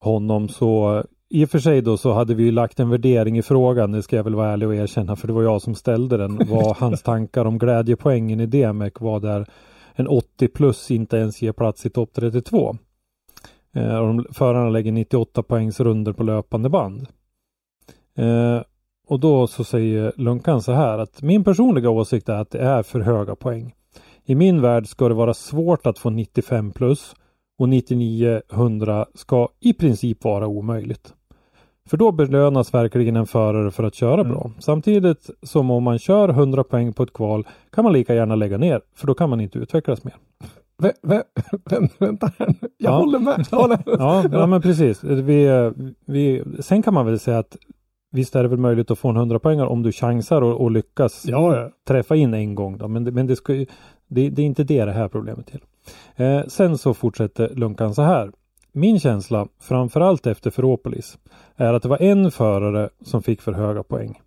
honom 0.01 0.49
så 0.49 1.05
i 1.31 1.45
och 1.45 1.51
för 1.51 1.59
sig 1.59 1.83
då 1.83 1.97
så 1.97 2.13
hade 2.13 2.35
vi 2.35 2.43
ju 2.43 2.51
lagt 2.51 2.81
en 2.81 2.91
värdering 2.91 3.39
i 3.39 3.43
frågan, 3.43 3.93
det 3.93 4.03
ska 4.03 4.17
jag 4.17 4.25
väl 4.25 4.35
vara 4.35 4.53
ärlig 4.53 4.69
och 4.69 4.75
erkänna, 4.75 5.17
för 5.17 5.27
det 5.27 5.33
var 5.33 5.43
jag 5.43 5.63
som 5.63 5.75
ställde 5.75 6.17
den. 6.17 6.41
Vad 6.49 6.77
hans 6.77 7.03
tankar 7.03 7.45
om 7.45 7.59
glädjepoängen 7.59 8.41
i 8.41 8.47
DMEC 8.47 8.93
var 9.01 9.21
där 9.21 9.47
en 9.95 10.09
80 10.09 10.49
plus 10.49 10.91
inte 10.91 11.17
ens 11.17 11.43
ger 11.43 11.53
plats 11.53 11.87
i 11.87 11.91
topp 11.91 12.11
32. 12.15 12.77
Eh, 13.73 13.99
och 13.99 14.07
de, 14.07 14.27
förarna 14.33 14.71
lägger 14.71 14.93
98 14.93 15.43
poängs 15.43 15.81
runder 15.81 16.13
på 16.13 16.23
löpande 16.23 16.69
band. 16.69 17.07
Eh, 18.19 18.63
och 19.09 19.21
då 19.21 19.47
så 19.47 19.65
säger 19.65 20.13
Lunkan 20.17 20.63
så 20.63 20.73
här 20.73 20.99
att 20.99 21.23
min 21.23 21.45
personliga 21.45 21.91
åsikt 21.91 22.29
är 22.29 22.35
att 22.41 22.51
det 22.51 22.59
är 22.59 22.83
för 22.83 23.01
höga 23.01 23.35
poäng. 23.35 23.75
I 24.25 24.35
min 24.35 24.61
värld 24.61 24.87
ska 24.87 25.09
det 25.09 25.15
vara 25.15 25.35
svårt 25.35 25.87
att 25.87 25.99
få 25.99 26.11
95 26.11 26.71
plus 26.73 27.15
och 27.59 27.67
99-100 27.69 29.05
ska 29.15 29.49
i 29.61 29.73
princip 29.73 30.25
vara 30.25 30.47
omöjligt. 30.47 31.15
För 31.89 31.97
då 31.97 32.13
belönas 32.13 32.75
verkligen 32.75 33.17
en 33.17 33.27
förare 33.27 33.71
för 33.71 33.85
att 33.85 33.95
köra 33.95 34.21
Mm. 34.21 34.33
bra. 34.33 34.51
Samtidigt 34.59 35.31
som 35.43 35.71
om 35.71 35.83
man 35.83 35.99
kör 35.99 36.29
100 36.29 36.65
poäng 36.65 36.93
på 36.93 37.03
ett 37.03 37.13
kval 37.13 37.47
kan 37.73 37.85
man 37.85 37.93
lika 37.93 38.15
gärna 38.15 38.35
lägga 38.35 38.59
ner 38.59 38.81
för 38.97 39.07
då 39.07 39.15
kan 39.15 39.31
man 39.31 39.41
inte 39.41 39.59
utvecklas 39.59 40.05
mer. 40.05 40.15
Vä, 41.03 41.23
vänta 41.99 42.31
här 42.39 42.47
nu. 42.47 42.55
Jag 42.79 42.93
Ja. 42.93 42.97
håller 42.99 43.19
med. 43.19 43.47
Jag 43.51 43.59
håller. 43.59 43.79
Ja, 43.87 44.25
ja 44.33 44.47
men 44.47 44.63
precis. 44.63 45.05
Vi, 45.05 45.71
vi, 46.07 46.43
sen 46.61 46.83
kan 46.83 46.95
man 46.95 47.07
väl 47.07 47.19
säga 47.19 47.39
att 47.39 47.57
visst 48.11 48.37
är 48.37 48.43
det 48.43 48.49
väl 48.49 48.59
möjligt 48.59 48.91
att 48.91 48.99
få 48.99 49.09
en 49.09 49.17
100 49.17 49.39
poäng 49.39 49.61
om 49.61 49.83
du 49.83 49.93
chansar 49.93 50.43
och, 50.43 50.61
och 50.61 50.71
lyckas 50.71 51.25
Ja, 51.27 51.57
ja. 51.57 51.71
träffa 51.89 52.17
in 52.17 52.35
en 52.35 52.55
gång. 52.55 52.79
Då. 52.79 52.89
Men, 52.89 53.05
det, 53.05 53.11
men 53.11 53.27
det, 53.27 53.37
ska, 53.37 53.53
det, 53.53 54.31
det 54.31 54.43
är 54.43 54.47
inte 54.47 54.65
det 54.65 54.85
det 54.85 54.93
här 54.93 55.09
problemet 55.09 55.47
till. 55.47 55.61
Eh, 56.17 56.43
sen 56.47 56.79
så 56.79 56.95
fortsätter 56.95 57.55
Lunkan 57.55 57.95
så 57.95 58.03
här. 58.03 58.33
Min 58.73 59.01
känsla, 59.01 59.49
framförallt 59.61 60.27
efter 60.27 60.51
Ferropolis, 60.51 61.19
är 61.57 61.75
att 61.75 61.83
det 61.83 61.89
var 61.89 62.03
en 62.03 62.31
förare 62.31 62.89
som 63.03 63.23
fick 63.23 63.43
för 63.43 63.53
höga 63.53 63.83
poäng. 63.83 64.21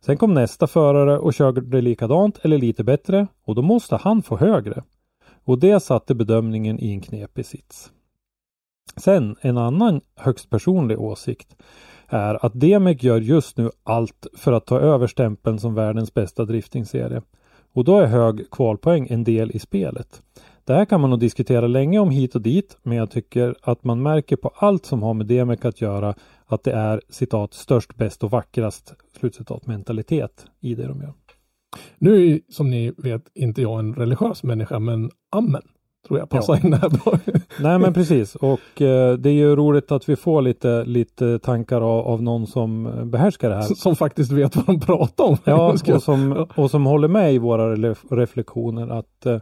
Sen 0.00 0.16
kom 0.16 0.34
nästa 0.34 0.66
förare 0.66 1.18
och 1.18 1.34
körde 1.34 1.80
likadant 1.80 2.38
eller 2.42 2.58
lite 2.58 2.84
bättre 2.84 3.26
och 3.44 3.54
då 3.54 3.62
måste 3.62 3.96
han 3.96 4.22
få 4.22 4.36
högre. 4.36 4.82
Och 5.44 5.58
det 5.58 5.80
satte 5.80 6.14
bedömningen 6.14 6.78
i 6.80 6.92
en 6.92 7.00
knepig 7.00 7.46
sits. 7.46 7.92
Sen 8.96 9.36
en 9.40 9.58
annan 9.58 10.00
högst 10.16 10.50
personlig 10.50 11.00
åsikt 11.00 11.56
är 12.10 12.46
att 12.46 12.60
Demek 12.60 13.02
gör 13.02 13.20
just 13.20 13.56
nu 13.56 13.70
allt 13.82 14.26
för 14.36 14.52
att 14.52 14.66
ta 14.66 14.80
över 14.80 15.06
stämpeln 15.06 15.58
som 15.58 15.74
världens 15.74 16.14
bästa 16.14 16.44
driftingserie. 16.44 17.22
Och 17.72 17.84
då 17.84 17.98
är 17.98 18.06
hög 18.06 18.50
kvalpoäng 18.50 19.06
en 19.10 19.24
del 19.24 19.50
i 19.50 19.58
spelet. 19.58 20.22
Det 20.64 20.74
här 20.74 20.84
kan 20.84 21.00
man 21.00 21.10
nog 21.10 21.20
diskutera 21.20 21.66
länge 21.66 21.98
om 21.98 22.10
hit 22.10 22.34
och 22.34 22.42
dit, 22.42 22.78
men 22.82 22.96
jag 22.96 23.10
tycker 23.10 23.54
att 23.62 23.84
man 23.84 24.02
märker 24.02 24.36
på 24.36 24.52
allt 24.54 24.86
som 24.86 25.02
har 25.02 25.14
med 25.14 25.26
Demek 25.26 25.64
att 25.64 25.80
göra 25.80 26.14
att 26.46 26.64
det 26.64 26.72
är 26.72 27.00
citat 27.08 27.54
störst, 27.54 27.96
bäst 27.96 28.24
och 28.24 28.30
vackrast 28.30 28.94
slutcitat 29.18 29.66
mentalitet 29.66 30.46
i 30.60 30.74
det 30.74 30.86
de 30.86 31.00
gör. 31.00 31.12
Nu 31.98 32.14
är 32.14 32.18
ju, 32.18 32.40
som 32.48 32.70
ni 32.70 32.92
vet 32.96 33.22
inte 33.34 33.62
jag 33.62 33.78
en 33.78 33.94
religiös 33.94 34.42
människa, 34.42 34.78
men 34.78 35.10
amen 35.30 35.62
tror 36.06 36.18
jag 36.18 36.28
passar 36.28 36.58
Ja. 36.62 36.66
in 36.66 36.70
bra. 36.70 37.18
Nej 37.60 37.78
men 37.78 37.94
precis 37.94 38.34
och 38.34 38.82
eh, 38.82 39.14
det 39.14 39.28
är 39.28 39.34
ju 39.34 39.56
roligt 39.56 39.92
att 39.92 40.08
vi 40.08 40.16
får 40.16 40.42
lite, 40.42 40.84
lite 40.84 41.38
tankar 41.38 41.80
av, 41.80 42.06
av 42.06 42.22
någon 42.22 42.46
som 42.46 42.86
eh, 42.86 43.04
behärskar 43.04 43.48
det 43.50 43.56
här. 43.56 43.62
som 43.62 43.96
faktiskt 43.96 44.32
vet 44.32 44.56
vad 44.56 44.66
de 44.66 44.80
pratar 44.80 45.24
om. 45.24 45.36
Ja, 45.44 45.72
och 45.94 46.02
som, 46.02 46.46
och 46.56 46.70
som 46.70 46.86
håller 46.86 47.08
med 47.08 47.34
i 47.34 47.38
våra 47.38 47.74
reflektioner 48.10 48.88
att 48.88 49.26
eh, 49.26 49.38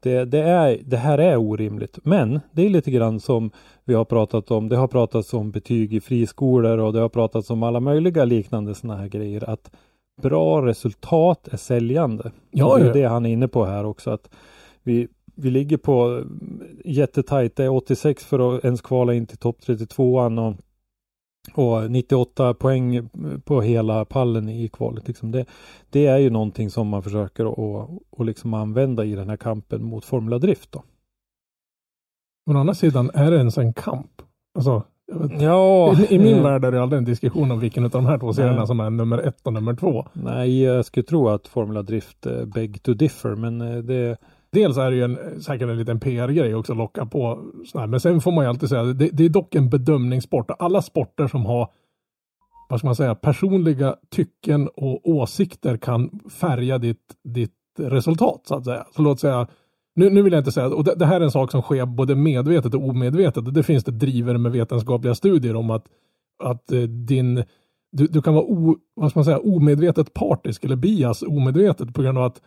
det, 0.00 0.24
det, 0.24 0.38
är, 0.42 0.78
det 0.86 0.96
här 0.96 1.18
är 1.18 1.36
orimligt. 1.36 1.98
Men 2.02 2.40
det 2.52 2.66
är 2.66 2.70
lite 2.70 2.90
grann 2.90 3.20
som 3.20 3.50
vi 3.84 3.94
har 3.94 4.04
pratat 4.04 4.50
om. 4.50 4.68
Det 4.68 4.76
har 4.76 4.88
pratats 4.88 5.34
om 5.34 5.50
betyg 5.50 5.94
i 5.94 6.00
friskolor 6.00 6.78
och 6.78 6.92
det 6.92 7.00
har 7.00 7.08
pratats 7.08 7.50
om 7.50 7.62
alla 7.62 7.80
möjliga 7.80 8.24
liknande 8.24 8.74
sådana 8.74 9.00
här 9.00 9.08
grejer. 9.08 9.50
Att 9.50 9.70
bra 10.22 10.66
resultat 10.66 11.48
är 11.52 11.56
säljande. 11.56 12.30
Ja, 12.50 12.78
det 12.78 12.88
är 12.88 12.92
det 12.92 13.04
han 13.04 13.26
är 13.26 13.30
inne 13.30 13.48
på 13.48 13.64
här 13.64 13.84
också. 13.86 14.10
att 14.10 14.30
vi, 14.82 15.08
vi 15.38 15.50
ligger 15.50 15.76
på 15.76 16.24
jättetajt. 16.84 17.56
Det 17.56 17.64
är 17.64 17.68
86 17.68 18.24
för 18.24 18.56
att 18.56 18.64
ens 18.64 18.80
kvala 18.80 19.14
in 19.14 19.26
till 19.26 19.38
topp 19.38 19.56
32an 19.66 20.48
och 20.48 20.56
och 21.54 21.90
98 21.90 22.54
poäng 22.54 23.08
på 23.44 23.60
hela 23.60 24.04
pallen 24.04 24.48
i 24.48 24.68
kvalet. 24.68 25.08
Liksom 25.08 25.30
det, 25.30 25.46
det 25.90 26.06
är 26.06 26.18
ju 26.18 26.30
någonting 26.30 26.70
som 26.70 26.88
man 26.88 27.02
försöker 27.02 27.46
att 27.46 27.90
att 28.18 28.26
liksom 28.26 28.54
använda 28.54 29.04
i 29.04 29.14
den 29.14 29.28
här 29.28 29.36
kampen 29.36 29.84
mot 29.84 30.04
Formula 30.04 30.38
Drift. 30.38 30.72
Då. 30.72 30.82
Men 32.46 32.56
å 32.56 32.60
andra 32.60 32.74
sidan 32.74 33.10
är 33.14 33.30
det 33.30 33.36
ens 33.36 33.58
en 33.58 33.72
kamp. 33.72 34.22
Alltså, 34.54 34.82
Ja, 35.40 35.96
i, 35.98 36.14
I 36.14 36.18
min 36.18 36.36
eh, 36.36 36.42
värld 36.42 36.64
är 36.64 36.72
det 36.72 36.82
aldrig 36.82 36.98
en 36.98 37.04
diskussion 37.04 37.50
om 37.50 37.60
vilken 37.60 37.84
av 37.84 37.90
de 37.90 38.06
här 38.06 38.18
två 38.18 38.32
serierna 38.32 38.66
som 38.66 38.80
är 38.80 38.90
nummer 38.90 39.18
ett 39.18 39.46
och 39.46 39.52
nummer 39.52 39.74
två. 39.74 40.06
Nej, 40.12 40.62
jag 40.62 40.84
skulle 40.84 41.04
tro 41.04 41.28
att 41.28 41.48
Formula 41.48 41.82
Drift 41.82 42.26
eh, 42.26 42.44
beg 42.44 42.82
to 42.82 42.94
differ, 42.94 43.34
men 43.34 43.60
eh, 43.60 43.78
det 43.78 44.16
Dels 44.50 44.76
är 44.76 44.90
det 44.90 44.96
ju 44.96 45.04
en, 45.04 45.42
säkert 45.42 45.68
en 45.68 45.78
liten 45.78 46.00
PR-grej 46.00 46.54
också 46.54 46.72
att 46.72 46.78
locka 46.78 47.06
på 47.06 47.44
sådär. 47.66 47.86
Men 47.86 48.00
sen 48.00 48.20
får 48.20 48.32
man 48.32 48.44
ju 48.44 48.48
alltid 48.48 48.68
säga, 48.68 48.82
det, 48.82 49.10
det 49.12 49.24
är 49.24 49.28
dock 49.28 49.54
en 49.54 49.70
bedömningssport. 49.70 50.50
Alla 50.58 50.82
sporter 50.82 51.26
som 51.26 51.46
har, 51.46 51.68
vad 52.68 52.78
ska 52.78 52.88
man 52.88 52.96
säga, 52.96 53.14
personliga 53.14 53.96
tycken 54.10 54.68
och 54.68 55.08
åsikter 55.08 55.76
kan 55.76 56.20
färga 56.40 56.78
ditt, 56.78 57.14
ditt 57.24 57.52
resultat 57.78 58.40
så 58.44 58.54
att 58.54 58.64
säga. 58.64 58.86
Så 58.96 59.02
låt 59.02 59.20
säga, 59.20 59.46
nu, 59.94 60.10
nu 60.10 60.22
vill 60.22 60.32
jag 60.32 60.40
inte 60.40 60.52
säga, 60.52 60.68
och 60.68 60.84
det, 60.84 60.94
det 60.94 61.06
här 61.06 61.20
är 61.20 61.24
en 61.24 61.30
sak 61.30 61.50
som 61.50 61.62
sker 61.62 61.86
både 61.86 62.14
medvetet 62.14 62.74
och 62.74 62.88
omedvetet. 62.88 63.46
Och 63.46 63.52
det 63.52 63.62
finns 63.62 63.84
det 63.84 63.92
driver 63.92 64.36
med 64.36 64.52
vetenskapliga 64.52 65.14
studier 65.14 65.56
om 65.56 65.70
att, 65.70 65.84
att 66.44 66.72
eh, 66.72 66.80
din, 66.80 67.44
du, 67.92 68.06
du 68.06 68.22
kan 68.22 68.34
vara 68.34 68.44
o, 68.44 68.76
vad 68.94 69.10
ska 69.10 69.18
man 69.18 69.24
säga, 69.24 69.38
omedvetet 69.38 70.14
partisk 70.14 70.64
eller 70.64 70.76
bias 70.76 71.22
omedvetet 71.22 71.94
på 71.94 72.02
grund 72.02 72.18
av 72.18 72.24
att 72.24 72.42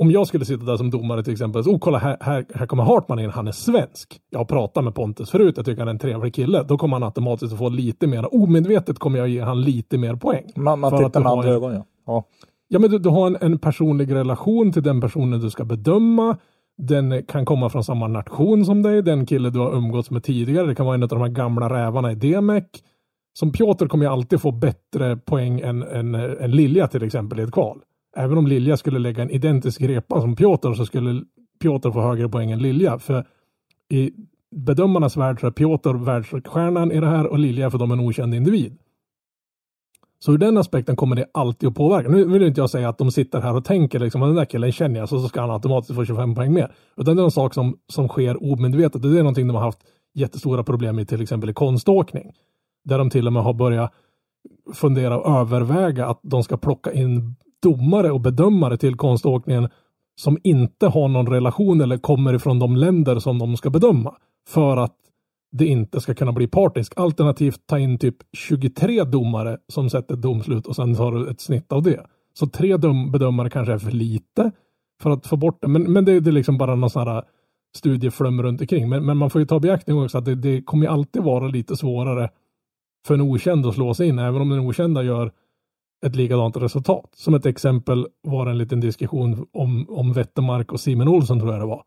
om 0.00 0.10
jag 0.10 0.26
skulle 0.26 0.44
sitta 0.44 0.64
där 0.64 0.76
som 0.76 0.90
domare 0.90 1.22
till 1.22 1.32
exempel, 1.32 1.64
så, 1.64 1.70
oh, 1.70 1.78
kolla 1.78 1.98
här, 1.98 2.16
här, 2.20 2.46
här 2.54 2.66
kommer 2.66 2.82
Hartman 2.82 3.18
in, 3.18 3.30
han 3.30 3.48
är 3.48 3.52
svensk. 3.52 4.20
Jag 4.30 4.38
har 4.38 4.44
pratat 4.44 4.84
med 4.84 4.94
Pontus 4.94 5.30
förut, 5.30 5.56
jag 5.56 5.66
tycker 5.66 5.78
han 5.78 5.88
är 5.88 5.92
en 5.92 5.98
trevlig 5.98 6.34
kille. 6.34 6.62
Då 6.62 6.78
kommer 6.78 6.96
han 6.96 7.02
automatiskt 7.02 7.52
att 7.52 7.58
få 7.58 7.68
lite 7.68 8.06
mer, 8.06 8.34
omedvetet 8.34 8.98
kommer 8.98 9.18
jag 9.18 9.28
ge 9.28 9.40
han 9.40 9.60
lite 9.60 9.98
mer 9.98 10.16
poäng. 10.16 10.52
Man, 10.56 10.80
man 10.80 10.90
tittar 10.90 11.20
med 11.20 11.30
har 11.30 11.38
andra 11.38 11.50
ögon 11.50 11.72
ja. 11.72 11.84
ja. 12.06 12.24
Ja, 12.68 12.78
men 12.78 12.90
du, 12.90 12.98
du 12.98 13.08
har 13.08 13.26
en, 13.26 13.36
en 13.40 13.58
personlig 13.58 14.14
relation 14.14 14.72
till 14.72 14.82
den 14.82 15.00
personen 15.00 15.40
du 15.40 15.50
ska 15.50 15.64
bedöma. 15.64 16.36
Den 16.78 17.22
kan 17.22 17.44
komma 17.44 17.68
från 17.68 17.84
samma 17.84 18.08
nation 18.08 18.64
som 18.64 18.82
dig, 18.82 19.02
den 19.02 19.26
kille 19.26 19.50
du 19.50 19.58
har 19.58 19.76
umgåtts 19.76 20.10
med 20.10 20.24
tidigare. 20.24 20.66
Det 20.66 20.74
kan 20.74 20.86
vara 20.86 20.94
en 20.94 21.02
av 21.02 21.08
de 21.08 21.20
här 21.20 21.28
gamla 21.28 21.70
rävarna 21.70 22.12
i 22.12 22.14
DMEC. 22.14 22.64
Som 23.32 23.52
Piotr 23.52 23.86
kommer 23.86 24.04
ju 24.04 24.12
alltid 24.12 24.40
få 24.40 24.52
bättre 24.52 25.16
poäng 25.16 25.60
än, 25.60 25.82
än, 25.82 26.14
än 26.14 26.50
Lilja 26.50 26.88
till 26.88 27.02
exempel 27.02 27.40
i 27.40 27.42
ett 27.42 27.52
kval. 27.52 27.80
Även 28.16 28.38
om 28.38 28.46
Lilja 28.46 28.76
skulle 28.76 28.98
lägga 28.98 29.22
en 29.22 29.30
identisk 29.30 29.80
repa 29.80 30.20
som 30.20 30.36
Piotr 30.36 30.72
så 30.72 30.86
skulle 30.86 31.24
Piotr 31.60 31.90
få 31.90 32.00
högre 32.00 32.28
poäng 32.28 32.50
än 32.50 32.58
Lilja. 32.58 32.98
För 32.98 33.26
i 33.88 34.10
bedömarnas 34.56 35.16
värld 35.16 35.40
så 35.40 35.46
är 35.46 35.50
Piotr 35.50 36.04
världsstjärnan 36.04 36.92
i 36.92 37.00
det 37.00 37.06
här 37.06 37.26
och 37.26 37.38
Lilja 37.38 37.70
för 37.70 37.78
dem 37.78 37.90
en 37.90 38.00
okänd 38.00 38.34
individ. 38.34 38.78
Så 40.18 40.32
ur 40.32 40.38
den 40.38 40.58
aspekten 40.58 40.96
kommer 40.96 41.16
det 41.16 41.26
alltid 41.34 41.68
att 41.68 41.74
påverka. 41.74 42.08
Nu 42.08 42.24
vill 42.24 42.42
inte 42.42 42.60
jag 42.60 42.70
säga 42.70 42.88
att 42.88 42.98
de 42.98 43.10
sitter 43.10 43.40
här 43.40 43.56
och 43.56 43.64
tänker 43.64 43.98
liksom, 43.98 44.22
att 44.22 44.28
den 44.28 44.36
där 44.36 44.44
killen 44.44 44.72
känner 44.72 45.00
jag, 45.00 45.08
så, 45.08 45.20
så 45.20 45.28
ska 45.28 45.40
han 45.40 45.50
automatiskt 45.50 45.94
få 45.94 46.04
25 46.04 46.34
poäng 46.34 46.52
mer. 46.52 46.72
Utan 46.96 47.16
det 47.16 47.22
är 47.22 47.24
en 47.24 47.30
sak 47.30 47.54
som, 47.54 47.78
som 47.92 48.08
sker 48.08 48.52
omedvetet 48.52 49.04
och 49.04 49.10
det 49.10 49.18
är 49.18 49.22
någonting 49.22 49.46
de 49.46 49.56
har 49.56 49.62
haft 49.62 49.78
jättestora 50.14 50.64
problem 50.64 50.96
med 50.96 51.08
till 51.08 51.22
exempel 51.22 51.50
i 51.50 51.52
konståkning. 51.52 52.32
Där 52.84 52.98
de 52.98 53.10
till 53.10 53.26
och 53.26 53.32
med 53.32 53.42
har 53.42 53.54
börjat 53.54 53.92
fundera 54.74 55.18
och 55.18 55.40
överväga 55.40 56.06
att 56.06 56.20
de 56.22 56.42
ska 56.42 56.56
plocka 56.56 56.92
in 56.92 57.36
domare 57.62 58.10
och 58.10 58.20
bedömare 58.20 58.76
till 58.76 58.96
konståkningen 58.96 59.68
som 60.20 60.38
inte 60.42 60.86
har 60.86 61.08
någon 61.08 61.26
relation 61.26 61.80
eller 61.80 61.98
kommer 61.98 62.34
ifrån 62.34 62.58
de 62.58 62.76
länder 62.76 63.18
som 63.18 63.38
de 63.38 63.56
ska 63.56 63.70
bedöma. 63.70 64.14
För 64.48 64.76
att 64.76 64.96
det 65.52 65.66
inte 65.66 66.00
ska 66.00 66.14
kunna 66.14 66.32
bli 66.32 66.46
partisk. 66.46 66.92
Alternativt 66.96 67.60
ta 67.66 67.78
in 67.78 67.98
typ 67.98 68.16
23 68.32 69.04
domare 69.04 69.58
som 69.68 69.90
sätter 69.90 70.14
ett 70.14 70.22
domslut 70.22 70.66
och 70.66 70.76
sen 70.76 70.94
tar 70.94 71.12
du 71.12 71.30
ett 71.30 71.40
snitt 71.40 71.72
av 71.72 71.82
det. 71.82 72.06
Så 72.38 72.46
tre 72.46 72.76
bedömare 73.12 73.50
kanske 73.50 73.72
är 73.72 73.78
för 73.78 73.90
lite 73.90 74.52
för 75.02 75.10
att 75.10 75.26
få 75.26 75.36
bort 75.36 75.58
det. 75.60 75.68
Men, 75.68 75.92
men 75.92 76.04
det, 76.04 76.20
det 76.20 76.30
är 76.30 76.32
liksom 76.32 76.58
bara 76.58 76.74
någon 76.74 76.90
sån 76.90 77.08
här 77.08 77.24
studieflum 77.76 78.42
runt 78.42 78.60
omkring. 78.60 78.88
Men, 78.88 79.06
men 79.06 79.16
man 79.16 79.30
får 79.30 79.40
ju 79.40 79.46
ta 79.46 79.56
i 79.56 79.60
beaktning 79.60 80.02
också 80.02 80.18
att 80.18 80.24
det, 80.24 80.34
det 80.34 80.62
kommer 80.62 80.86
ju 80.86 80.92
alltid 80.92 81.22
vara 81.22 81.46
lite 81.46 81.76
svårare 81.76 82.30
för 83.06 83.14
en 83.14 83.20
okänd 83.20 83.66
att 83.66 83.74
slå 83.74 83.94
sig 83.94 84.08
in, 84.08 84.18
även 84.18 84.42
om 84.42 84.48
den 84.48 84.58
okända 84.58 85.02
gör 85.02 85.32
ett 86.06 86.16
likadant 86.16 86.56
resultat. 86.56 87.10
Som 87.16 87.34
ett 87.34 87.46
exempel 87.46 88.06
var 88.22 88.44
det 88.44 88.50
en 88.50 88.58
liten 88.58 88.80
diskussion 88.80 89.46
om, 89.52 89.86
om 89.88 90.12
Wettermark 90.12 90.72
och 90.72 90.80
Simon 90.80 91.08
Olsson 91.08 91.40
tror 91.40 91.52
jag 91.52 91.60
det 91.60 91.66
var. 91.66 91.82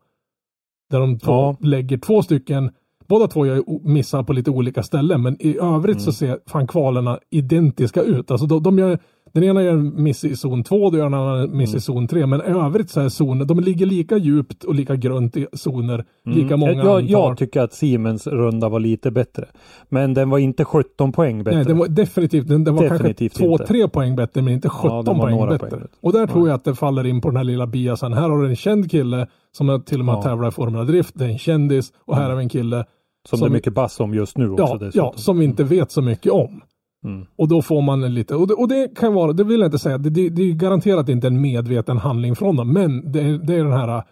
Där 0.90 1.00
de 1.00 1.18
två 1.18 1.32
Ja. 1.32 1.56
lägger 1.60 1.98
två 1.98 2.22
stycken, 2.22 2.70
båda 3.08 3.26
två 3.28 3.40
o- 3.40 3.80
missar 3.84 4.22
på 4.22 4.32
lite 4.32 4.50
olika 4.50 4.82
ställen, 4.82 5.22
men 5.22 5.36
i 5.42 5.58
övrigt 5.58 6.00
så 6.00 6.12
ser 6.12 6.40
fan 6.46 6.66
kvalerna 6.66 7.18
identiska 7.30 8.02
ut. 8.02 8.30
Alltså 8.30 8.46
de, 8.46 8.62
de 8.62 8.78
gör, 8.78 8.98
den 9.34 9.44
ena 9.44 9.62
gör 9.62 9.72
en 9.72 10.02
miss 10.02 10.24
i 10.24 10.36
zon 10.36 10.64
2, 10.64 10.90
den 10.90 11.14
andra 11.14 11.42
en 11.42 11.56
miss 11.56 11.74
i 11.74 11.80
zon 11.80 12.06
3, 12.08 12.26
men 12.26 12.40
övrigt 12.40 12.90
så 12.90 13.00
är 13.00 13.08
zoner, 13.08 13.44
de 13.44 13.60
ligger 13.60 13.86
lika 13.86 14.16
djupt 14.16 14.64
och 14.64 14.74
lika 14.74 14.96
grunt 14.96 15.36
i 15.36 15.46
zoner, 15.52 16.04
lika 16.24 16.56
många 16.56 16.72
Mm. 16.72 16.86
jag, 16.86 16.96
antal. 16.96 17.10
jag 17.10 17.38
tycker 17.38 17.60
att 17.62 17.72
Siemens 17.72 18.26
runda 18.26 18.68
var 18.68 18.80
lite 18.80 19.10
bättre. 19.10 19.44
Men 19.88 20.14
den 20.14 20.30
var 20.30 20.38
inte 20.38 20.64
17 20.64 21.12
poäng 21.12 21.44
bättre. 21.44 21.56
Nej, 21.56 21.66
den 21.66 21.78
var 21.78 21.88
definitivt, 21.88 22.48
den, 22.48 22.64
den 22.64 22.74
var 22.74 22.82
Definitivt 22.82 23.38
kanske 23.38 23.52
inte. 23.64 23.64
2-3 23.86 23.88
poäng 23.88 24.16
bättre, 24.16 24.42
men 24.42 24.54
inte 24.54 24.68
Ja, 24.68 24.72
17 24.82 25.04
den 25.04 25.18
var 25.18 25.24
poäng 25.30 25.48
bättre. 25.48 25.70
poäng. 25.70 25.82
Och 26.00 26.12
där 26.12 26.26
tror 26.26 26.48
jag 26.48 26.54
att 26.54 26.64
det 26.64 26.74
faller 26.74 27.06
in 27.06 27.20
på 27.20 27.28
den 27.28 27.36
här 27.36 27.44
lilla 27.44 27.66
biasen. 27.66 28.12
Här 28.12 28.28
har 28.28 28.42
du 28.42 28.48
en 28.48 28.56
känd 28.56 28.90
kille 28.90 29.26
som 29.56 29.82
till 29.86 29.98
och 29.98 30.04
med 30.04 30.12
Ja. 30.14 30.22
tävlar 30.22 30.48
i 30.48 30.50
Formula 30.50 30.84
Drift, 30.84 31.14
det 31.14 31.24
är 31.24 31.28
en 31.28 31.38
kändis, 31.38 31.92
och 32.04 32.16
här 32.16 32.28
har 32.30 32.36
vi 32.36 32.42
en 32.42 32.48
kille 32.48 32.84
som, 33.28 33.38
som- 33.38 33.48
det 33.48 33.52
är 33.52 33.56
mycket 33.56 33.74
bass 33.74 34.00
om 34.00 34.14
just 34.14 34.38
nu 34.38 34.50
också 34.50 34.64
ja, 34.64 34.76
dessutom. 34.78 35.04
ja, 35.06 35.12
som 35.16 35.38
vi 35.38 35.44
inte 35.44 35.64
vet 35.64 35.90
så 35.90 36.02
mycket 36.02 36.32
om. 36.32 36.60
Mm. 37.04 37.26
Och 37.36 37.48
då 37.48 37.62
får 37.62 37.82
man 37.82 38.14
lite, 38.14 38.34
och 38.34 38.46
det, 38.46 38.54
och 38.54 38.68
det 38.68 38.96
kan 38.96 39.14
vara, 39.14 39.32
det 39.32 39.44
vill 39.44 39.60
jag 39.60 39.66
inte 39.68 39.78
säga, 39.78 39.98
det, 39.98 40.10
det, 40.10 40.28
det 40.28 40.42
är 40.42 40.52
garanterat 40.52 41.08
inte 41.08 41.26
en 41.26 41.40
medveten 41.40 41.96
handling 41.98 42.36
från 42.36 42.56
dem, 42.56 42.72
men 42.72 43.12
det, 43.12 43.20
är- 43.20 43.38
det 43.38 43.54
är 43.54 43.64
den 43.64 43.72
här, 43.72 44.02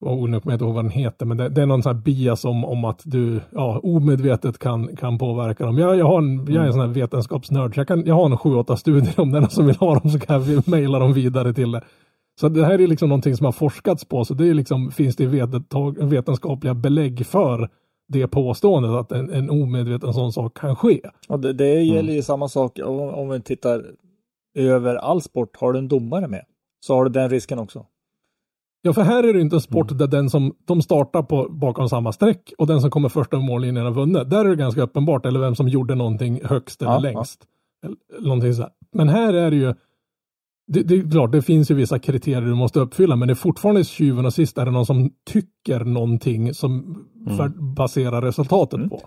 oh, 0.00 0.28
nu 0.28 0.40
kommer 0.40 0.52
jag 0.52 0.54
inte 0.54 0.64
ihåg 0.64 0.74
vad 0.74 0.84
den 0.84 0.90
heter, 0.90 1.26
men 1.26 1.36
det, 1.36 1.48
det 1.48 1.62
är 1.62 1.66
någon 1.66 1.82
sån 1.82 1.94
här 1.96 2.02
bias 2.02 2.44
om, 2.44 2.64
om 2.64 2.84
att 2.84 3.00
du 3.04 3.40
ja, 3.50 3.80
omedvetet 3.82 4.58
kan, 4.58 4.96
kan 4.96 5.18
påverka 5.18 5.66
dem. 5.66 5.78
Jag, 5.78 5.96
jag, 5.96 6.06
har 6.06 6.18
en, 6.18 6.46
jag 6.52 6.62
är 6.62 6.66
en 6.66 6.72
sån 6.72 6.80
här 6.80 6.88
vetenskapsnörd, 6.88 7.74
så 7.74 7.80
jag, 7.80 7.88
kan, 7.88 8.06
jag 8.06 8.14
har 8.14 8.26
en 8.30 8.36
sju, 8.38 8.54
åtta 8.54 8.76
studier 8.76 9.20
om 9.20 9.30
någon 9.30 9.50
som 9.50 9.66
vill 9.66 9.76
ha 9.76 9.98
dem 10.00 10.10
så 10.10 10.18
kan 10.18 10.42
jag 10.52 10.68
mejla 10.68 10.98
dem 10.98 11.12
vidare 11.12 11.52
till 11.54 11.70
det. 11.72 11.82
Så 12.40 12.48
det 12.48 12.64
här 12.66 12.80
är 12.80 12.86
liksom 12.88 13.08
någonting 13.08 13.36
som 13.36 13.44
har 13.44 13.52
forskats 13.52 14.04
på, 14.04 14.24
så 14.24 14.34
det 14.34 14.48
är 14.48 14.54
liksom, 14.54 14.90
finns 14.90 15.16
det 15.16 15.26
vetet- 15.26 16.02
vetenskapliga 16.10 16.74
belägg 16.74 17.26
för 17.26 17.68
det 18.12 18.26
påståendet 18.28 18.90
att 18.90 19.12
en, 19.12 19.30
en 19.30 19.50
omedveten 19.50 20.14
sån 20.14 20.32
sak 20.32 20.56
kan 20.56 20.76
ske. 20.76 21.00
Och 21.28 21.40
det, 21.40 21.52
det 21.52 21.82
gäller 21.82 22.12
ju 22.12 22.22
samma 22.22 22.48
sak 22.48 22.78
om, 22.84 23.00
om 23.00 23.28
vi 23.28 23.40
tittar 23.40 23.84
över 24.54 24.94
all 24.94 25.22
sport. 25.22 25.56
Har 25.56 25.72
du 25.72 25.78
en 25.78 25.88
domare 25.88 26.28
med 26.28 26.44
så 26.84 26.94
har 26.94 27.04
du 27.04 27.10
den 27.10 27.30
risken 27.30 27.58
också. 27.58 27.86
Ja, 28.82 28.92
för 28.92 29.02
här 29.02 29.22
är 29.22 29.32
det 29.32 29.40
inte 29.40 29.56
en 29.56 29.60
sport 29.60 29.98
där 29.98 30.06
den 30.06 30.30
som 30.30 30.54
de 30.64 30.82
startar 30.82 31.22
på 31.22 31.48
bakom 31.50 31.88
samma 31.88 32.12
streck 32.12 32.52
och 32.58 32.66
den 32.66 32.80
som 32.80 32.90
kommer 32.90 33.08
först 33.08 33.34
över 33.34 33.44
mållinjen 33.44 33.84
har 33.84 33.92
vunnit. 33.92 34.30
Där 34.30 34.44
är 34.44 34.48
det 34.48 34.56
ganska 34.56 34.82
uppenbart, 34.82 35.26
eller 35.26 35.40
vem 35.40 35.54
som 35.54 35.68
gjorde 35.68 35.94
någonting 35.94 36.40
högst 36.44 36.82
eller 36.82 36.92
Ja, 36.92 36.98
längst. 36.98 37.44
Eller, 37.84 37.96
någonting 38.20 38.54
så 38.54 38.62
här. 38.62 38.70
Men 38.92 39.08
här 39.08 39.34
är 39.34 39.50
det 39.50 39.56
ju, 39.56 39.74
det, 40.66 40.82
det 40.82 40.94
är 40.94 41.10
klart, 41.10 41.32
det 41.32 41.42
finns 41.42 41.70
ju 41.70 41.74
vissa 41.74 41.98
kriterier 41.98 42.40
du 42.40 42.54
måste 42.54 42.80
uppfylla, 42.80 43.16
men 43.16 43.28
det 43.28 43.32
är 43.32 43.34
fortfarande 43.34 43.84
tjuven 43.84 44.26
och 44.26 44.34
sist 44.34 44.58
är 44.58 44.64
det 44.64 44.70
någon 44.70 44.86
som 44.86 45.10
tycker 45.24 45.84
någonting 45.84 46.54
som 46.54 47.04
för, 47.36 47.48
baserar 47.74 48.22
resultatet 48.22 48.78
Mm. 48.78 48.88
på. 48.88 49.00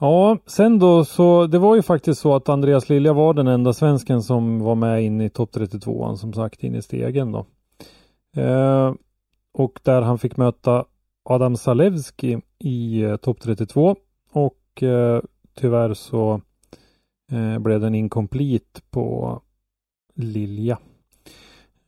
Ja, 0.00 0.38
sen 0.46 0.78
då 0.78 1.04
så 1.04 1.46
det 1.46 1.58
var 1.58 1.76
ju 1.76 1.82
faktiskt 1.82 2.20
så 2.20 2.34
att 2.34 2.48
Andreas 2.48 2.88
Lilja 2.88 3.12
var 3.12 3.34
den 3.34 3.46
enda 3.46 3.72
svensken 3.72 4.22
som 4.22 4.58
var 4.60 4.74
med 4.74 5.04
in 5.04 5.20
i 5.20 5.30
topp 5.30 5.50
32 5.52 6.16
som 6.16 6.32
sagt 6.32 6.62
in 6.64 6.74
i 6.74 6.82
stegen 6.82 7.32
då. 7.32 7.46
Eh, 8.42 8.94
och 9.54 9.80
där 9.82 10.02
han 10.02 10.18
fick 10.18 10.36
möta 10.36 10.84
Adam 11.24 11.56
Zalewski 11.56 12.38
i 12.58 13.02
eh, 13.02 13.16
topp 13.16 13.40
32 13.40 13.96
och 14.32 14.82
eh, 14.82 15.20
tyvärr 15.60 15.94
så 15.94 16.40
eh, 17.32 17.58
blev 17.58 17.80
den 17.80 17.94
incomplete 17.94 18.80
på 18.90 19.40
Lilja. 20.18 20.78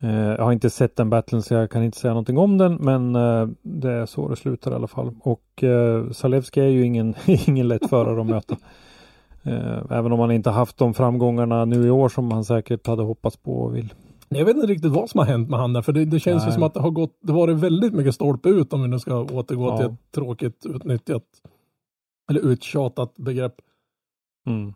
Eh, 0.01 0.15
jag 0.15 0.43
har 0.43 0.51
inte 0.51 0.69
sett 0.69 0.95
den 0.95 1.09
battlen 1.09 1.41
så 1.41 1.53
jag 1.53 1.71
kan 1.71 1.83
inte 1.83 1.97
säga 1.97 2.13
någonting 2.13 2.37
om 2.37 2.57
den 2.57 2.75
men 2.75 3.15
eh, 3.15 3.47
det 3.61 3.91
är 3.91 4.05
så 4.05 4.27
det 4.27 4.35
slutar 4.35 4.71
i 4.71 4.75
alla 4.75 4.87
fall. 4.87 5.15
Och 5.19 5.63
eh, 5.63 6.09
Zalewski 6.11 6.61
är 6.61 6.67
ju 6.67 6.85
ingen, 6.85 7.15
ingen 7.47 7.67
lätt 7.67 7.89
förare 7.89 8.21
att 8.21 8.27
möta. 8.27 8.57
Eh, 9.43 9.77
även 9.89 10.11
om 10.11 10.19
han 10.19 10.31
inte 10.31 10.49
haft 10.49 10.77
de 10.77 10.93
framgångarna 10.93 11.65
nu 11.65 11.87
i 11.87 11.89
år 11.89 12.09
som 12.09 12.31
han 12.31 12.45
säkert 12.45 12.87
hade 12.87 13.03
hoppats 13.03 13.37
på 13.37 13.61
och 13.61 13.75
vill. 13.75 13.93
Jag 14.29 14.45
vet 14.45 14.55
inte 14.55 14.67
riktigt 14.67 14.91
vad 14.91 15.09
som 15.09 15.17
har 15.17 15.25
hänt 15.25 15.49
med 15.49 15.59
han 15.59 15.73
där, 15.73 15.81
för 15.81 15.93
det, 15.93 16.05
det 16.05 16.19
känns 16.19 16.43
ju 16.43 16.45
Nej. 16.45 16.53
som 16.53 16.63
att 16.63 16.73
det 16.73 16.79
har 16.79 16.89
gått, 16.89 17.17
det 17.21 17.33
varit 17.33 17.57
väldigt 17.57 17.93
mycket 17.93 18.15
stolpe 18.15 18.49
ut 18.49 18.73
om 18.73 18.81
vi 18.81 18.87
nu 18.87 18.99
ska 18.99 19.19
återgå 19.21 19.67
Ja. 19.67 19.77
till 19.77 19.85
ett 19.85 20.11
tråkigt 20.15 20.65
utnyttjat 20.65 21.23
eller 22.29 22.39
uttjatat 22.41 23.15
begrepp. 23.15 23.55
Mm. 24.47 24.73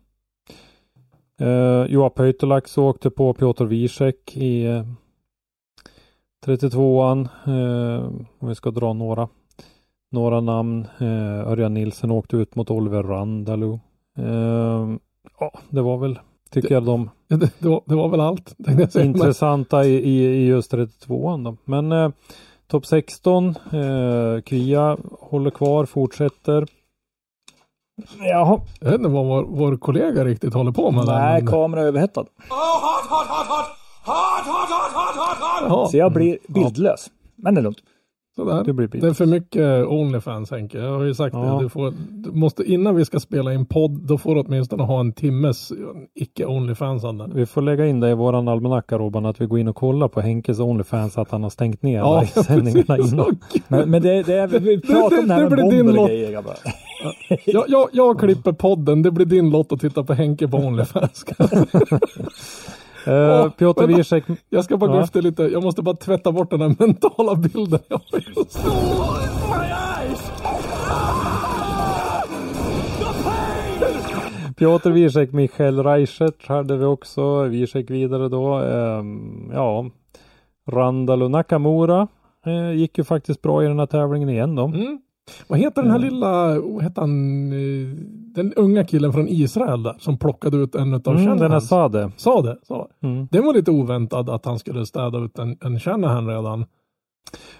Eh, 1.40 1.86
Joa 1.92 2.10
Pöytelax 2.10 2.78
åkte 2.78 3.10
på 3.10 3.34
Piotr 3.34 3.66
Wiesek 3.66 4.38
i 4.38 4.66
eh, 4.66 4.84
32an. 6.46 7.28
Eh, 7.48 8.06
om 8.40 8.50
vi 8.50 8.56
ska 8.56 8.72
dra 8.72 8.94
några, 8.94 9.28
några 10.12 10.42
namn. 10.42 10.88
Eh, 10.98 11.48
Örjan 11.48 11.74
Nilsen 11.74 12.12
åkte 12.12 12.38
ut 12.38 12.56
mot 12.56 12.72
Oliver 12.72 13.04
Randalu. 13.04 13.80
Eh, 14.18 14.98
ja, 15.40 15.52
det 15.70 15.82
var 15.82 15.98
väl, 15.98 16.20
tycker 16.52 16.74
jag, 16.74 16.86
de 16.86 17.10
Det, 17.28 17.38
det, 17.60 17.68
var, 17.70 17.82
det 17.86 17.96
var 17.96 18.10
väl 18.10 18.20
allt. 18.20 18.56
intressanta 18.96 19.86
i, 19.86 19.94
i, 19.96 20.26
i 20.26 20.48
just 20.48 20.74
32an 20.74 21.44
då. 21.44 21.58
Men 21.66 21.92
eh, 21.92 22.10
topp 22.68 22.86
16, 22.86 23.48
eh, 23.50 24.42
Kvia 24.42 24.98
håller 25.20 25.50
kvar, 25.50 25.86
fortsätter. 25.86 26.66
Jaha, 28.20 28.60
Jag 28.80 28.92
vet 28.92 29.00
inte 29.00 29.10
vad 29.10 29.26
vår, 29.26 29.44
vår 29.44 29.78
kollega 29.78 30.26
riktigt 30.26 30.54
håller 30.54 30.72
på 30.72 30.92
med. 30.92 31.06
Nej, 31.06 31.42
men- 31.44 31.52
kamera 31.52 31.82
är 31.82 31.86
överhettad. 31.86 32.26
Jaha, 35.70 35.88
Så 35.88 35.98
jag 35.98 36.14
blir 36.14 36.38
bildlös. 36.48 37.08
Men 37.36 37.56
det 37.56 37.62
är 37.62 37.64
lugnt. 37.64 37.78
Sådär. 38.36 38.64
det 38.64 38.74
blir. 38.74 38.88
Det 38.88 39.08
är 39.08 39.14
för 39.14 39.26
mycket 39.26 39.88
Onlyfans 39.88 40.52
Henke. 40.52 40.78
Jag 40.78 40.92
har 40.98 41.04
ju 41.04 41.14
sagt 41.14 41.34
Ja. 41.36 41.40
det. 41.58 41.64
Du, 41.64 41.70
får, 41.70 41.94
du 42.10 42.32
måste, 42.32 42.64
innan 42.64 42.96
vi 42.96 43.06
ska 43.06 43.20
spela 43.20 43.54
in 43.54 43.66
podd, 43.66 43.92
då 44.08 44.18
får 44.18 44.36
du 44.36 44.42
åtminstone 44.42 44.84
ha 44.84 45.00
en 45.00 45.14
timmes 45.14 45.72
icke 46.16 46.46
Onlyfansande. 46.46 47.30
Vi 47.34 47.46
får 47.46 47.62
lägga 47.62 47.86
in 47.88 48.00
det 48.00 48.10
i 48.10 48.14
våran 48.14 48.48
almanacka 48.48 48.98
Robban 48.98 49.26
att 49.26 49.42
vi 49.42 49.46
går 49.46 49.60
in 49.60 49.68
och 49.68 49.76
kollar 49.76 50.08
på 50.08 50.22
Henkes 50.22 50.60
Onlyfans 50.60 51.18
att 51.18 51.32
han 51.32 51.44
har 51.44 51.50
stängt 51.50 51.82
ner 51.84 51.98
Ja, 51.98 52.22
livesändningarna 52.36 52.84
precis. 52.96 53.14
innan. 53.14 53.38
Men, 53.68 53.90
men 53.92 54.02
det, 54.02 54.24
det 54.24 54.34
är, 54.34 54.48
vi 54.48 54.82
pratar 54.94 55.20
om 55.20 55.28
det 55.28 55.34
här 55.34 55.50
med 55.50 55.58
din 55.70 55.86
bomber 55.86 56.02
och 56.02 56.08
grejer 56.08 56.32
grabbar. 56.32 56.54
Jag, 57.46 57.64
jag, 57.68 57.90
jag 57.92 58.20
klipper 58.20 58.52
podden. 58.52 59.02
Det 59.02 59.12
blir 59.12 59.26
din 59.26 59.50
lott 59.50 59.72
att 59.72 59.80
titta 59.80 60.04
på 60.04 60.14
Henke 60.14 60.48
på 60.48 60.58
Onlyfans. 60.58 61.26
Eh, 63.08 63.50
Piotr 63.50 63.82
vänta. 63.82 63.96
Wiesek, 63.98 64.24
Jag 64.50 64.64
ska 64.64 64.78
bara 64.78 64.92
gå 64.92 64.98
Ja. 64.98 65.04
efter 65.04 65.22
lite. 65.22 65.44
Jag 65.44 65.64
måste 65.64 65.82
bara 65.82 65.96
tvätta 65.96 66.32
bort 66.32 66.50
den 66.52 66.62
här 66.62 66.76
mentala 66.80 67.36
bilden. 67.36 67.80
Jag 67.88 68.02
har 68.12 68.20
just... 68.38 68.60
Piotr 74.58 74.90
Wiesek, 74.92 75.32
Michael 75.32 75.84
Reichert 75.84 76.48
hade 76.48 76.78
vi 76.78 76.86
också. 76.86 77.44
Wiesek 77.44 77.90
vidare 77.90 78.30
då. 78.30 78.54
Ehm, 78.54 79.52
ja, 79.54 79.86
Randall 80.72 81.24
och 81.24 81.32
Nakamura 81.32 82.08
eh, 82.46 82.72
gick 82.72 82.98
ju 82.98 83.04
faktiskt 83.04 83.42
bra 83.42 83.64
i 83.64 83.68
den 83.68 83.80
här 83.80 83.86
tävlingen 83.86 84.30
igen 84.30 84.56
då. 84.56 84.66
Mm. 84.66 85.00
Vad 85.48 85.60
heter 85.60 85.82
den 85.82 85.92
här 85.92 86.00
lilla, 86.00 86.60
vad 86.60 86.84
heter 86.84 87.02
han, 87.02 87.52
eh, 87.52 87.88
den 88.36 88.54
unga 88.54 88.84
killen 88.84 89.14
från 89.14 89.28
Israel 89.28 89.84
där 89.84 89.96
som 90.00 90.18
plockade 90.18 90.58
ut 90.58 90.76
en 90.76 90.94
av 90.94 91.08
Mm, 91.08 91.38
den 91.38 91.52
här 91.52 91.60
Shanahans? 91.60 91.70
Sade. 92.18 92.58
Sa. 92.68 92.88
Mm. 93.04 93.28
Det 93.32 93.42
var 93.42 93.54
lite 93.54 93.72
oväntat 93.72 94.30
att 94.30 94.46
han 94.46 94.60
skulle 94.60 94.86
städa 94.86 95.18
ut 95.18 95.40
en, 95.40 95.58
en 95.62 95.80
Shanahan 95.80 96.28
redan. 96.28 96.66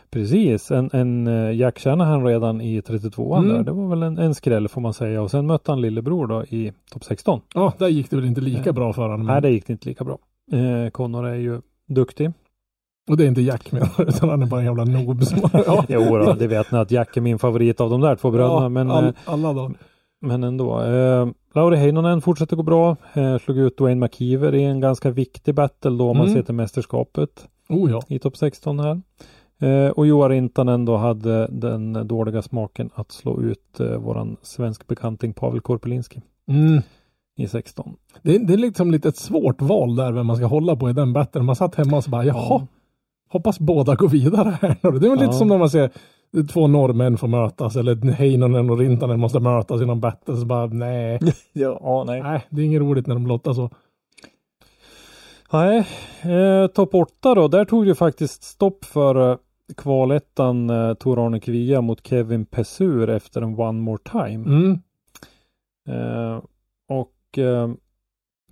Precis, 0.10 0.72
en, 0.72 0.90
en 0.94 1.28
eh, 1.28 1.52
Jack 1.56 1.80
Shanahan 1.80 2.26
redan 2.26 2.62
i 2.62 2.82
32an 2.82 3.38
Mm. 3.38 3.50
där. 3.56 3.64
Det 3.64 3.72
var 3.72 3.88
väl 3.88 4.04
en, 4.04 4.18
en 4.18 4.36
skräll 4.36 4.68
får 4.68 4.82
man 4.82 4.94
säga. 4.94 5.22
Och 5.22 5.32
sen 5.32 5.46
mötte 5.48 5.72
han 5.72 5.82
lillebror 5.82 6.28
då 6.28 6.44
i 6.44 6.74
topp 6.92 7.04
16. 7.04 7.42
Ja, 7.54 7.74
där 7.78 7.88
gick 7.88 8.10
det 8.10 8.16
väl 8.16 8.26
inte 8.26 8.42
lika 8.42 8.74
bra 8.74 8.94
för 8.94 9.02
honom. 9.02 9.26
Nej, 9.26 9.42
det 9.42 9.50
gick 9.50 9.70
inte 9.70 9.90
lika 9.90 10.04
bra. 10.04 10.18
Eh, 10.52 10.90
Connor 10.90 11.26
är 11.28 11.36
ju 11.36 11.62
duktig. 11.88 12.32
Och 13.10 13.18
det 13.18 13.24
är 13.24 13.28
inte 13.28 13.42
Jack 13.42 13.72
med, 13.72 13.90
utan 14.08 14.30
han 14.30 14.42
är 14.42 14.46
bara 14.46 14.60
en 14.60 14.66
jävla 14.66 14.84
noob. 14.86 15.24
Som, 15.24 15.38
ja. 15.54 15.86
Jo 15.90 16.18
då, 16.18 16.34
det 16.34 16.48
vet 16.48 16.72
ni 16.72 16.78
att 16.78 16.92
Jack 16.92 17.18
är 17.18 17.22
min 17.22 17.40
favorit 17.40 17.82
av 17.82 17.90
de 17.90 18.02
där 18.02 18.16
två 18.16 18.32
bröderna. 18.32 18.62
Ja, 18.64 18.70
men, 18.70 18.92
all, 18.92 19.06
eh, 19.06 19.14
alla 19.26 19.54
då. 19.54 19.72
men 20.22 20.44
ändå. 20.44 20.82
Eh, 20.82 21.28
Lauri 21.56 21.78
Heinonen 21.78 22.22
fortsätter 22.22 22.56
gå 22.56 22.64
bra. 22.64 22.96
Eh, 23.14 23.38
slog 23.38 23.58
ut 23.58 23.78
Dwayne 23.78 24.00
McKeever 24.06 24.56
i 24.56 24.64
en 24.64 24.80
ganska 24.80 25.12
viktig 25.12 25.56
battle 25.56 25.92
då 25.92 26.10
om 26.10 26.18
man 26.18 26.26
Mm. 26.28 26.36
ser 26.40 26.44
till 26.44 26.56
mästerskapet 26.56 27.48
Oh 27.70 27.92
ja. 27.92 28.02
i 28.08 28.20
topp 28.20 28.38
16 28.38 28.80
här. 28.80 29.02
Eh, 29.60 29.90
och 29.90 30.08
Joar 30.08 30.30
Rintanen 30.30 30.86
då 30.86 30.98
hade 30.98 31.48
den 31.48 32.08
dåliga 32.08 32.42
smaken 32.42 32.90
att 32.96 33.12
slå 33.12 33.42
ut 33.42 33.80
eh, 33.80 33.88
våran 33.98 34.38
svensk 34.42 34.88
bekanting 34.88 35.34
Pavel 35.34 35.62
Korpelinski 35.62 36.22
Mm. 36.48 36.82
i 37.38 37.48
16. 37.48 37.94
Det, 38.22 38.36
är- 38.36 38.40
det 38.40 38.54
är 38.54 38.58
liksom 38.58 38.92
lite 38.92 39.10
ett 39.10 39.18
svårt 39.18 39.62
val 39.62 39.96
där 39.96 40.12
vem 40.12 40.26
man 40.26 40.36
ska 40.36 40.46
hålla 40.46 40.76
på 40.76 40.90
i 40.90 40.94
den 40.94 41.14
battlen. 41.14 41.46
Man 41.46 41.56
satt 41.56 41.76
hemma 41.76 41.98
och 41.98 42.04
så 42.04 42.10
bara, 42.10 42.26
jaha, 42.26 42.36
Ja. 42.50 42.68
Hoppas 43.30 43.60
båda 43.60 43.96
går 43.96 44.10
vidare 44.10 44.58
här. 44.62 44.78
Det 44.82 44.88
är 44.88 44.92
väl 44.92 45.04
Ja. 45.04 45.16
lite 45.16 45.34
som 45.34 45.48
när 45.48 45.58
man 45.58 45.70
ser 45.70 45.90
två 46.54 46.68
norrmän 46.68 47.18
får 47.18 47.28
mötas 47.28 47.76
eller 47.76 48.12
Heinonen 48.12 48.70
och 48.70 48.78
Rintanen 48.78 49.20
måste 49.20 49.40
mötas 49.40 49.82
i 49.82 49.86
någon 49.86 50.00
battle. 50.00 50.38
Så 50.38 50.46
bara, 50.46 50.66
nej, 50.66 51.20
Ja, 51.54 52.04
nej. 52.08 52.22
nej, 52.24 52.46
det 52.50 52.62
är 52.62 52.66
inget 52.66 52.82
roligt 52.82 53.08
när 53.08 53.16
de 53.16 53.28
lottar 53.28 53.54
så. 53.54 53.70
Nej, 55.54 55.88
eh, 56.22 56.68
topp 56.68 56.94
8 56.96 57.36
då. 57.36 57.48
Där 57.48 57.66
tog 57.66 57.86
det 57.86 57.96
faktiskt 57.96 58.44
stopp 58.44 58.86
för 58.86 59.32
eh, 59.32 59.38
kvalettan 59.78 60.70
eh, 60.70 60.94
Tor-Arne 60.94 61.40
Kvia 61.40 61.82
mot 61.82 62.08
Kevin 62.08 62.46
Pessur 62.46 63.10
efter 63.10 63.42
en 63.42 63.60
One 63.60 63.82
More 63.82 63.98
Time. 64.12 64.46
Mm. 64.50 64.80
Eh, 65.90 66.40
och 66.90 67.38
eh, 67.38 67.70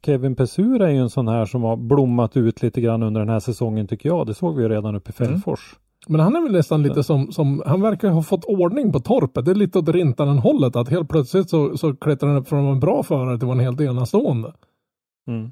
Kevin 0.06 0.36
Pessur 0.36 0.82
är 0.82 0.90
ju 0.90 0.98
en 0.98 1.10
sån 1.10 1.28
här 1.28 1.46
som 1.46 1.64
har 1.64 1.78
blommat 1.78 2.38
ut 2.38 2.62
lite 2.62 2.82
grann 2.82 3.04
under 3.04 3.22
den 3.22 3.30
här 3.30 3.40
säsongen 3.40 3.88
tycker 3.88 4.10
jag. 4.10 4.28
Det 4.28 4.34
såg 4.34 4.56
vi 4.56 4.64
ju 4.64 4.70
redan 4.70 4.96
uppe 4.96 5.12
i 5.12 5.14
Mm. 5.20 5.34
Fällfors. 5.34 5.76
Men 6.08 6.20
han 6.20 6.36
är 6.36 6.42
väl 6.42 6.52
nästan 6.52 6.84
lite 6.84 7.04
som, 7.04 7.32
som, 7.32 7.64
han 7.66 7.82
verkar 7.82 8.10
ha 8.10 8.22
fått 8.22 8.46
ordning 8.46 8.92
på 8.92 9.00
torpet. 9.00 9.46
Det 9.46 9.52
är 9.52 9.56
lite 9.56 9.80
åt 9.80 9.90
Rintanen 9.90 10.38
hållet 10.38 10.76
att 10.76 10.90
helt 10.90 11.10
plötsligt 11.10 11.50
så, 11.50 11.78
så 11.78 11.96
klättrar 11.96 12.30
han 12.30 12.38
upp 12.38 12.48
från 12.48 12.66
en 12.66 12.80
bra 12.80 13.04
förare 13.04 13.40
till 13.40 13.50
en 13.50 13.60
helt 13.60 13.82
enastående. 13.82 14.54
Mm. 15.28 15.52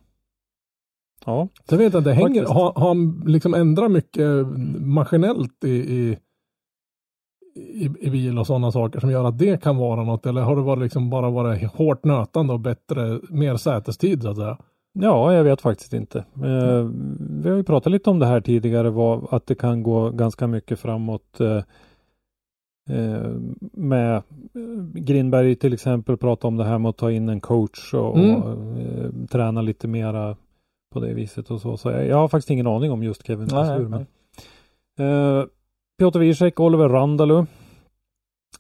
Ja, 1.26 1.48
jag 1.70 1.78
vet 1.78 1.94
inte, 1.94 2.12
hänger, 2.12 2.46
har, 2.46 2.74
har 2.74 2.88
han 2.88 3.24
liksom 3.26 3.54
ändrat 3.54 3.92
mycket 3.92 4.48
maskinellt 4.80 5.64
i, 5.64 5.70
i 5.70 6.18
i, 7.56 7.90
i 8.00 8.10
bil 8.10 8.40
och 8.40 8.48
sådana 8.48 8.72
saker 8.72 9.00
som 9.00 9.12
gör 9.12 9.24
att 9.26 9.38
det 9.38 9.62
kan 9.64 9.78
vara 9.78 10.04
något? 10.04 10.26
Eller 10.26 10.42
har 10.42 10.56
det 10.56 10.62
varit 10.62 10.84
liksom 10.84 11.10
bara 11.10 11.30
varit 11.30 11.72
hårt 11.72 12.04
nötande 12.04 12.54
och 12.54 12.60
bättre, 12.60 13.20
mer 13.30 13.56
sätestid 13.58 14.22
så 14.22 14.30
att 14.30 14.38
säga? 14.38 14.58
Ja, 14.94 15.34
jag 15.34 15.44
vet 15.44 15.62
faktiskt 15.62 15.94
inte. 15.94 16.20
Eh, 16.20 16.90
vi 17.44 17.50
har 17.50 17.58
ju 17.58 17.64
pratat 17.64 17.92
lite 17.92 18.10
om 18.10 18.20
det 18.20 18.26
här 18.26 18.42
tidigare, 18.42 18.90
vad, 18.90 19.28
att 19.32 19.48
det 19.48 19.56
kan 19.56 19.84
gå 19.84 20.10
ganska 20.10 20.48
mycket 20.48 20.80
framåt 20.80 21.40
eh, 21.40 21.58
eh, 22.98 23.32
med 23.74 24.16
eh, 24.16 24.22
Grinberg 24.94 25.56
till 25.56 25.74
exempel 25.74 26.18
prata 26.18 26.48
om 26.48 26.58
det 26.58 26.64
här 26.64 26.78
med 26.78 26.90
att 26.90 26.98
ta 26.98 27.12
in 27.12 27.30
en 27.30 27.42
coach 27.42 27.94
och, 27.94 28.18
Mm. 28.18 28.36
och 28.36 28.52
eh, 28.80 29.12
träna 29.32 29.62
lite 29.62 29.88
mera 29.88 30.36
på 30.94 31.00
det 31.00 31.14
viset 31.14 31.52
och 31.52 31.62
så. 31.62 31.78
Så 31.78 31.90
jag, 31.90 32.08
jag 32.08 32.18
har 32.18 32.28
faktiskt 32.28 32.50
ingen 32.50 32.68
aning 32.68 32.92
om 32.92 33.04
just 33.04 33.28
Kevin 33.28 33.48
nej, 33.52 33.80
Men, 33.80 34.06
eh, 35.00 35.46
Piotr 36.02 36.20
Wiesek, 36.20 36.60
Oliver 36.60 36.90
Randalu 36.90 37.46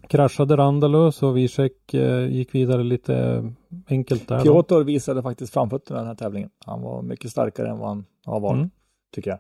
kraschade 0.08 0.58
Randalu 0.58 1.12
så 1.12 1.32
Wiesek 1.32 1.94
eh, 1.94 2.28
gick 2.28 2.56
vidare 2.56 2.84
lite 2.84 3.44
enkelt 3.90 4.28
där. 4.28 4.42
Piotr 4.42 4.84
visade 4.84 5.22
faktiskt 5.22 5.54
framfötterna 5.54 6.00
i 6.00 6.02
den 6.02 6.08
här 6.08 6.16
tävlingen. 6.16 6.50
Han 6.66 6.82
var 6.82 7.02
mycket 7.02 7.32
starkare 7.32 7.70
än 7.70 7.78
vad 7.80 7.88
han 7.88 8.06
har 8.26 8.40
varit, 8.40 8.58
Mm. 8.58 8.70
tycker 9.16 9.30
jag. 9.30 9.40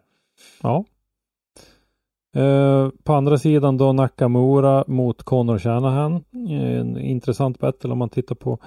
Ja. 0.61 0.85
Eh, 2.41 2.89
på 3.03 3.13
andra 3.13 3.37
sidan 3.37 3.77
då 3.77 3.93
Nakamura 3.93 4.83
mot 4.87 5.23
Conor 5.23 5.57
Shanahan. 5.57 6.23
En 6.49 6.97
intressant 6.97 7.59
battle 7.59 7.91
om 7.91 7.97
man 7.97 8.09
tittar 8.09 8.35
på 8.35 8.59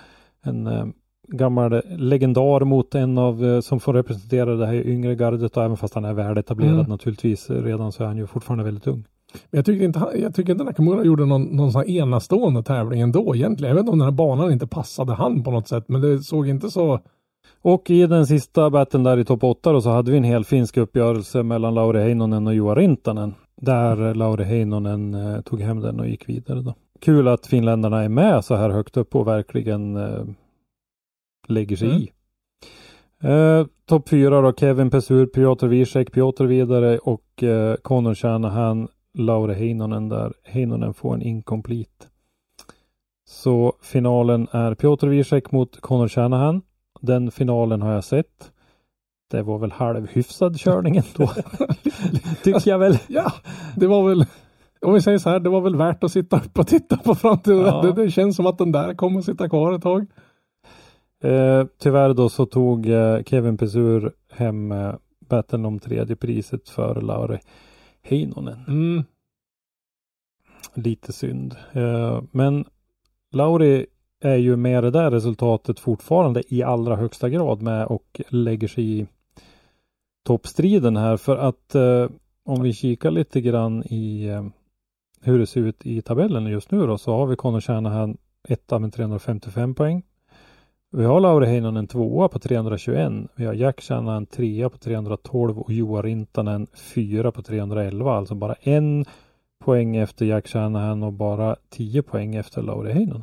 en 0.42 0.66
eh, 0.66 0.86
gammal 1.28 1.82
legendar 1.88 2.64
mot 2.64 2.94
en 2.94 3.18
av 3.18 3.44
eh, 3.44 3.60
som 3.60 3.80
får 3.80 3.92
representera 3.94 4.56
det 4.56 4.66
här 4.66 4.74
yngre 4.86 5.14
gardet 5.14 5.56
och 5.56 5.64
även 5.64 5.76
fast 5.76 5.94
han 5.94 6.04
är 6.04 6.12
väletablerad 6.14 6.74
Mm. 6.74 6.86
naturligtvis 6.88 7.50
eh, 7.50 7.62
redan 7.62 7.92
så 7.92 8.02
är 8.02 8.06
han 8.06 8.16
ju 8.16 8.26
fortfarande 8.26 8.64
väldigt 8.64 8.86
ung. 8.86 9.04
Men 9.50 9.58
jag 9.58 9.64
tycker 9.64 9.84
inte, 9.84 10.06
jag 10.14 10.34
tycker 10.34 10.52
inte 10.52 10.64
Nakamura 10.64 11.04
gjorde 11.04 11.26
någon, 11.26 11.42
någon 11.42 11.72
sån 11.72 11.80
här 11.80 11.90
enastående 11.90 12.62
tävling 12.62 13.00
ändå 13.00 13.34
egentligen. 13.36 13.68
Jag 13.68 13.74
vet 13.74 13.80
inte 13.80 13.92
om 13.92 13.98
den 13.98 14.06
här 14.06 14.12
banan 14.12 14.52
inte 14.52 14.66
passade 14.66 15.14
han 15.14 15.42
på 15.42 15.50
något 15.50 15.68
sätt, 15.68 15.84
men 15.88 16.00
det 16.00 16.18
såg 16.18 16.48
inte 16.48 16.70
så... 16.70 17.00
Och 17.62 17.90
i 17.90 18.06
den 18.06 18.26
sista 18.26 18.70
battlen 18.70 19.02
där 19.02 19.18
i 19.18 19.24
topp 19.24 19.44
8 19.44 19.72
då 19.72 19.80
så 19.80 19.90
hade 19.90 20.10
vi 20.10 20.16
en 20.16 20.24
hel 20.24 20.44
finsk 20.44 20.76
uppgörelse 20.76 21.42
mellan 21.42 21.74
Lauri 21.74 22.02
Heinonen 22.02 22.46
och 22.46 22.54
Juha 22.54 22.74
Rintanen. 22.74 23.34
Där 23.60 24.14
Lauri 24.14 24.44
Heinonen 24.44 25.14
eh, 25.14 25.40
tog 25.40 25.60
hem 25.60 25.80
den 25.80 26.00
och 26.00 26.08
gick 26.08 26.28
vidare 26.28 26.60
då. 26.60 26.74
Kul 27.00 27.28
att 27.28 27.46
finländarna 27.46 28.02
är 28.04 28.08
med 28.08 28.44
så 28.44 28.54
här 28.54 28.70
högt 28.70 28.96
upp 28.96 29.14
och 29.14 29.26
verkligen 29.26 29.96
eh, 29.96 30.24
lägger 31.48 31.76
sig 31.76 31.88
Mm. 31.88 32.00
i. 32.02 32.10
Eh, 33.22 33.66
topp 33.86 34.08
4 34.08 34.40
då 34.40 34.52
Kevin 34.52 34.90
Pesur, 34.90 35.26
Piotr 35.26 35.66
Wiesek, 35.66 36.12
Piotr 36.12 36.44
vidare 36.44 36.98
och 36.98 37.42
eh, 37.42 37.74
Conor 37.76 38.14
Shanahan, 38.14 38.88
Lauri 39.14 39.54
Heinonen 39.54 40.08
där. 40.08 40.32
Heinonen 40.44 40.94
får 40.94 41.14
en 41.14 41.22
incomplete. 41.22 42.06
Så 43.28 43.72
finalen 43.82 44.48
är 44.50 44.74
Piotr 44.74 45.06
Wiesek 45.06 45.52
mot 45.52 45.80
Conor 45.80 46.08
Shanahan. 46.08 46.62
Den 47.00 47.30
finalen 47.30 47.82
har 47.82 47.92
jag 47.92 48.04
sett. 48.04 48.50
Det 49.30 49.42
var 49.42 49.58
väl 49.58 49.72
halvhyfsad 49.72 50.58
körning 50.58 50.96
ändå. 50.96 51.32
Tycker 52.44 52.70
jag 52.70 52.78
väl. 52.78 52.98
Ja, 53.06 53.32
det 53.76 53.86
var 53.86 54.08
väl... 54.08 54.24
Om 54.80 54.94
vi 54.94 55.02
säger 55.02 55.18
så 55.18 55.30
här, 55.30 55.40
det 55.40 55.48
var 55.50 55.60
väl 55.60 55.76
värt 55.76 56.04
att 56.04 56.12
sitta 56.12 56.36
upp 56.36 56.58
och 56.58 56.66
titta 56.66 56.96
på 56.96 57.14
fram 57.14 57.38
till 57.38 57.52
Ja. 57.52 57.82
det. 57.82 57.92
Det 58.02 58.10
känns 58.10 58.36
som 58.36 58.46
att 58.46 58.58
den 58.58 58.72
där 58.72 58.94
kommer 58.94 59.18
att 59.18 59.24
sitta 59.24 59.48
kvar 59.48 59.72
ett 59.72 59.82
tag. 59.82 60.06
Eh, 61.22 61.64
tyvärr 61.78 62.14
då 62.14 62.28
så 62.28 62.46
tog 62.46 62.88
eh, 62.90 63.22
Kevin 63.22 63.56
Pesur 63.58 64.12
hem 64.32 64.72
eh, 64.72 64.94
battlen 65.28 65.64
om 65.64 65.78
tredje 65.78 66.16
priset 66.16 66.68
för 66.68 67.00
Lauri 67.00 67.38
Heinonen. 68.04 68.64
Mm. 68.68 69.04
Lite 70.74 71.12
synd. 71.12 71.56
Eh, 71.72 72.22
men 72.30 72.64
Lauri 73.32 73.86
är 74.20 74.36
ju 74.36 74.56
med 74.56 74.84
det 74.84 74.90
där 74.90 75.10
resultatet 75.10 75.80
fortfarande 75.80 76.42
i 76.54 76.62
allra 76.62 76.96
högsta 76.96 77.28
grad 77.28 77.62
med 77.62 77.86
och 77.86 78.20
lägger 78.28 78.68
sig 78.68 79.00
i 79.00 79.06
toppstriden 80.24 80.96
här 80.96 81.16
för 81.16 81.36
att 81.36 81.74
eh, 81.74 82.08
om 82.44 82.62
vi 82.62 82.72
kikar 82.72 83.10
lite 83.10 83.40
grann 83.40 83.82
i 83.86 84.26
eh, 84.26 84.46
hur 85.20 85.38
det 85.38 85.46
ser 85.46 85.60
ut 85.60 85.86
i 85.86 86.02
tabellen 86.02 86.46
just 86.46 86.70
nu 86.70 86.86
då 86.86 86.98
så 86.98 87.16
har 87.16 87.26
vi 87.26 87.36
Conor 87.36 87.60
Shanahan 87.60 88.16
etta 88.48 88.78
med 88.78 88.92
355 88.92 89.74
poäng. 89.74 90.02
Vi 90.96 91.04
har 91.04 91.20
Lauri 91.20 91.46
Heinonen 91.46 91.86
tvåa 91.86 92.28
på 92.28 92.38
321. 92.38 93.12
Vi 93.36 93.46
har 93.46 93.54
Jack 93.54 93.80
Shanahan 93.82 94.26
trea 94.26 94.70
på 94.70 94.78
312 94.78 95.58
och 95.58 95.72
Joa 95.72 96.02
Rintanen 96.02 96.66
fyra 96.74 97.32
på 97.32 97.42
311. 97.42 98.16
Alltså 98.16 98.34
bara 98.34 98.54
en 98.60 99.04
poäng 99.64 99.96
efter 99.96 100.26
Jack 100.26 100.48
Shanahan 100.48 101.02
och 101.02 101.12
bara 101.12 101.56
10 101.70 102.02
poäng 102.02 102.34
efter 102.34 102.62
Lauri 102.62 102.92
Heinonen. 102.92 103.22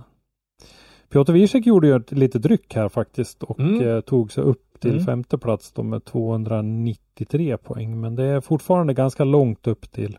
Piotr 1.09 1.32
Wiesek 1.32 1.65
gjorde 1.65 1.88
ju 1.88 1.95
ett 1.95 2.11
litet 2.11 2.45
ryck 2.45 2.76
här 2.76 2.89
faktiskt 2.89 3.43
och 3.43 3.59
Mm. 3.59 3.88
eh, 3.88 4.01
tog 4.01 4.32
sig 4.32 4.43
upp 4.43 4.80
till 4.80 4.91
Mm. 4.91 5.05
femte 5.05 5.38
plats 5.38 5.72
då 5.72 5.84
med 5.84 6.03
293 6.05 7.57
poäng. 7.57 8.01
Men 8.01 8.15
det 8.15 8.24
är 8.24 8.41
fortfarande 8.41 8.93
ganska 8.93 9.24
långt 9.24 9.67
upp 9.67 9.91
till. 9.91 10.17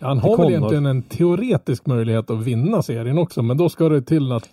Han 0.00 0.18
har 0.18 0.36
väl 0.36 0.48
egentligen 0.50 0.86
en 0.86 1.02
teoretisk 1.02 1.86
möjlighet 1.86 2.30
att 2.30 2.42
vinna 2.42 2.82
serien 2.82 3.18
också, 3.18 3.42
men 3.42 3.56
då 3.56 3.68
ska 3.68 3.88
det 3.88 4.02
till 4.02 4.32
att 4.32 4.48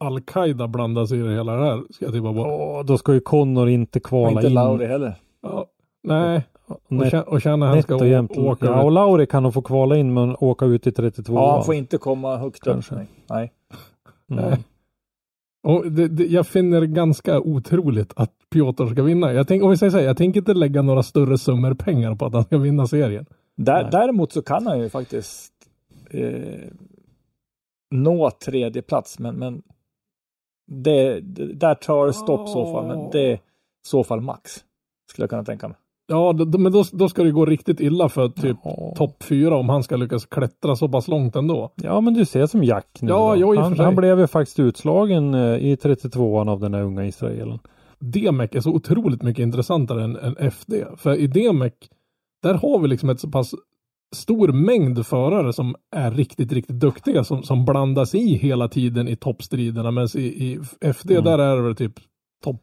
Al-Qaida 0.00 0.68
blandas 0.68 1.12
i 1.12 1.16
det 1.16 1.34
hela 1.34 1.56
det 1.56 1.64
här. 1.64 1.82
Ska 1.90 2.04
jag 2.04 2.14
tippa 2.14 2.32
på. 2.32 2.40
Åh, 2.40 2.84
då 2.84 2.98
ska 2.98 3.14
ju 3.14 3.20
Connor 3.20 3.68
inte 3.68 4.00
kvala 4.00 4.30
inte 4.30 4.46
in. 4.46 4.54
Lauri 4.54 4.86
heller. 4.86 5.14
Ja. 5.42 5.66
Nej, 6.02 6.42
och, 6.66 7.32
och 7.32 7.42
känna 7.42 7.66
att 7.66 7.74
han 7.74 7.82
ska 7.82 7.94
och 7.94 8.38
åka. 8.38 8.66
Ja, 8.66 8.82
och 8.82 8.92
Lauri 8.92 9.26
kan 9.26 9.42
nog 9.42 9.54
få 9.54 9.62
kvala 9.62 9.96
in 9.96 10.14
men 10.14 10.36
åka 10.38 10.64
ut 10.64 10.86
i 10.86 10.92
32. 10.92 11.34
Ja, 11.34 11.54
han 11.54 11.64
får 11.64 11.74
inte 11.74 11.98
komma 11.98 12.36
högt 12.36 12.66
upp. 12.66 12.72
Kanske. 12.72 12.94
Nej. 12.94 13.06
Nej. 13.28 13.52
Mm. 14.30 14.44
Nej. 14.44 14.58
Och 15.62 15.92
det, 15.92 16.08
det, 16.08 16.26
jag 16.26 16.46
finner 16.46 16.80
det 16.80 16.86
ganska 16.86 17.40
otroligt 17.40 18.12
att 18.16 18.32
Piotr 18.50 18.86
ska 18.86 19.02
vinna. 19.02 19.32
Jag 19.32 19.48
tänk, 19.48 19.62
om 19.62 19.70
vi 19.70 19.76
säger 19.76 19.90
så 19.90 19.98
här, 19.98 20.04
jag 20.04 20.16
tänker 20.16 20.40
inte 20.40 20.54
lägga 20.54 20.82
några 20.82 21.02
större 21.02 21.38
summor 21.38 21.74
pengar 21.74 22.14
på 22.14 22.26
att 22.26 22.32
han 22.32 22.44
ska 22.44 22.58
vinna 22.58 22.86
serien. 22.86 23.26
Där, 23.56 23.88
däremot 23.90 24.32
så 24.32 24.42
kan 24.42 24.66
han 24.66 24.80
ju 24.80 24.88
faktiskt 24.88 25.52
eh, 26.10 26.32
nå 27.90 28.30
tredje 28.30 28.82
plats, 28.82 29.18
men, 29.18 29.34
men 29.34 29.62
det, 30.70 31.20
det, 31.20 31.54
där 31.54 31.74
tar 31.74 32.06
det 32.06 32.12
stopp 32.12 32.48
i 32.48 32.52
så 32.52 32.72
fall. 32.72 32.86
Men 32.86 33.10
det 33.10 33.20
är 33.20 33.34
i 33.34 33.40
så 33.86 34.04
fall 34.04 34.20
max, 34.20 34.50
skulle 35.10 35.22
jag 35.22 35.30
kunna 35.30 35.44
tänka 35.44 35.68
mig. 35.68 35.76
Ja, 36.06 36.32
då, 36.32 36.58
men 36.58 36.72
då, 36.72 36.84
då 36.92 37.08
ska 37.08 37.22
det 37.22 37.30
gå 37.30 37.46
riktigt 37.46 37.80
illa 37.80 38.08
för 38.08 38.28
typ 38.28 38.56
Ja. 38.64 38.94
topp 38.96 39.22
fyra 39.22 39.56
om 39.56 39.68
han 39.68 39.82
ska 39.82 39.96
lyckas 39.96 40.26
klättra 40.26 40.76
så 40.76 40.88
pass 40.88 41.08
långt 41.08 41.36
ändå. 41.36 41.72
Ja, 41.76 42.00
men 42.00 42.14
du 42.14 42.24
ser 42.24 42.46
som 42.46 42.64
Jack 42.64 42.98
nu. 43.00 43.08
Ja, 43.08 43.36
jo, 43.36 43.56
han, 43.56 43.78
han 43.78 43.96
blev 43.96 44.20
ju 44.20 44.26
faktiskt 44.26 44.58
utslagen 44.58 45.34
eh, 45.34 45.56
i 45.56 45.76
32an 45.76 46.50
av 46.50 46.60
den 46.60 46.74
här 46.74 46.82
unga 46.82 47.06
israelen. 47.06 47.58
Demek 47.98 48.54
är 48.54 48.60
så 48.60 48.70
otroligt 48.70 49.22
mycket 49.22 49.42
intressantare 49.42 50.04
än, 50.04 50.16
än 50.16 50.50
FD. 50.50 50.84
För 50.96 51.14
i 51.14 51.26
Demek, 51.26 51.74
där 52.42 52.54
har 52.54 52.78
vi 52.78 52.88
liksom 52.88 53.10
ett 53.10 53.20
så 53.20 53.30
pass 53.30 53.54
stor 54.16 54.48
mängd 54.48 55.06
förare 55.06 55.52
som 55.52 55.74
är 55.96 56.10
riktigt, 56.10 56.52
riktigt 56.52 56.80
duktiga 56.80 57.24
som, 57.24 57.42
som 57.42 57.64
blandas 57.64 58.14
i 58.14 58.34
hela 58.34 58.68
tiden 58.68 59.08
i 59.08 59.16
toppstriderna. 59.16 59.90
Men 59.90 60.08
i, 60.14 60.20
i 60.20 60.58
FD 60.80 61.12
Mm. 61.14 61.24
där 61.24 61.38
är 61.38 61.56
det 61.56 61.62
väl 61.62 61.76
typ 61.76 61.92
topp 62.44 62.62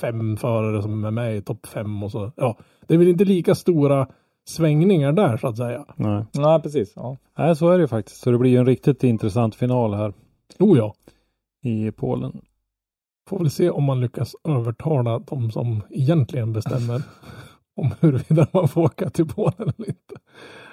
fem 0.00 0.36
förare 0.36 0.82
som 0.82 1.04
är 1.04 1.10
med 1.10 1.36
i 1.36 1.42
topp 1.42 1.66
fem 1.66 2.02
och 2.02 2.10
så. 2.12 2.32
Ja, 2.36 2.58
det 2.86 2.94
är 2.94 2.98
väl 2.98 3.08
inte 3.08 3.24
lika 3.24 3.54
stora 3.54 4.06
svängningar 4.48 5.12
där 5.12 5.36
så 5.36 5.46
att 5.48 5.56
säga. 5.56 5.84
Nej. 5.96 6.24
Nej, 6.32 6.62
precis. 6.62 6.92
Ja. 6.96 7.16
Nej, 7.38 7.56
så 7.56 7.68
är 7.70 7.78
det 7.78 7.82
ju 7.82 7.88
faktiskt. 7.88 8.20
Så 8.20 8.30
det 8.30 8.38
blir 8.38 8.50
ju 8.50 8.56
en 8.58 8.66
riktigt 8.66 9.04
intressant 9.04 9.54
final 9.54 9.94
här 9.94 10.12
Oh 10.58 10.78
ja. 10.78 10.94
i 11.62 11.92
Polen. 11.92 12.40
Får 13.28 13.38
väl 13.38 13.50
se 13.50 13.70
om 13.70 13.84
man 13.84 14.00
lyckas 14.00 14.36
övertala 14.48 15.18
de 15.18 15.50
som 15.50 15.82
egentligen 15.90 16.52
bestämmer 16.52 17.02
om 17.76 17.90
huruvida 18.00 18.46
man 18.52 18.68
får 18.68 18.82
åka 18.82 19.10
till 19.10 19.28
Polen 19.28 19.54
eller 19.58 19.88
inte. 19.88 20.14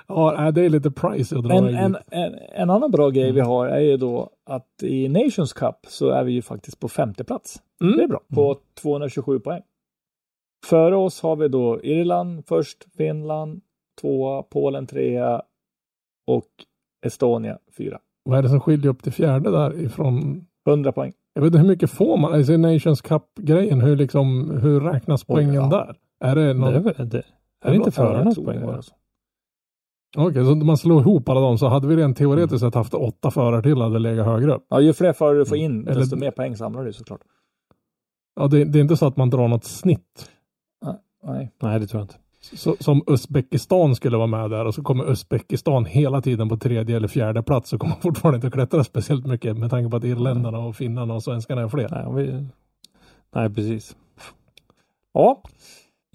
Ja, 0.07 0.35
nej, 0.37 0.53
det 0.53 0.61
är 0.61 0.69
lite 0.69 0.91
pricey 0.91 1.37
att 1.37 1.43
dra 1.43 1.53
En, 1.53 1.67
en, 1.67 1.97
en, 2.11 2.33
en 2.55 2.69
annan 2.69 2.91
bra 2.91 3.09
grej 3.09 3.31
vi 3.31 3.39
har 3.39 3.67
är 3.67 3.79
ju 3.79 3.97
då 3.97 4.29
att 4.45 4.83
i 4.83 5.09
Nations 5.09 5.53
Cup 5.53 5.75
så 5.87 6.09
är 6.09 6.23
vi 6.23 6.31
ju 6.31 6.41
faktiskt 6.41 6.79
på 6.79 6.87
femte 6.87 7.23
plats. 7.23 7.61
Mm. 7.81 7.97
Det 7.97 8.03
är 8.03 8.07
bra. 8.07 8.19
På 8.35 8.57
227 8.81 9.39
poäng. 9.39 9.61
Före 10.65 10.95
oss 10.95 11.21
har 11.21 11.35
vi 11.35 11.47
då 11.47 11.83
Irland 11.83 12.45
först, 12.47 12.85
Finland 12.97 13.61
tvåa, 14.01 14.43
Polen 14.43 14.87
trea 14.87 15.41
och 16.27 16.49
Estonia 17.05 17.59
fyra. 17.77 17.99
Vad 18.23 18.37
är 18.37 18.43
det 18.43 18.49
som 18.49 18.59
skiljer 18.59 18.91
upp 18.91 19.03
till 19.03 19.11
fjärde 19.11 19.51
där 19.51 19.81
ifrån? 19.81 20.45
100 20.67 20.91
poäng. 20.91 21.13
Jag 21.33 21.41
vet 21.41 21.47
inte 21.47 21.59
hur 21.59 21.67
mycket 21.67 21.91
får 21.91 22.17
man? 22.17 22.33
Alltså 22.33 22.57
Nations 22.57 23.01
Cup-grejen, 23.01 23.81
hur, 23.81 23.95
liksom, 23.95 24.51
hur 24.61 24.79
räknas 24.79 25.21
Oj, 25.21 25.25
poängen 25.27 25.53
ja. 25.53 25.67
där? 25.67 25.95
Är 26.19 26.35
det 26.35 26.53
någon... 26.53 26.71
Det 26.73 26.79
är, 26.79 26.83
väl- 26.83 27.09
det, 27.09 27.23
är 27.61 27.69
det 27.69 27.75
inte 27.75 27.91
förarnas 27.91 28.35
tror 28.35 28.45
poäng? 28.45 28.81
Okej, 30.17 30.45
så 30.45 30.51
om 30.51 30.65
man 30.65 30.77
slår 30.77 31.01
ihop 31.01 31.29
alla 31.29 31.39
dem 31.39 31.57
så 31.57 31.67
hade 31.67 31.87
vi 31.87 31.95
rent 31.95 32.17
teoretiskt 32.17 32.59
sett 32.59 32.75
haft 32.75 32.93
åtta 32.93 33.31
förare 33.31 33.61
till 33.61 33.81
hade 33.81 33.99
legat 33.99 34.25
högre 34.25 34.53
upp. 34.53 34.65
Ja, 34.69 34.81
ju 34.81 34.93
fler 34.93 35.13
förare 35.13 35.37
du 35.37 35.45
får 35.45 35.57
in, 35.57 35.87
Eller- 35.87 35.99
desto 35.99 36.15
mer 36.15 36.31
poäng 36.31 36.57
samlar 36.57 36.85
du 36.85 36.93
såklart. 36.93 37.21
Ja, 38.35 38.47
det, 38.47 38.63
det 38.65 38.79
är 38.79 38.81
inte 38.81 38.97
så 38.97 39.05
att 39.07 39.17
man 39.17 39.29
drar 39.29 39.47
något 39.47 39.63
snitt. 39.63 40.29
Nej. 41.25 41.51
Nej, 41.61 41.79
det 41.79 41.87
tror 41.87 41.99
jag 41.99 42.03
inte. 42.05 42.15
Så, 42.41 42.75
som 42.79 43.03
Uzbekistan 43.07 43.95
skulle 43.95 44.17
vara 44.17 44.27
med 44.27 44.49
där 44.49 44.65
och 44.65 44.75
så 44.75 44.83
kommer 44.83 45.11
Uzbekistan 45.11 45.85
hela 45.85 46.21
tiden 46.21 46.49
på 46.49 46.57
tredje 46.57 46.95
eller 46.97 47.07
fjärde 47.07 47.43
plats 47.43 47.69
så 47.69 47.77
kommer 47.77 47.95
fortfarande 47.95 48.35
inte 48.35 48.47
att 48.47 48.53
klättra 48.53 48.83
speciellt 48.83 49.25
mycket 49.25 49.57
med 49.57 49.69
tanke 49.69 49.89
på 49.89 49.97
att 49.97 50.03
irländarna 50.03 50.57
och 50.59 50.75
finnarna 50.75 51.13
och 51.13 51.23
svenskarna 51.23 51.61
är 51.61 51.67
fler. 51.67 51.89
Nej, 51.91 52.25
vi... 52.25 52.45
Nej, 53.35 53.49
precis. 53.53 53.95
Ja, 55.13 55.41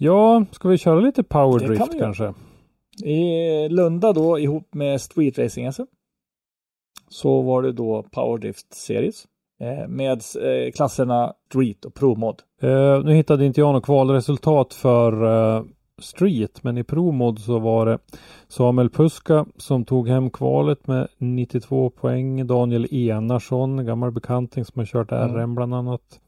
Ja, 0.01 0.45
ska 0.51 0.69
vi 0.69 0.77
köra 0.77 0.99
lite 0.99 1.23
kan 1.23 1.23
powerdrift 1.23 1.93
göra. 1.93 1.99
kanske? 1.99 2.33
i 3.03 3.69
Lunda 3.69 4.13
då 4.13 4.39
ihop 4.39 4.73
med 4.73 5.01
Street 5.01 5.39
Racing 5.39 5.71
SM. 5.73 5.83
Så 7.09 7.41
var 7.41 7.61
det 7.61 7.71
då 7.71 8.03
Powerdrift 8.11 8.73
Series. 8.73 9.25
eh, 9.61 9.87
Med 9.87 10.11
eh, 10.41 10.71
klasserna 10.71 11.33
Street 11.49 11.85
och 11.85 11.93
Pro 11.93 12.15
Mod. 12.15 12.35
Eh, 12.61 13.03
nu 13.03 13.13
hittade 13.13 13.45
inte 13.45 13.61
jag 13.61 13.73
något 13.73 13.85
kvalresultat 13.85 14.73
för 14.73 15.23
eh, 15.57 15.63
Street, 16.01 16.63
men 16.63 16.77
i 16.77 16.83
Promod 16.83 17.39
så 17.39 17.59
var 17.59 17.85
det 17.85 17.99
Samuel 18.47 18.89
Puska 18.89 19.45
som 19.57 19.85
tog 19.85 20.07
hem 20.07 20.29
kvalet 20.29 20.87
med 20.87 21.07
92 21.17 21.89
poäng. 21.89 22.47
Daniel 22.47 22.87
Enarsson, 22.93 23.85
gammal 23.85 24.11
bekanting 24.11 24.65
som 24.65 24.79
har 24.79 24.85
kört 24.85 25.11
Mm. 25.11 25.35
RM 25.35 25.55
bland 25.55 25.73
annat. 25.75 26.19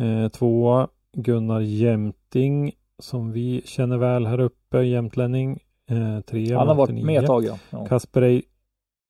Eh, 0.00 0.28
tvåa 0.28 0.88
Gunnar 1.12 1.60
Jämting 1.60 2.72
som 3.02 3.32
vi 3.32 3.62
känner 3.64 3.96
väl 3.96 4.26
här 4.26 4.40
uppe, 4.40 4.78
jämtlänning. 4.82 5.58
Eh, 5.90 6.20
trea 6.20 6.58
Han 6.58 6.68
har 6.68 6.74
varit 6.74 6.90
89. 6.90 7.06
med 7.06 7.20
ett 7.20 7.26
tag 7.26 7.44
ja. 7.44 7.58
ja. 7.70 7.86
Kasper, 7.86 8.22
Ei- 8.22 8.42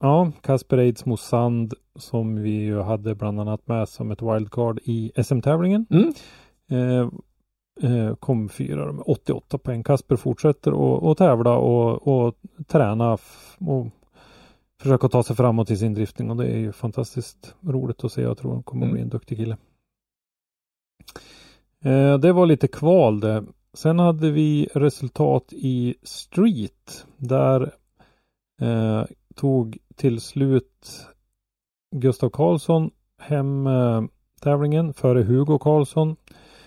ja, 0.01 0.33
Kasper 0.41 0.79
Eidsmo 0.79 1.17
Sand 1.17 1.75
som 1.97 2.43
vi 2.43 2.51
ju 2.51 2.81
hade 2.81 3.15
bland 3.15 3.41
annat 3.41 3.67
med 3.69 3.89
som 3.89 4.11
ett 4.11 4.23
wildcard 4.23 4.81
i 4.85 5.13
SM-tävlingen. 5.25 5.87
Mm. 5.91 6.13
Eh, 6.71 7.09
eh, 7.91 8.15
kom 8.15 8.49
fyra 8.49 8.93
med 8.93 9.03
88 9.07 9.59
poäng. 9.59 9.83
Kasper 9.83 10.17
fortsätter 10.17 11.11
att- 11.11 11.19
tävla 11.19 11.57
och, 11.57 12.09
och 12.27 12.35
träna 12.67 13.13
och 13.59 13.87
försöka 14.83 15.09
ta 15.09 15.23
sig 15.23 15.37
framåt 15.37 15.71
i 15.71 15.77
sin 15.77 15.95
drifting 15.95 16.31
och 16.31 16.37
det 16.37 16.47
är 16.47 16.59
ju 16.59 16.73
fantastiskt 16.73 17.55
roligt 17.61 18.05
att 18.05 18.13
se. 18.13 18.23
Jag 18.23 18.39
tror 18.39 18.53
han 18.53 18.63
kommer 18.63 18.87
att 18.87 18.93
bli 18.93 19.03
en 19.03 19.09
duktig 19.09 19.39
kille. 19.39 19.57
Eh, 21.85 22.19
det 22.19 22.33
var 22.33 22.47
lite 22.47 22.69
kval 22.69 23.21
det. 23.21 23.45
Sen 23.77 23.99
hade 23.99 24.31
vi 24.31 24.69
resultat 24.75 25.53
i 25.53 25.95
Street. 26.03 27.07
Där 27.17 27.73
eh, 28.61 29.05
tog 29.35 29.79
till 29.97 30.21
slut 30.21 31.07
Gustav 31.97 32.31
Karlsson 32.31 32.91
hem 33.19 33.67
eh, 33.67 34.03
tävlingen 34.41 34.95
före 34.95 35.23
Hugo 35.23 35.59
Karlsson. 35.59 36.17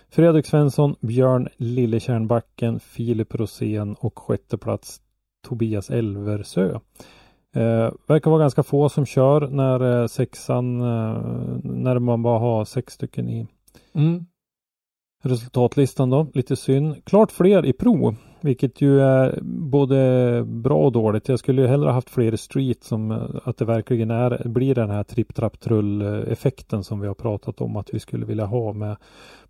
Fredrik 0.10 0.46
Svensson, 0.46 0.96
Björn 1.02 1.48
Lillekärnbacken, 1.58 2.80
Filip 2.80 3.36
Rosén 3.36 3.96
och 4.00 4.20
sjätte 4.20 4.58
plats 4.58 5.02
Tobias 5.48 5.90
Elversö. 5.90 6.80
Eh, 7.56 7.92
verkar 8.08 8.32
vara 8.32 8.42
ganska 8.42 8.64
få 8.64 8.90
som 8.90 9.06
kör 9.06 9.48
när 9.48 10.02
eh, 10.02 10.08
sexan, 10.08 10.82
eh, 10.82 11.22
när 11.64 12.00
man 12.00 12.22
bara 12.24 12.40
har 12.40 12.66
sex 12.66 12.94
stycken 12.94 13.30
i 13.30 13.48
Mm 13.94 14.26
resultatlistan 15.22 16.10
då. 16.10 16.28
Lite 16.34 16.56
synd. 16.56 17.06
Klart 17.06 17.32
fler 17.32 17.66
i 17.66 17.74
Pro, 17.74 18.16
vilket 18.42 18.82
ju 18.82 19.02
är 19.02 19.40
både 19.42 20.44
bra 20.46 20.86
och 20.86 20.92
dåligt. 20.92 21.30
Jag 21.30 21.40
skulle 21.40 21.62
ju 21.62 21.68
hellre 21.68 21.90
haft 21.90 22.10
fler 22.10 22.34
i 22.34 22.38
Street 22.38 22.84
som 22.84 23.12
eh, 23.12 23.24
att 23.44 23.58
det 23.58 23.66
verkligen 23.66 24.12
är, 24.12 24.48
blir 24.48 24.76
den 24.76 24.90
här 24.90 25.04
tripp 25.04 25.36
trapp 25.36 25.60
trull 25.60 26.02
effekten 26.28 26.84
som 26.84 27.00
vi 27.00 27.08
har 27.08 27.14
pratat 27.16 27.62
om 27.62 27.76
att 27.76 27.94
vi 27.94 28.00
skulle 28.00 28.26
vilja 28.26 28.46
ha 28.46 28.74
med 28.74 28.98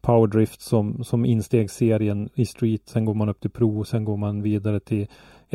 Powerdrift 0.01 0.61
som, 0.61 1.03
som 1.03 1.25
instegsserien 1.25 2.29
i 2.33 2.45
Street. 2.45 2.81
Sen 2.85 3.05
går 3.05 3.13
man 3.13 3.29
upp 3.29 3.41
till 3.41 3.51
Pro, 3.51 3.83
sen 3.83 4.05
går 4.05 4.17
man 4.17 4.41
vidare 4.41 4.79
till 4.79 5.07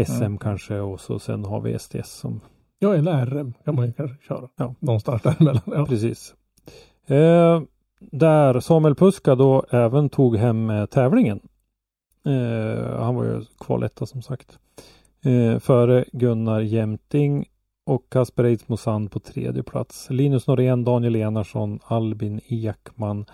SM 0.06 0.22
Mm. 0.22 0.38
kanske 0.38 0.80
och 0.80 1.00
så 1.00 1.18
sen 1.18 1.44
har 1.44 1.60
vi 1.60 1.78
STS 1.78 2.10
som 2.10 2.40
Ja, 2.78 2.94
eller 2.94 3.26
RM 3.26 3.54
kan 3.64 3.74
man 3.74 3.86
ju 3.86 3.92
kanske 3.92 4.16
köra. 4.28 4.48
Ja. 4.56 4.74
Någonstans 4.78 5.22
däremellan. 5.22 5.62
Ja. 5.66 5.86
Precis. 5.86 6.34
Eh, 7.06 7.62
där 8.00 8.60
Samuel 8.60 8.94
Puska 8.94 9.34
då 9.34 9.64
även 9.70 10.08
tog 10.08 10.36
hem 10.36 10.70
eh, 10.70 10.86
tävlingen. 10.86 11.40
Eh, 12.26 12.98
han 12.98 13.14
var 13.14 13.24
ju 13.24 13.44
kvaletta 13.58 14.06
som 14.06 14.22
sagt. 14.22 14.58
Eh, 15.24 15.58
före 15.58 16.04
Gunnar 16.12 16.60
Jämting 16.60 17.44
och 17.86 18.10
Kasper 18.10 18.44
Eidsmo 18.44 18.76
Sand 18.76 19.10
på 19.10 19.18
tredje 19.20 19.62
plats. 19.62 20.10
Linus 20.10 20.46
Norén, 20.46 20.84
Daniel 20.84 21.16
Enarsson, 21.16 21.80
Albin 21.84 22.40
Ekman, 22.46 23.26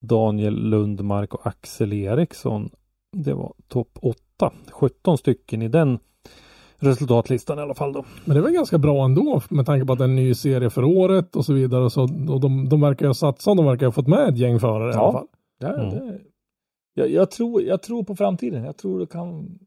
Daniel 0.00 0.54
Lundmark 0.54 1.34
och 1.34 1.46
Axel 1.46 1.92
Eriksson. 1.92 2.70
Det 3.12 3.34
var 3.34 3.52
topp 3.68 3.98
8. 4.02 4.52
17 4.70 5.18
stycken 5.18 5.62
i 5.62 5.68
den 5.68 5.98
resultatlistan 6.78 7.58
i 7.58 7.62
alla 7.62 7.74
fall 7.74 7.92
då. 7.92 8.04
Men 8.24 8.36
det 8.36 8.42
var 8.42 8.50
ganska 8.50 8.78
bra 8.78 9.04
ändå 9.04 9.40
med 9.50 9.66
tanke 9.66 9.86
på 9.86 9.92
att 9.92 9.98
det 9.98 10.04
är 10.04 10.08
en 10.08 10.16
ny 10.16 10.34
serie 10.34 10.70
för 10.70 10.84
året 10.84 11.36
och 11.36 11.44
så 11.44 11.52
vidare. 11.52 11.84
Och, 11.84 11.92
så, 11.92 12.02
och 12.02 12.40
de, 12.40 12.68
de 12.68 12.80
verkar 12.80 13.04
ju 13.04 13.08
ha 13.08 13.14
satsat, 13.14 13.56
de 13.56 13.66
verkar 13.66 13.86
ha 13.86 13.92
fått 13.92 14.06
med 14.06 14.28
ett 14.28 14.38
gäng 14.38 14.60
förare 14.60 14.90
i 14.90 14.94
Ja. 14.94 15.02
alla 15.02 15.12
fall. 15.12 15.26
Det, 15.60 15.66
Mm. 15.66 15.90
det, 15.90 16.18
jag, 16.94 17.10
jag, 17.10 17.30
tror, 17.30 17.62
jag 17.62 17.82
tror 17.82 18.02
på 18.04 18.16
framtiden. 18.16 18.64
Jag 18.64 18.76
tror 18.76 18.98
det 19.00 19.06
kan... 19.06 19.58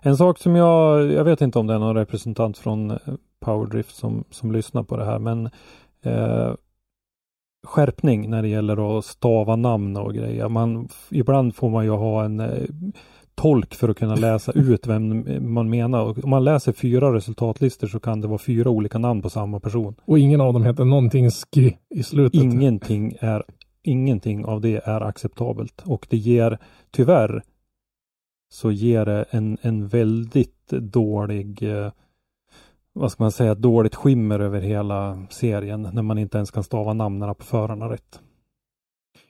En 0.00 0.16
sak 0.16 0.38
som 0.38 0.56
jag, 0.56 1.12
jag 1.12 1.24
vet 1.24 1.40
inte 1.40 1.58
om 1.58 1.66
det 1.66 1.74
är 1.74 1.78
någon 1.78 1.96
representant 1.96 2.58
från 2.58 2.90
eh, 2.90 2.96
Powerdrift 3.40 3.96
som, 3.96 4.24
som 4.30 4.52
lyssnar 4.52 4.82
på 4.82 4.96
det 4.96 5.04
här, 5.04 5.18
men 5.18 5.46
eh, 6.02 6.54
skärpning 7.66 8.30
när 8.30 8.42
det 8.42 8.48
gäller 8.48 8.98
att 8.98 9.04
stava 9.04 9.56
namn 9.56 9.96
och 9.96 10.14
grejer. 10.14 10.48
Man, 10.48 10.88
ibland 11.10 11.54
får 11.54 11.70
man 11.70 11.84
ju 11.84 11.90
ha 11.90 12.24
en 12.24 12.40
eh, 12.40 12.48
tolk 13.34 13.74
för 13.74 13.88
att 13.88 13.98
kunna 13.98 14.14
läsa 14.14 14.52
ut 14.52 14.86
vem 14.86 15.24
man 15.52 15.70
menar. 15.70 16.02
Och 16.02 16.24
om 16.24 16.30
man 16.30 16.44
läser 16.44 16.72
fyra 16.72 17.14
resultatlistor 17.14 17.86
så 17.86 18.00
kan 18.00 18.20
det 18.20 18.28
vara 18.28 18.38
fyra 18.38 18.70
olika 18.70 18.98
namn 18.98 19.22
på 19.22 19.30
samma 19.30 19.60
person. 19.60 19.94
Och 20.04 20.18
ingen 20.18 20.40
av 20.40 20.52
dem 20.52 20.64
heter 20.64 20.84
någonting 20.84 21.30
ski 21.30 21.76
i 21.94 22.02
slutet. 22.02 22.42
Ingenting 22.42 23.16
är 23.20 23.42
Ingenting 23.84 24.44
av 24.44 24.60
det 24.60 24.80
är 24.84 25.00
acceptabelt 25.00 25.82
och 25.84 26.06
det 26.10 26.16
ger 26.16 26.58
tyvärr 26.90 27.42
så 28.52 28.70
ger 28.70 29.04
det 29.04 29.24
en, 29.30 29.58
en 29.62 29.88
väldigt 29.88 30.68
dålig 30.68 31.62
eh, 31.62 31.92
vad 32.92 33.12
ska 33.12 33.24
man 33.24 33.32
säga, 33.32 33.54
dåligt 33.54 33.94
skimmer 33.94 34.40
över 34.40 34.60
hela 34.60 35.26
serien 35.30 35.88
när 35.92 36.02
man 36.02 36.18
inte 36.18 36.38
ens 36.38 36.50
kan 36.50 36.64
stava 36.64 36.92
namnen 36.92 37.34
på 37.34 37.44
förarna 37.44 37.88
rätt. 37.88 38.20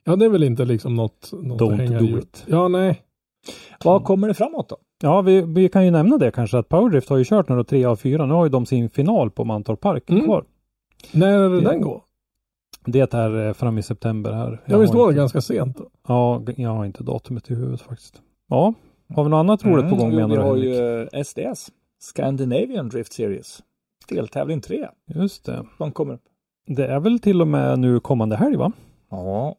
Ja, 0.04 0.16
det 0.16 0.24
är 0.24 0.28
väl 0.28 0.42
inte 0.42 0.64
liksom 0.64 0.94
något, 0.94 1.32
något 1.32 1.60
Don't 1.60 1.98
do 1.98 2.18
it. 2.18 2.44
Ja, 2.46 2.68
nej. 2.68 3.02
Vad 3.84 4.04
kommer 4.04 4.28
det 4.28 4.34
framåt 4.34 4.68
då? 4.68 4.76
Ja, 5.02 5.20
vi, 5.22 5.40
vi 5.42 5.68
kan 5.68 5.84
ju 5.84 5.90
nämna 5.90 6.18
det 6.18 6.30
kanske 6.30 6.58
att 6.58 6.68
Powerdrift 6.68 7.08
har 7.08 7.16
ju 7.16 7.24
kört 7.24 7.48
nu 7.48 7.56
då 7.56 7.64
tre 7.64 7.84
av 7.84 7.96
fyra. 7.96 8.26
Nu 8.26 8.34
har 8.34 8.44
ju 8.44 8.50
de 8.50 8.66
sin 8.66 8.90
final 8.90 9.30
på 9.30 9.44
Mantorp 9.44 9.80
Park 9.80 10.10
Mm. 10.10 10.24
kvar. 10.24 10.44
När 11.12 11.38
är 11.38 11.48
det 11.50 11.60
den 11.60 11.80
går? 11.80 12.02
Det 12.84 13.14
är 13.14 13.46
eh, 13.46 13.52
fram 13.52 13.78
i 13.78 13.82
september 13.82 14.32
här. 14.32 14.60
Ja, 14.66 14.78
visst 14.78 14.92
har 14.92 15.00
var 15.00 15.08
det 15.08 15.16
ganska 15.16 15.40
sent 15.40 15.76
då? 15.78 15.84
Ja, 16.08 16.42
jag 16.56 16.70
har 16.70 16.84
inte 16.84 17.02
datumet 17.04 17.50
i 17.50 17.54
huvudet 17.54 17.80
faktiskt. 17.80 18.22
Ja, 18.48 18.74
har 19.14 19.24
vi 19.24 19.30
något 19.30 19.38
annat 19.38 19.64
roligt 19.64 19.90
på 19.90 19.96
gång 19.96 20.12
Mm, 20.12 20.16
menar 20.16 20.28
Vi 20.28 20.36
du 20.36 20.42
har 20.42 20.48
Henrik? 20.56 20.64
ju 21.14 21.18
eh, 21.18 21.22
SDS. 21.24 21.70
Scandinavian 22.00 22.88
Drift 22.88 23.12
Series. 23.12 23.62
Deltävling 24.08 24.60
3. 24.60 24.88
Just 25.14 25.44
det. 25.46 25.64
De 25.78 25.92
kommer 25.92 26.14
upp. 26.14 26.22
Det 26.66 26.86
är 26.86 27.00
väl 27.00 27.18
till 27.18 27.40
och 27.40 27.48
med 27.48 27.78
nu 27.78 28.00
kommande 28.00 28.36
helg 28.36 28.56
va? 28.56 28.72
Ja. 29.10 29.54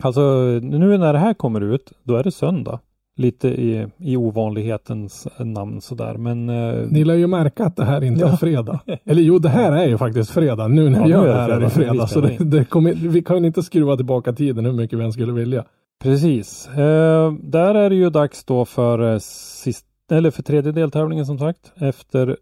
Alltså 0.00 0.20
nu 0.62 0.98
när 0.98 1.12
det 1.12 1.18
här 1.18 1.34
kommer 1.34 1.60
ut, 1.60 1.92
då 2.02 2.16
är 2.16 2.24
det 2.24 2.30
söndag. 2.32 2.80
Lite 3.20 3.48
i, 3.48 3.86
i 3.98 4.16
ovanlighetens 4.16 5.28
namn 5.38 5.80
sådär. 5.80 6.14
Men 6.14 6.48
eh, 6.48 6.86
Ni 6.90 7.04
lär 7.04 7.14
ju 7.14 7.26
märka 7.26 7.64
att 7.64 7.76
det 7.76 7.84
här 7.84 8.04
inte 8.04 8.20
Ja. 8.20 8.28
är 8.32 8.36
fredag. 8.36 8.80
Eller 9.04 9.22
jo, 9.22 9.38
det 9.38 9.48
här 9.48 9.72
är 9.72 9.88
ju 9.88 9.98
faktiskt 9.98 10.30
fredag. 10.30 10.68
Nu 10.68 10.88
när 10.90 10.98
Ja, 10.98 11.04
vi 11.04 11.10
gör 11.10 11.26
det 11.26 11.32
här 11.34 11.50
är 11.50 11.60
det 11.60 11.70
fredag. 11.70 12.06
Så 12.06 12.20
det, 12.20 12.36
det 12.38 12.64
kommer, 12.64 12.94
vi 12.94 13.22
kan 13.22 13.44
inte 13.44 13.62
skruva 13.62 13.96
tillbaka 13.96 14.32
tiden 14.32 14.64
hur 14.64 14.72
mycket 14.72 14.98
vi 14.98 15.04
än 15.04 15.12
skulle 15.12 15.32
vilja. 15.32 15.64
precis. 16.02 16.68
Eh, 16.68 17.32
där 17.32 17.74
är 17.74 17.90
det 17.90 17.96
ju 17.96 18.10
dags 18.10 18.44
då 18.44 18.64
för, 18.64 19.12
eh, 19.12 19.18
sist, 19.18 19.86
eller 20.10 20.30
för 20.30 20.42
tredje 20.42 20.72
deltävlingen 20.72 21.26
som 21.26 21.38
sagt. 21.38 21.72
Efter 21.76 22.36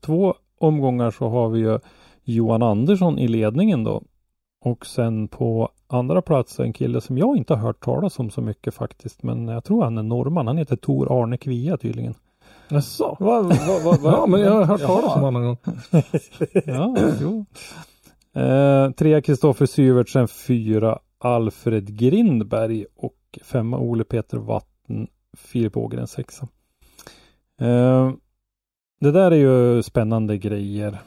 två 0.00 0.34
omgångar 0.60 1.10
så 1.10 1.28
har 1.28 1.48
vi 1.48 1.60
ju 1.60 1.78
Johan 2.24 2.62
Andersson 2.62 3.18
i 3.18 3.28
ledningen 3.28 3.84
då. 3.84 4.02
Och 4.64 4.86
sen 4.86 5.28
på 5.28 5.68
andra 5.86 6.22
plats 6.22 6.60
en 6.60 6.72
kille 6.72 7.00
som 7.00 7.18
jag 7.18 7.36
inte 7.36 7.54
har 7.54 7.60
hört 7.60 7.84
talas 7.84 8.18
om 8.18 8.30
så 8.30 8.40
mycket 8.40 8.74
faktiskt. 8.74 9.22
Men 9.22 9.48
jag 9.48 9.64
tror 9.64 9.84
han 9.84 9.98
är 9.98 10.02
norrman. 10.02 10.46
Han 10.46 10.58
heter 10.58 10.76
Tor 10.76 11.22
Arne 11.22 11.36
Kvia 11.36 11.76
tydligen. 11.76 12.14
Jaså? 12.68 13.16
Vad, 13.20 13.44
vad, 13.44 14.00
vad? 14.00 14.12
Ja, 14.12 14.26
men 14.26 14.40
jag 14.40 14.50
har 14.52 14.64
hört 14.64 14.80
talas 14.80 15.16
om 15.16 15.22
honom 15.22 15.42
någon 15.42 15.44
gång. 15.44 15.56
Ja, 16.64 16.96
jo. 17.20 17.44
Eh, 18.42 18.90
trea 18.90 19.22
Kristoffer 19.22 19.66
Syvertsen, 19.66 20.28
fyra 20.28 20.98
Alfred 21.18 21.98
Grindberg 21.98 22.86
och 22.96 23.38
femma 23.42 23.78
Ole 23.78 24.04
Peter 24.04 24.38
Vatten, 24.38 25.06
Filip 25.36 25.76
Ågren 25.76 26.06
sexa. 26.06 26.48
Eh, 27.60 28.12
det 29.00 29.10
där 29.12 29.30
är 29.30 29.36
ju 29.36 29.82
spännande 29.82 30.38
grejer. 30.38 30.98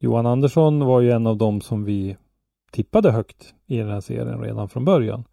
Johan 0.00 0.26
Andersson 0.26 0.84
var 0.84 1.00
ju 1.00 1.10
en 1.10 1.26
av 1.26 1.36
dem 1.36 1.60
som 1.60 1.84
vi 1.84 2.16
tippade 2.70 3.10
högt 3.10 3.54
i 3.66 3.76
den 3.78 3.88
här 3.90 4.00
serien 4.00 4.40
redan 4.40 4.68
från 4.68 4.84
början. 4.84 5.24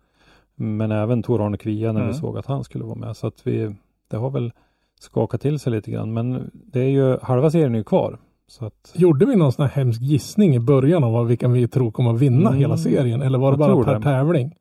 Men 0.56 0.92
även 0.92 1.24
Tor 1.24 1.46
Arne 1.46 1.58
Kvia 1.58 1.92
när 1.92 2.00
vi 2.02 2.06
Mm. 2.06 2.18
såg 2.18 2.38
att 2.38 2.46
han 2.46 2.64
skulle 2.64 2.84
vara 2.84 2.96
med. 2.96 3.18
Så 3.18 3.28
att 3.28 3.48
vi, 3.48 3.76
det 4.08 4.18
har 4.18 4.30
väl 4.30 4.52
skakat 5.00 5.42
till 5.42 5.60
sig 5.60 5.72
lite 5.72 5.92
grann. 5.92 6.14
Men 6.14 6.52
det 6.54 6.80
är 6.80 6.90
ju, 6.90 7.18
halva 7.22 7.52
serien 7.52 7.74
är 7.74 7.78
ju 7.78 7.84
kvar. 7.84 8.18
Så 8.48 8.66
att, 8.66 8.92
Gjorde 8.96 9.26
vi 9.26 9.36
någon 9.36 9.52
sån 9.52 9.66
här 9.66 9.72
hemsk 9.74 10.02
gissning 10.02 10.56
i 10.56 10.60
början 10.60 11.04
av 11.04 11.28
vilka 11.28 11.48
vi 11.48 11.68
tror 11.68 11.92
kommer 11.92 12.14
att 12.14 12.20
vinna 12.20 12.50
Mm, 12.50 12.60
hela 12.60 12.78
serien? 12.78 13.22
Eller 13.22 13.38
var 13.40 13.58
det 13.58 13.64
jag 13.64 13.78
bara 13.78 13.86
per 13.86 13.94
det. 13.96 14.02
tävling? 14.04 14.56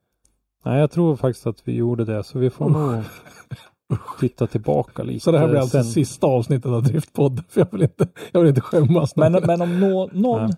nej, 0.65 0.79
jag 0.79 0.91
tror 0.91 1.15
faktiskt 1.15 1.47
att 1.47 1.61
vi 1.67 1.75
gjorde 1.75 2.05
det. 2.05 2.23
Så 2.23 2.39
vi 2.39 2.49
får 2.49 2.69
nog 2.69 3.03
titta 4.19 4.47
tillbaka 4.47 5.03
lite. 5.03 5.19
Så 5.19 5.31
det 5.31 5.39
här 5.39 5.47
blir 5.47 5.59
alltså 5.59 5.77
sen. 5.77 5.83
sista 5.83 6.27
avsnittet 6.27 6.65
av 6.71 6.83
Driftpodden. 6.83 7.43
För 7.49 7.61
jag 7.61 7.67
vill 7.71 7.81
inte, 7.81 8.07
jag 8.31 8.39
vill 8.39 8.49
inte 8.49 8.61
skämmas. 8.61 9.15
Men, 9.15 9.31
men 9.45 9.61
om 9.61 9.79
nå, 9.79 10.09
någon 10.13 10.41
Nej. 10.45 10.53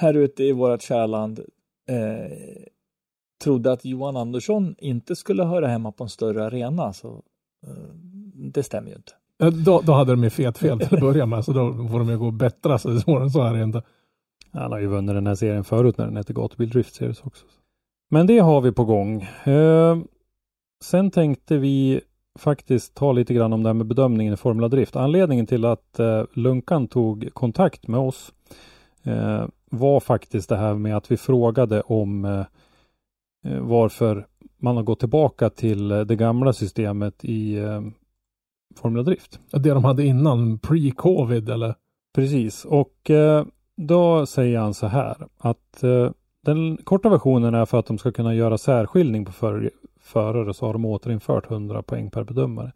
Här 0.00 0.14
ute 0.14 0.44
i 0.44 0.52
vårt 0.52 0.82
kärland 0.82 1.38
eh, 1.88 2.36
trodde 3.42 3.72
att 3.72 3.84
Johan 3.84 4.16
Andersson 4.16 4.74
inte 4.78 5.16
skulle 5.16 5.44
höra 5.44 5.66
hemma 5.66 5.92
på 5.92 6.04
en 6.04 6.10
större 6.10 6.44
arena 6.44 6.92
så 6.92 7.22
eh, 7.66 7.94
det 8.34 8.62
stämmer 8.62 8.90
ju 8.90 8.96
inte. 8.96 9.12
Då, 9.64 9.80
då 9.80 9.92
hade 9.92 10.12
de 10.12 10.24
ju 10.24 10.30
fet 10.30 10.58
fel 10.58 10.78
till 10.78 10.94
att 10.94 11.00
börja 11.00 11.26
med. 11.26 11.44
Så 11.44 11.52
då 11.52 11.88
får 11.88 11.98
de 11.98 12.08
ju 12.08 12.18
gå 12.18 12.26
och 12.26 12.32
bättra 12.32 12.78
sig. 12.78 13.00
Så 13.00 13.42
är 13.42 13.52
det 13.52 13.62
inte. 13.62 13.82
Han 14.52 14.72
har 14.72 14.78
ju 14.78 14.86
vunnit 14.86 15.14
den 15.14 15.26
här 15.26 15.34
serien 15.34 15.64
förut 15.64 15.98
när 15.98 16.04
den 16.04 16.16
hette 16.16 16.32
Gatubil 16.32 16.70
Drift 16.70 16.94
Series 16.94 17.20
också. 17.20 17.46
Men 18.10 18.26
det 18.26 18.38
har 18.38 18.60
vi 18.60 18.72
på 18.72 18.84
gång. 18.84 19.22
Eh, 19.44 19.98
sen 20.82 21.10
tänkte 21.10 21.58
vi 21.58 22.00
faktiskt 22.38 22.94
ta 22.94 23.12
lite 23.12 23.34
grann 23.34 23.52
om 23.52 23.62
det 23.62 23.68
här 23.68 23.74
med 23.74 23.86
bedömningen 23.86 24.34
i 24.34 24.36
Formula 24.36 24.68
Drift. 24.68 24.96
Anledningen 24.96 25.46
till 25.46 25.64
att 25.64 25.98
eh, 25.98 26.24
Lunkan 26.32 26.88
tog 26.88 27.28
kontakt 27.32 27.88
med 27.88 28.00
oss 28.00 28.32
eh, 29.02 29.44
var 29.70 30.00
faktiskt 30.00 30.48
det 30.48 30.56
här 30.56 30.74
med 30.74 30.96
att 30.96 31.10
vi 31.10 31.16
frågade 31.16 31.80
om 31.80 32.24
eh, 32.24 32.44
eh, 33.44 33.60
varför 33.60 34.26
man 34.58 34.76
har 34.76 34.82
gått 34.82 35.00
tillbaka 35.00 35.50
till 35.50 35.90
eh, 35.90 36.00
det 36.00 36.16
gamla 36.16 36.52
systemet 36.52 37.24
i 37.24 37.56
eh, 37.56 37.80
Formula 38.76 39.02
Drift. 39.02 39.40
Ja, 39.50 39.58
Det 39.58 39.70
de 39.70 39.84
hade 39.84 40.04
innan, 40.04 40.58
pre-covid 40.58 41.52
eller? 41.52 41.74
Precis, 42.14 42.64
och 42.64 43.10
eh, 43.10 43.44
då 43.76 44.26
säger 44.26 44.58
han 44.58 44.74
så 44.74 44.86
här 44.86 45.16
att 45.38 45.82
eh, 45.82 46.10
den 46.44 46.76
korta 46.76 47.08
versionen 47.08 47.54
är 47.54 47.64
för 47.64 47.78
att 47.78 47.86
de 47.86 47.98
ska 47.98 48.12
kunna 48.12 48.34
göra 48.34 48.58
särskiljning 48.58 49.24
på 49.24 49.32
för, 49.32 49.70
förare 50.00 50.54
så 50.54 50.66
har 50.66 50.72
de 50.72 50.84
återinfört 50.84 51.50
100 51.50 51.82
poäng 51.82 52.10
per 52.10 52.24
bedömare. 52.24 52.72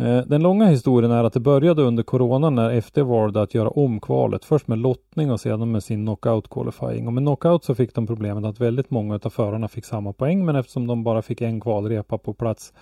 Eh, 0.00 0.26
den 0.26 0.42
långa 0.42 0.66
historien 0.66 1.10
är 1.10 1.24
att 1.24 1.32
det 1.32 1.40
började 1.40 1.82
under 1.82 2.02
corona 2.02 2.50
när 2.50 2.70
FD 2.70 3.02
valde 3.02 3.42
att 3.42 3.54
göra 3.54 3.68
om 3.68 4.00
kvalet. 4.00 4.44
Först 4.44 4.68
med 4.68 4.78
lottning 4.78 5.30
och 5.30 5.40
sedan 5.40 5.72
med 5.72 5.84
sin 5.84 6.04
knockout 6.04 6.50
qualifying. 6.50 7.06
Och 7.06 7.12
med 7.12 7.22
knockout 7.22 7.64
så 7.64 7.74
fick 7.74 7.94
de 7.94 8.06
problemet 8.06 8.44
att 8.44 8.60
väldigt 8.60 8.90
många 8.90 9.20
av 9.22 9.30
förarna 9.30 9.68
fick 9.68 9.84
samma 9.84 10.12
poäng 10.12 10.44
men 10.44 10.56
eftersom 10.56 10.86
de 10.86 11.04
bara 11.04 11.22
fick 11.22 11.40
en 11.40 11.60
kvalrepa 11.60 12.18
på 12.18 12.34
plats 12.34 12.72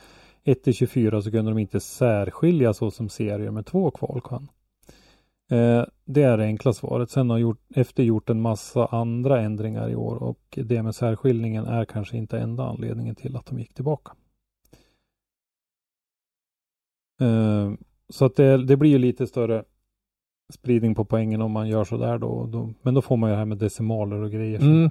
1 0.44 0.62
till 0.62 0.74
24 0.74 1.22
så 1.22 1.30
kunde 1.30 1.50
de 1.50 1.58
inte 1.58 1.80
särskilja 1.80 2.74
så 2.74 2.90
som 2.90 3.08
serier 3.08 3.50
med 3.50 3.66
två 3.66 3.90
kval 3.90 4.20
kan. 4.24 4.48
Eh, 5.50 5.84
det 6.04 6.22
är 6.22 6.36
det 6.36 6.44
enkla 6.44 6.72
svaret. 6.72 7.10
Sen 7.10 7.30
har 7.30 7.38
gjort, 7.38 7.58
gjort 7.96 8.30
en 8.30 8.40
massa 8.40 8.86
andra 8.86 9.40
ändringar 9.40 9.90
i 9.90 9.96
år 9.96 10.22
och 10.22 10.58
det 10.64 10.82
med 10.82 10.94
särskiljningen 10.94 11.66
är 11.66 11.84
kanske 11.84 12.16
inte 12.16 12.38
enda 12.38 12.64
anledningen 12.64 13.14
till 13.14 13.36
att 13.36 13.46
de 13.46 13.58
gick 13.58 13.74
tillbaka. 13.74 14.12
Eh, 17.20 17.72
så 18.08 18.24
att 18.24 18.36
det, 18.36 18.64
det 18.64 18.76
blir 18.76 18.90
ju 18.90 18.98
lite 18.98 19.26
större 19.26 19.64
spridning 20.52 20.94
på 20.94 21.04
poängen 21.04 21.42
om 21.42 21.52
man 21.52 21.68
gör 21.68 21.84
så 21.84 21.96
där 21.96 22.18
då, 22.18 22.46
då. 22.46 22.74
Men 22.82 22.94
då 22.94 23.02
får 23.02 23.16
man 23.16 23.30
ju 23.30 23.34
det 23.34 23.38
här 23.38 23.44
med 23.44 23.58
decimaler 23.58 24.16
och 24.22 24.30
grejer. 24.30 24.60
Mm. 24.60 24.90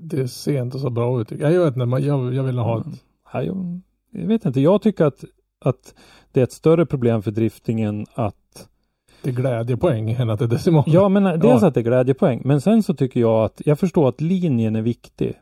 Det 0.00 0.28
ser 0.28 0.62
inte 0.62 0.78
så 0.78 0.90
bra 0.90 1.20
ut. 1.20 1.30
Jag 1.30 1.64
vet 1.64 1.76
inte, 1.76 2.06
jag, 2.06 2.34
jag 2.34 2.42
vill 2.42 2.58
ha 2.58 2.80
ett... 2.80 2.86
Ja, 3.32 3.42
jag, 3.42 3.80
jag 4.10 4.26
vet 4.26 4.44
inte, 4.44 4.60
jag 4.60 4.82
tycker 4.82 5.04
att, 5.04 5.24
att 5.58 5.94
det 6.32 6.40
är 6.40 6.44
ett 6.44 6.52
större 6.52 6.86
problem 6.86 7.22
för 7.22 7.30
driftingen 7.30 8.06
att 8.14 8.68
Det 9.22 9.30
är 9.30 9.34
glädjepoäng 9.34 10.10
än 10.10 10.30
att 10.30 10.38
det 10.38 10.44
är 10.44 10.48
decimaler. 10.48 10.94
Ja, 10.94 11.08
men 11.08 11.24
dels 11.24 11.62
Ja. 11.62 11.66
att 11.68 11.74
det 11.74 11.80
är 11.80 11.84
glädjepoäng. 11.84 12.42
Men 12.44 12.60
sen 12.60 12.82
så 12.82 12.94
tycker 12.94 13.20
jag 13.20 13.44
att 13.44 13.62
jag 13.64 13.78
förstår 13.78 14.08
att 14.08 14.20
linjen 14.20 14.76
är 14.76 14.82
viktig. 14.82 15.34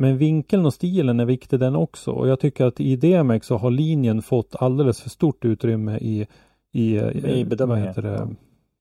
Men 0.00 0.18
vinkeln 0.18 0.66
och 0.66 0.74
stilen 0.74 1.20
är 1.20 1.24
viktig 1.24 1.60
den 1.60 1.76
också. 1.76 2.10
Och 2.10 2.28
jag 2.28 2.40
tycker 2.40 2.66
att 2.66 2.80
i 2.80 2.96
DMX 2.96 3.46
så 3.46 3.56
har 3.56 3.70
linjen 3.70 4.22
fått 4.22 4.56
alldeles 4.58 5.00
för 5.00 5.10
stort 5.10 5.44
utrymme 5.44 5.98
i, 5.98 6.26
i, 6.72 6.98
I 6.98 7.44
bedömningen. 7.44 7.68
vad 7.68 7.78
heter 7.78 8.02
det, 8.02 8.28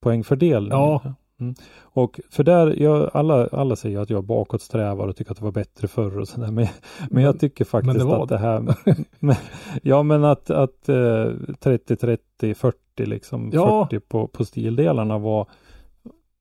poängfördelningen. 0.02 0.78
Ja. 0.78 1.14
Mm. 1.40 1.56
Och 1.80 2.20
för 2.30 2.44
där, 2.44 2.82
jag, 2.82 3.10
alla, 3.14 3.48
alla 3.48 3.76
säger 3.76 4.00
att 4.00 4.10
jag 4.10 4.24
bakåtsträvar 4.24 5.08
och 5.08 5.16
tycker 5.16 5.32
att 5.32 5.38
det 5.38 5.44
var 5.44 5.52
bättre 5.52 5.88
förr 5.88 6.20
och 6.20 6.28
sådär. 6.28 6.52
Men, 6.52 6.68
men 7.10 7.24
jag 7.24 7.40
tycker 7.40 7.66
faktiskt 7.66 7.98
Men 7.98 8.08
det 8.08 8.12
var 8.12 8.24
att 8.24 8.30
det 8.30 8.38
här 8.38 8.76
men, 9.20 9.36
Ja 9.84 10.04
men 10.04 10.24
att, 10.24 10.50
att 10.50 10.90
eh, 10.90 11.32
30, 11.60 11.96
30, 11.96 12.54
40 12.54 12.78
liksom 12.98 13.50
Ja. 13.54 13.88
40 13.92 14.00
på, 14.00 14.28
på 14.28 14.46
stildelarna 14.46 15.18
var 15.18 15.48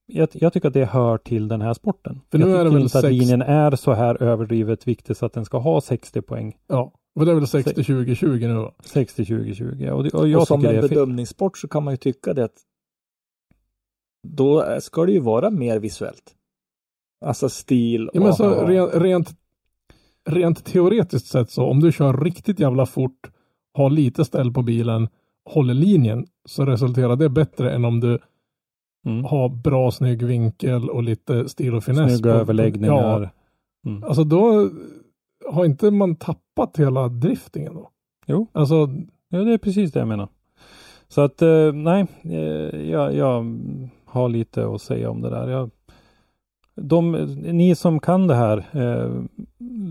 jag, 0.07 0.28
jag 0.32 0.52
tycker 0.52 0.68
att 0.68 0.74
det 0.74 0.84
hör 0.84 1.18
till 1.18 1.48
den 1.48 1.61
här 1.61 1.74
sporten. 1.74 2.20
För 2.30 2.38
nu 2.38 2.44
jag 2.44 2.61
är 2.61 2.64
det 2.64 2.64
tycker 2.64 2.74
väl 2.74 2.82
inte 2.82 2.98
att 2.98 3.04
sex- 3.04 3.12
linjen 3.12 3.42
är 3.42 3.76
så 3.76 3.92
här 3.92 4.22
överdrivet 4.22 4.88
viktig 4.88 5.16
så 5.16 5.26
att 5.26 5.32
den 5.32 5.44
ska 5.44 5.59
ha 5.59 5.80
60 5.80 6.22
poäng. 6.22 6.57
Ja, 6.66 6.92
och 7.14 7.26
det 7.26 7.30
är 7.30 7.34
väl 7.34 7.44
60-20-20 7.44 8.48
nu 8.48 8.54
va? 8.54 8.74
60, 8.84 9.24
20, 9.24 9.54
20. 9.54 9.90
Och, 9.90 10.04
det, 10.04 10.11
och 10.11 10.28
jag 10.28 10.40
och 10.40 10.46
som 10.46 10.61
tycker 10.61 10.72
det 10.72 10.78
en 10.78 10.88
bedömningssport 10.88 11.59
så 11.59 11.68
kan 11.68 11.84
man 11.84 11.92
ju 11.92 11.98
tycka 11.98 12.34
det 12.34 12.44
att 12.44 12.57
då 14.28 14.80
ska 14.80 15.07
det 15.07 15.12
ju 15.12 15.20
vara 15.20 15.50
mer 15.50 15.78
visuellt. 15.78 16.34
Alltså 17.24 17.48
stil 17.48 18.11
Ja, 18.14 18.20
men 18.20 18.34
så 18.34 18.50
och... 18.50 18.68
rent, 18.68 18.94
rent, 18.94 19.28
rent 20.28 20.64
teoretiskt 20.64 21.26
sett 21.26 21.50
så, 21.50 21.64
om 21.64 21.80
du 21.80 21.92
kör 21.92 22.16
riktigt 22.16 22.61
jävla 22.61 22.86
fort, 22.86 23.30
har 23.74 23.90
lite 23.90 24.24
ställ 24.24 24.52
på 24.52 24.62
bilen, 24.62 25.09
håller 25.44 25.74
linjen, 25.74 26.26
så 26.48 26.64
resulterar 26.64 27.16
det 27.16 27.28
bättre 27.28 27.74
än 27.74 27.84
om 27.84 28.00
du 28.00 28.18
Mm. 29.07 29.24
har 29.24 29.48
bra 29.48 29.90
snygg 29.90 30.22
vinkel 30.22 30.90
och 30.90 31.02
lite 31.02 31.48
stil 31.48 31.74
och 31.74 31.84
finess. 31.84 32.12
Snygga 32.18 32.32
på- 32.34 32.40
överläggningar. 32.40 32.92
Ja, 32.94 33.28
Mm. 33.90 34.04
alltså 34.04 34.24
då 34.24 34.70
har 35.50 35.64
inte 35.64 35.90
man 35.90 36.16
tappat 36.16 36.76
hela 36.78 37.09
driftingen 37.09 37.74
då? 37.74 37.90
Jo. 38.26 38.46
Alltså, 38.52 38.88
Ja, 39.28 39.38
det 39.38 39.52
är 39.52 39.59
precis 39.59 39.92
det 39.92 39.98
jag 39.98 40.09
menar. 40.09 40.28
Så 41.09 41.20
att 41.20 41.42
eh, 41.42 41.72
nej, 41.72 42.07
eh, 42.22 42.90
jag, 42.90 43.14
jag 43.14 43.59
har 44.04 44.28
lite 44.28 44.66
att 44.68 44.82
säga 44.82 45.11
om 45.11 45.20
det 45.22 45.30
där. 45.30 45.48
Jag, 45.48 45.70
de, 46.74 47.12
ni 47.52 47.74
som 47.74 48.00
kan 48.00 48.26
det 48.26 48.34
här, 48.34 48.64
eh, 48.72 49.11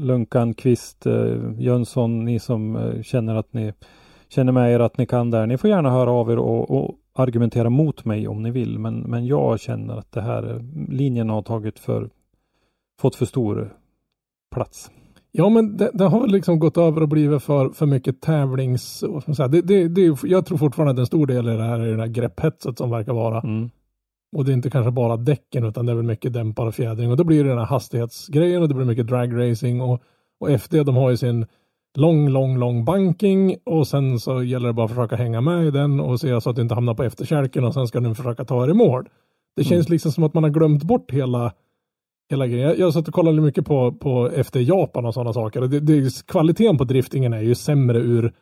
Lunkan, 0.04 0.54
Kvist, 0.54 1.06
eh, 1.06 1.36
Jönsson, 1.60 2.26
ni 2.26 2.40
som 2.40 2.76
eh, 2.76 3.02
känner 3.02 3.36
att 3.36 3.54
ni 3.54 3.74
känner 4.30 4.52
med 4.52 4.74
er 4.74 4.80
att 4.80 4.98
ni 4.98 5.06
kan 5.06 5.32
det 5.32 5.38
här. 5.38 5.48
Ni 5.48 5.58
får 5.58 5.70
gärna 5.70 5.90
höra 5.92 6.12
av 6.12 6.32
er 6.32 6.38
och, 6.40 6.72
och 6.72 6.92
argumentera 7.16 7.70
mot 7.70 8.06
mig 8.06 8.28
om 8.28 8.44
ni 8.44 8.52
vill. 8.52 8.80
Men, 8.80 9.00
men 9.00 9.26
jag 9.26 9.60
känner 9.60 9.98
att 9.98 10.12
det 10.12 10.22
här 10.22 10.66
linjen 10.90 11.30
har 11.30 11.42
tagit 11.42 11.80
för, 11.80 12.10
fått 13.02 13.16
för 13.16 13.26
stor 13.26 13.74
plats. 14.56 14.92
ja 15.32 15.50
men 15.50 15.78
det, 15.78 15.92
det 15.94 16.06
har 16.06 16.22
väl 16.22 16.32
liksom 16.32 16.60
gått 16.60 16.78
över 16.78 17.02
och 17.02 17.10
blivit 17.10 17.44
för, 17.44 17.70
för 17.70 17.86
mycket 17.86 18.22
tävlings... 18.22 19.04
Säga? 19.36 19.48
Det, 19.48 19.62
det, 19.62 19.88
det, 19.88 20.18
jag 20.24 20.46
tror 20.46 20.58
fortfarande 20.58 20.92
att 20.92 21.00
en 21.00 21.06
stor 21.06 21.28
del 21.28 21.50
i 21.50 21.52
det 21.52 21.64
här 21.64 21.80
är 21.80 21.98
det 21.98 22.02
här 22.02 22.08
grepphetset 22.08 22.78
som 22.78 22.90
verkar 22.90 23.14
vara. 23.14 23.40
Mm. 23.40 23.70
Och 24.36 24.46
det 24.46 24.52
är 24.52 24.54
inte 24.54 24.70
kanske 24.70 24.92
bara 24.92 25.18
däcken 25.18 25.64
utan 25.64 25.86
det 25.86 25.92
är 25.92 25.96
väl 25.96 26.06
mycket 26.06 26.34
dämpare 26.34 26.68
och 26.68 26.76
fjädring. 26.76 27.12
Och 27.12 27.18
då 27.18 27.24
blir 27.24 27.44
det 27.44 27.50
den 27.50 27.60
här 27.60 27.66
hastighetsgrejen 27.66 28.62
och 28.62 28.68
det 28.68 28.76
blir 28.76 28.86
mycket 28.86 29.08
dragracing. 29.08 29.82
Och, 29.82 30.02
och 30.40 30.50
FD 30.50 30.84
de 30.84 30.96
har 30.96 31.10
ju 31.10 31.18
sin 31.18 31.46
lång, 31.98 32.30
lång, 32.30 32.58
lång 32.58 32.86
banking 32.86 33.56
och 33.64 33.88
sen 33.88 34.20
så 34.20 34.44
gäller 34.44 34.68
det 34.68 34.74
bara 34.74 34.86
att 34.86 34.92
försöka 34.92 35.16
hänga 35.16 35.42
med 35.42 35.68
i 35.68 35.72
den 35.72 36.00
och 36.00 36.20
se 36.20 36.42
så 36.42 36.50
att 36.50 36.56
du 36.56 36.62
inte 36.62 36.76
hamnar 36.76 36.94
på 36.94 37.04
efterkälken 37.04 37.64
och 37.64 37.74
sen 37.74 37.88
ska 37.88 38.00
du 38.00 38.16
försöka 38.16 38.46
ta 38.46 38.64
er 38.64 38.70
i 38.70 38.74
mål. 38.74 39.10
Det 39.56 39.64
känns 39.64 39.90
liksom 39.90 40.12
som 40.12 40.24
att 40.24 40.34
man 40.34 40.44
har 40.44 40.50
glömt 40.50 40.84
bort 40.84 41.12
hela 41.12 41.54
Hela 42.30 42.48
grejen. 42.48 42.68
Jag, 42.68 42.80
jag 42.80 42.94
satt 42.94 43.08
och 43.08 43.14
kollade 43.14 43.42
mycket 43.42 43.66
på, 43.66 43.92
på 43.92 44.30
efter 44.30 44.60
Japan 44.60 45.06
och 45.06 45.14
sådana 45.14 45.34
saker. 45.34 45.62
Det, 45.62 45.80
det, 45.80 46.26
kvaliteten 46.26 46.78
på 46.78 46.84
driftingen 46.84 47.34
är 47.34 47.42
ju 47.42 47.56
sämre 47.56 48.00
ur, 48.00 48.34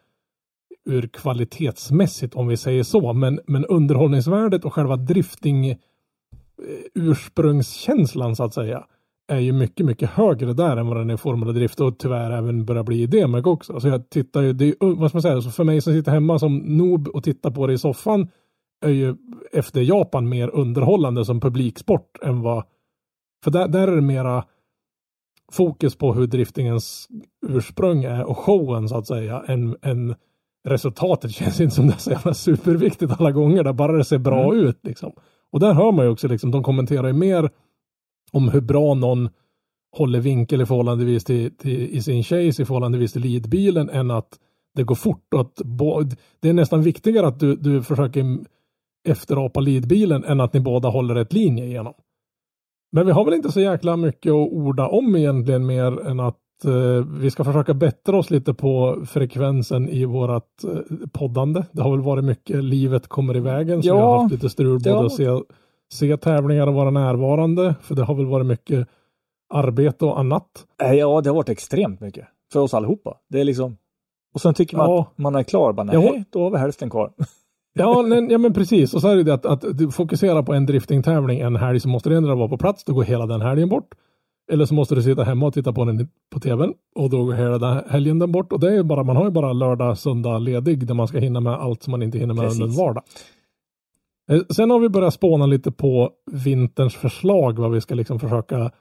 ur 0.86 1.08
kvalitetsmässigt 1.08 2.36
om 2.36 2.47
vi 2.47 2.58
säger 2.58 2.84
så. 2.84 3.14
Men, 3.14 3.39
men 3.47 3.66
underhållningsvärdet 3.66 4.66
och 4.66 4.74
själva 4.74 4.95
drifting 4.95 5.70
eh, 5.70 5.78
ursprungskänslan 6.93 8.36
så 8.36 8.43
att 8.43 8.54
säga 8.54 8.84
är 9.36 9.39
ju 9.39 9.53
mycket, 9.53 9.86
mycket 9.86 10.09
högre 10.09 10.53
där 10.53 10.77
än 10.77 10.88
vad 10.88 10.97
den 10.97 11.09
är 11.09 11.13
i 11.13 11.17
Formula 11.17 11.51
Drift 11.51 11.81
och 11.81 11.97
tyvärr 11.97 12.31
även 12.31 12.65
börjar 12.65 12.84
bli 12.84 13.01
i 13.01 13.07
DMEC 13.07 13.45
också. 13.45 13.79
Så 13.79 13.88
jag 13.88 14.09
tittar 14.09 14.41
ju, 14.41 14.53
det 14.53 14.65
är, 14.65 14.67
ju, 14.67 14.75
vad 14.79 15.09
ska 15.09 15.15
man 15.15 15.21
säga, 15.21 15.41
så 15.41 15.51
för 15.51 15.63
mig 15.63 15.81
som 15.81 15.93
sitter 15.93 16.11
hemma 16.11 16.39
som 16.39 16.57
noob 16.57 17.07
och 17.07 17.23
tittar 17.23 17.51
på 17.51 17.67
det 17.67 17.73
i 17.73 17.77
soffan 17.77 18.27
är 18.86 18.89
ju 18.89 19.15
efter 19.51 19.81
Japan 19.81 20.29
mer 20.29 20.49
underhållande 20.49 21.25
som 21.25 21.39
publiksport 21.39 22.17
än 22.21 22.41
vad, 22.41 22.63
för 23.43 23.51
där, 23.51 23.67
där 23.67 23.88
är 23.88 23.95
det 23.95 24.01
mera 24.01 24.43
fokus 25.51 25.95
på 25.95 26.13
hur 26.13 26.27
driftingens 26.27 27.07
ursprung 27.47 28.03
är 28.03 28.23
och 28.23 28.38
showen 28.38 28.89
så 28.89 28.97
att 28.97 29.07
säga 29.07 29.43
än, 29.47 29.75
än 29.81 30.15
resultatet 30.67 31.31
känns 31.36 31.61
inte 31.61 31.75
som 31.75 31.88
det 31.88 31.93
är 31.93 31.97
så 31.97 32.11
jävla 32.11 32.34
superviktigt 32.34 33.11
alla 33.19 33.31
gånger 33.31 33.63
där 33.63 33.73
bara 33.73 33.97
det 33.97 34.05
ser 34.05 34.17
bra 34.17 34.55
ut 34.55 34.79
liksom. 34.84 35.11
Och 35.51 35.59
där 35.59 35.73
hör 35.73 35.91
man 35.91 36.05
ju 36.05 36.11
också 36.11 36.27
liksom, 36.27 36.51
de 36.51 36.63
kommenterar 36.63 37.07
ju 37.07 37.13
mer 37.13 37.49
om 38.34 38.49
hur 38.49 38.61
bra 38.61 38.93
någon 38.93 39.29
håller 39.97 40.19
vinkel 40.19 40.61
i 40.61 40.65
förhållandevis 40.65 41.23
till, 41.23 41.57
till 41.57 41.81
i 41.81 42.01
sin 42.01 42.23
chase 42.23 42.61
i 42.61 42.65
förhållandevis 42.65 43.13
till 43.13 43.21
leadbilen 43.21 43.89
än 43.89 44.11
att 44.11 44.39
det 44.75 44.84
går 44.84 44.95
fort 44.95 45.34
och 45.34 45.41
att 45.41 45.61
det 46.39 46.49
är 46.49 46.53
nästan 46.53 46.81
viktigare 46.81 47.27
att 47.27 47.39
du, 47.39 47.55
du 47.55 47.84
försöker 47.84 48.39
efterapa 49.07 49.59
leadbilen 49.59 50.23
än 50.23 50.41
att 50.41 50.53
ni 50.53 50.59
båda 50.59 50.89
håller 50.89 51.15
ett 51.15 51.34
linje 51.34 51.65
igenom. 51.65 51.93
Men 52.91 53.05
vi 53.05 53.11
har 53.11 53.25
väl 53.25 53.34
inte 53.34 53.51
så 53.51 53.59
jäkla 53.59 53.97
mycket 53.97 54.29
att 54.29 54.51
orda 54.51 54.88
om 54.88 55.15
egentligen 55.15 55.65
mer 55.65 56.07
än 56.07 56.19
att 56.19 56.65
eh, 56.65 57.05
vi 57.19 57.31
ska 57.31 57.43
försöka 57.43 57.73
bättra 57.73 58.17
oss 58.17 58.29
lite 58.29 58.53
på 58.53 59.03
frekvensen 59.05 59.89
i 59.89 60.05
vårat 60.05 60.63
eh, 60.63 61.07
poddande. 61.11 61.63
Det 61.71 61.81
har 61.81 61.91
väl 61.91 62.01
varit 62.01 62.23
mycket 62.23 62.63
livet 62.63 63.07
kommer 63.07 63.38
i 63.38 63.39
vägen 63.39 63.84
så 63.84 63.89
ja, 63.89 63.95
vi 63.95 64.01
har 64.01 64.21
haft 64.21 64.31
lite 64.34 64.49
strul 64.49 64.79
både 64.79 64.89
ja. 64.89 65.05
att 65.05 65.13
se, 65.13 65.27
se 65.94 66.18
tävlingar 66.18 66.68
och 66.68 66.74
vara 66.74 66.91
närvarande. 66.91 67.76
För 67.82 67.96
det 67.96 68.04
har 68.04 68.16
väl 68.16 68.26
varit 68.26 68.46
mycket 68.46 68.88
arbete 69.54 70.06
och 70.06 70.20
annat. 70.20 70.66
Ja, 70.78 71.22
det 71.22 71.30
har 71.30 71.36
varit 71.36 71.50
extremt 71.50 72.00
mycket 72.00 72.28
för 72.54 72.60
oss 72.60 72.74
allihopa. 72.74 73.18
Det 73.30 73.39
är 73.39 73.44
liksom 73.44 73.78
och 74.34 74.41
sen 74.41 74.54
tycker 74.54 74.78
man 74.78 74.89
ja. 74.89 75.02
att 75.02 75.18
man 75.18 75.36
är 75.36 75.44
klar. 75.44 75.74
Bara, 75.74 75.84
nej, 75.84 75.96
ja. 75.96 76.24
då 76.30 76.44
har 76.44 76.52
vi 76.52 76.58
hälften 76.58 76.89
kvar. 76.89 77.12
Ja, 77.76 78.02
men, 78.02 78.30
ja, 78.30 78.38
men 78.38 78.54
precis. 78.54 78.94
Och 78.94 79.02
så 79.02 79.08
är 79.08 79.24
det 79.24 79.34
att, 79.34 79.46
att 79.46 79.78
du 79.78 79.91
fokuserar 79.91 80.44
på 80.44 80.54
en 80.54 80.66
driftingtävling 80.66 81.39
en 81.39 81.56
helg 81.56 81.80
så 81.80 81.89
måste 81.89 82.10
det 82.10 82.18
ändå 82.18 82.36
vara 82.36 82.48
på 82.48 82.58
plats. 82.58 82.84
Då 82.84 82.94
går 82.94 83.04
hela 83.04 83.26
den 83.26 83.41
helgen 83.41 83.70
bort. 83.70 83.88
Eller 84.52 84.66
så 84.66 84.74
måste 84.74 84.96
du 84.96 85.04
sitta 85.04 85.24
hemma 85.24 85.46
och 85.46 85.54
titta 85.54 85.74
på 85.74 85.86
den 85.86 86.10
på 86.32 86.39
tvn 86.39 86.74
och 86.96 87.10
då 87.10 87.26
går 87.26 87.34
hela 87.34 87.58
den 87.58 87.84
helgen 87.89 88.20
den 88.20 88.32
bort. 88.32 88.54
Och 88.54 88.60
det 88.60 88.76
är 88.76 88.84
bara, 88.84 89.04
man 89.04 89.16
har 89.16 89.26
ju 89.26 89.32
bara 89.32 89.54
lördag, 89.54 89.98
söndag 89.98 90.38
ledig 90.38 90.88
där 90.88 90.94
man 90.94 91.08
ska 91.08 91.18
hinna 91.18 91.39
med 91.39 91.54
allt 91.54 91.84
som 91.84 91.91
man 91.91 92.04
inte 92.04 92.18
hinner 92.18 92.34
med 92.34 92.44
precis. 92.44 92.62
under 92.62 92.78
vardag. 92.78 93.04
Eh, 94.32 94.41
sen 94.49 94.69
har 94.69 94.80
vi 94.80 94.89
börjat 94.89 95.13
spåna 95.13 95.45
lite 95.45 95.71
på 95.71 96.11
vinterns 96.32 96.95
förslag 96.95 97.59
vad 97.59 97.71
vi 97.71 97.82
ska 97.82 97.95
liksom 97.95 98.19
försöka 98.19 98.71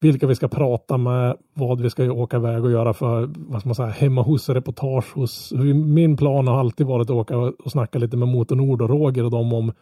vilka 0.00 0.26
vi 0.26 0.34
ska 0.34 0.48
prata 0.48 0.96
med, 0.98 1.36
vad 1.54 1.80
vi 1.80 1.90
ska 1.90 2.12
åka 2.12 2.36
iväg 2.36 2.64
och 2.64 2.70
göra 2.70 2.92
för 2.92 3.30
vad 3.36 3.60
ska 3.60 3.68
man 3.68 3.74
säga, 3.74 3.88
hemma 3.88 4.22
hos 4.22 4.48
reportage 4.48 5.14
hos. 5.14 5.52
Min 5.86 6.16
plan 6.16 6.46
har 6.48 6.58
alltid 6.58 6.86
varit 6.86 7.10
att 7.10 7.16
åka 7.16 7.36
och 7.38 7.70
snacka 7.70 7.98
lite 7.98 8.16
med 8.16 8.28
Motor 8.28 8.56
Nord 8.56 8.82
och 8.82 8.88
Roger 8.88 9.24
och 9.24 9.30
dem 9.30 9.52
om 9.52 9.72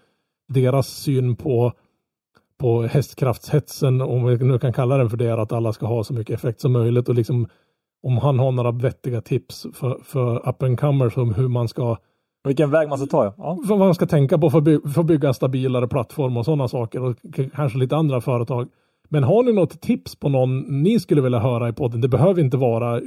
deras 0.49 0.89
syn 0.89 1.37
på 1.37 1.73
på 2.59 2.83
hästkraftshetsen, 2.83 4.01
om 4.01 4.25
vi 4.25 4.37
nu 4.37 4.59
kan 4.59 4.73
kalla 4.73 4.97
den 4.97 5.11
för 5.11 5.17
det, 5.17 5.43
att 5.43 5.53
alla 5.53 5.73
ska 5.73 5.87
ha 5.87 6.05
så 6.05 6.15
mycket 6.15 6.35
effekt 6.35 6.61
som 6.61 6.73
möjligt 6.73 7.09
och 7.09 7.15
liksom 7.15 7.49
om 8.03 8.19
han 8.19 8.39
har 8.39 8.53
några 8.53 8.71
vettiga 8.71 9.21
tips 9.21 9.67
för, 9.75 9.99
för 10.05 10.49
up 10.49 10.63
and 10.63 10.81
comers 10.81 11.17
om 11.17 11.35
hur 11.35 11.49
man 11.49 11.69
ska 11.69 11.97
vilken 12.45 12.71
väg 12.71 12.89
man 12.89 12.99
ska 12.99 13.07
ta 13.07 13.25
ja. 13.25 13.35
ja. 13.39 13.59
Vad 13.65 13.79
man 13.79 13.95
ska 13.95 14.07
tänka 14.07 14.39
på 14.39 14.51
för, 14.51 14.61
by 14.61 14.81
för 14.95 15.01
att 15.01 15.07
bygga 15.07 15.33
stabilare 15.33 15.89
plattform 15.89 16.37
och 16.37 16.45
sådana 16.45 16.69
saker 16.69 17.03
och 17.03 17.17
kanske 17.55 17.79
lite 17.79 17.97
andra 17.97 18.21
företag. 18.21 18.69
Men 19.09 19.23
har 19.23 19.43
ni 19.43 19.53
något 19.53 19.81
tips 19.81 20.17
på 20.17 20.29
någon 20.29 20.83
ni 20.83 21.01
skulle 21.01 21.21
vilja 21.21 21.39
höra 21.39 21.69
i 21.69 21.73
podden? 21.73 22.01
Det 22.01 22.09
behöver 22.09 22.41
inte 22.41 22.57
vara 22.57 23.01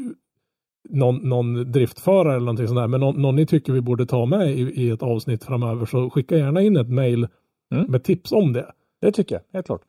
någon, 0.90 1.16
någon 1.30 1.72
driftförare 1.72 2.36
eller 2.36 2.46
någonting 2.46 2.68
sånt 2.68 2.80
där, 2.80 2.88
men 2.88 3.00
någon, 3.00 3.22
någon 3.22 3.36
ni 3.36 3.46
tycker 3.46 3.74
vi 3.74 3.82
borde 3.82 4.06
ta 4.06 4.26
med 4.26 4.52
i, 4.52 4.62
i 4.62 4.90
ett 4.90 5.04
avsnitt 5.04 5.44
framöver 5.44 5.86
så 5.86 6.10
skicka 6.10 6.38
gärna 6.38 6.62
in 6.62 6.78
ett 6.78 6.90
mail 6.90 7.28
mm. 7.72 7.92
med 7.92 8.04
tips 8.04 8.32
om 8.32 8.54
det. 8.54 8.72
Det 9.02 9.12
tycker 9.12 9.36
jag, 9.36 9.42
helt 9.54 9.66
klart. 9.66 9.82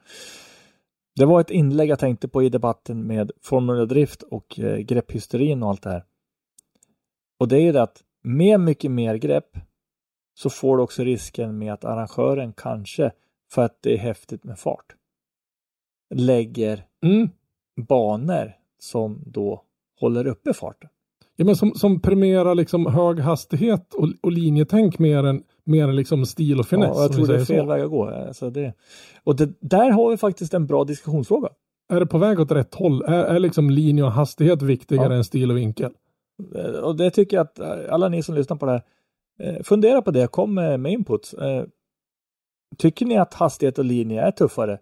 Det 1.16 1.24
var 1.24 1.40
ett 1.40 1.50
inlägg 1.50 1.88
jag 1.88 1.98
tänkte 1.98 2.28
på 2.28 2.42
i 2.42 2.48
debatten 2.48 3.06
med 3.06 3.30
Formula 3.42 3.84
Drift 3.84 4.22
och 4.22 4.60
eh, 4.60 4.78
grepphysterin 4.78 5.62
och 5.62 5.68
allt 5.68 5.82
det 5.82 5.90
här. 5.90 6.04
Och 7.40 7.48
det 7.48 7.56
är 7.56 7.60
ju 7.60 7.72
det 7.72 7.82
att 7.82 8.02
med 8.26 8.60
mycket 8.60 8.90
mer 8.90 9.14
grepp 9.14 9.58
så 10.34 10.50
får 10.50 10.76
du 10.76 10.82
också 10.82 11.04
risken 11.04 11.58
med 11.58 11.72
att 11.72 11.84
arrangören 11.84 12.52
kanske, 12.52 13.12
för 13.52 13.62
att 13.62 13.78
det 13.82 13.94
är 13.94 13.98
häftigt 13.98 14.44
med 14.44 14.58
fart, 14.58 14.94
lägger 16.14 16.86
mm. 17.04 17.28
banor 17.76 18.52
som 18.78 19.22
då 19.26 19.62
håller 20.00 20.26
uppe 20.26 20.54
farten. 20.54 20.90
Ja, 21.36 21.44
men 21.44 21.56
som, 21.56 21.74
som 21.74 22.00
premierar 22.00 22.54
liksom 22.54 22.86
hög 22.86 23.20
hastighet 23.20 23.94
och, 23.94 24.08
och 24.22 24.32
linjetänk 24.32 24.98
mer 24.98 25.24
än, 25.24 25.42
mer 25.64 25.88
än 25.88 25.96
liksom 25.96 26.26
stil 26.26 26.60
och 26.60 26.66
finess. 26.66 26.92
Ja, 26.94 27.02
jag 27.02 27.12
tror 27.12 27.26
det 27.26 27.34
är 27.34 27.44
fel 27.44 27.60
så. 27.60 27.66
väg 27.66 27.82
att 27.82 27.90
gå. 27.90 28.08
Alltså 28.08 28.50
det, 28.50 28.72
och 29.24 29.36
det, 29.36 29.52
där 29.60 29.90
har 29.90 30.10
vi 30.10 30.16
faktiskt 30.16 30.54
en 30.54 30.66
bra 30.66 30.84
diskussionsfråga. 30.84 31.48
Är 31.88 32.00
det 32.00 32.06
på 32.06 32.18
väg 32.18 32.40
åt 32.40 32.52
rätt 32.52 32.74
håll? 32.74 33.02
Är, 33.02 33.24
är 33.24 33.38
liksom 33.38 33.70
linje 33.70 34.04
och 34.04 34.12
hastighet 34.12 34.62
viktigare 34.62 35.12
ja. 35.12 35.16
än 35.16 35.24
stil 35.24 35.50
och 35.50 35.56
vinkel? 35.56 35.92
Och 36.82 36.96
det 36.96 37.10
tycker 37.10 37.36
jag 37.36 37.44
att 37.44 37.60
alla 37.90 38.08
ni 38.08 38.22
som 38.22 38.34
lyssnar 38.34 38.56
på 38.56 38.66
det 38.66 38.72
här, 38.72 38.82
eh, 39.40 39.62
fundera 39.62 40.02
på 40.02 40.10
det, 40.10 40.26
kom 40.26 40.54
med, 40.54 40.80
med 40.80 40.92
input. 40.92 41.34
Eh, 41.40 41.62
tycker 42.78 43.06
ni 43.06 43.18
att 43.18 43.34
hastighet 43.34 43.78
och 43.78 43.84
linje 43.84 44.22
är 44.22 44.30
tuffare 44.30 44.78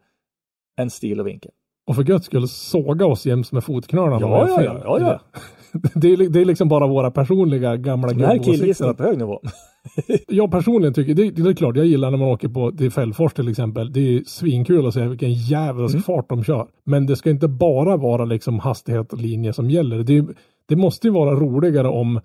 än 0.79 0.91
stil 0.91 1.21
och 1.21 1.27
vinkel? 1.27 1.53
Och 1.87 1.97
för 1.97 2.03
guds 2.03 2.27
skull 2.27 2.49
såga 2.49 3.07
oss 3.07 3.27
jäms 3.27 3.53
med 3.53 3.65
fotknölarna. 3.65 4.21
Ja, 4.21 4.49
ja, 4.49 4.63
ja, 4.63 4.81
ja, 4.85 5.01
ja. 5.01 5.41
det, 5.95 6.09
är, 6.13 6.29
det 6.29 6.41
är 6.41 6.45
liksom 6.45 6.69
bara 6.69 6.87
våra 6.87 7.11
personliga 7.11 7.77
gamla 7.77 8.09
gubbåsikter. 8.09 8.35
Det 8.35 8.51
här 8.51 8.59
killgissar 8.59 8.95
på 8.95 9.03
hög 9.03 9.19
nivå. 9.19 9.41
jag 10.29 10.51
personligen 10.51 10.95
tycker, 10.95 11.15
det, 11.15 11.31
det, 11.31 11.51
är 11.51 11.55
klart, 11.55 11.77
jag 11.77 11.87
gillar 11.87 12.11
när 12.11 12.19
man 12.19 12.29
åker 12.29 12.49
på 12.49 12.73
till 12.73 12.91
Fällfors 12.91 13.33
till 13.35 13.49
exempel. 13.49 13.93
Det 13.93 14.01
är 14.01 14.23
svinkul 14.27 14.87
att 14.87 14.95
se 14.95 15.09
vilken 15.09 15.33
jävla 15.33 15.87
mm. 15.87 16.03
fart 16.03 16.29
de 16.29 16.45
kör. 16.45 16.69
Men 16.85 17.07
det 17.07 17.17
ska 17.17 17.31
inte 17.31 17.49
bara 17.49 17.97
vara 17.97 18.25
liksom 18.25 18.59
hastighet 18.59 19.13
och 19.13 19.19
linje 19.19 19.53
som 19.53 19.71
gäller. 19.71 20.03
Det, 20.03 20.27
det 20.69 20.77
måste 20.77 21.07
ju 21.07 21.13
vara 21.13 21.35
roligare 21.35 21.89
om 21.89 22.21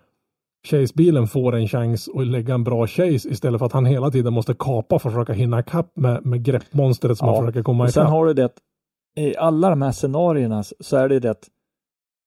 Chase-bilen 0.67 1.27
får 1.27 1.55
en 1.55 1.67
chans 1.67 2.09
att 2.15 2.27
lägga 2.27 2.53
en 2.53 2.63
bra 2.63 2.87
chase 2.87 3.29
istället 3.29 3.59
för 3.59 3.65
att 3.65 3.73
han 3.73 3.85
hela 3.85 4.11
tiden 4.11 4.33
måste 4.33 4.53
kapa 4.59 4.99
för 4.99 5.09
att 5.09 5.13
försöka 5.13 5.33
hinna 5.33 5.63
kapp 5.63 5.91
med, 5.95 6.25
med 6.25 6.43
greppmonstret 6.43 7.17
som 7.17 7.27
ja. 7.27 7.35
han 7.35 7.45
försöker 7.45 7.63
komma 7.63 7.83
ikapp. 7.83 7.93
Sen 7.93 8.05
har 8.05 8.25
du 8.25 8.33
det 8.33 8.51
i 9.17 9.35
alla 9.35 9.69
de 9.69 9.81
här 9.81 9.91
scenarierna 9.91 10.63
så 10.79 10.97
är 10.97 11.09
det 11.09 11.19
det 11.19 11.31
att 11.31 11.47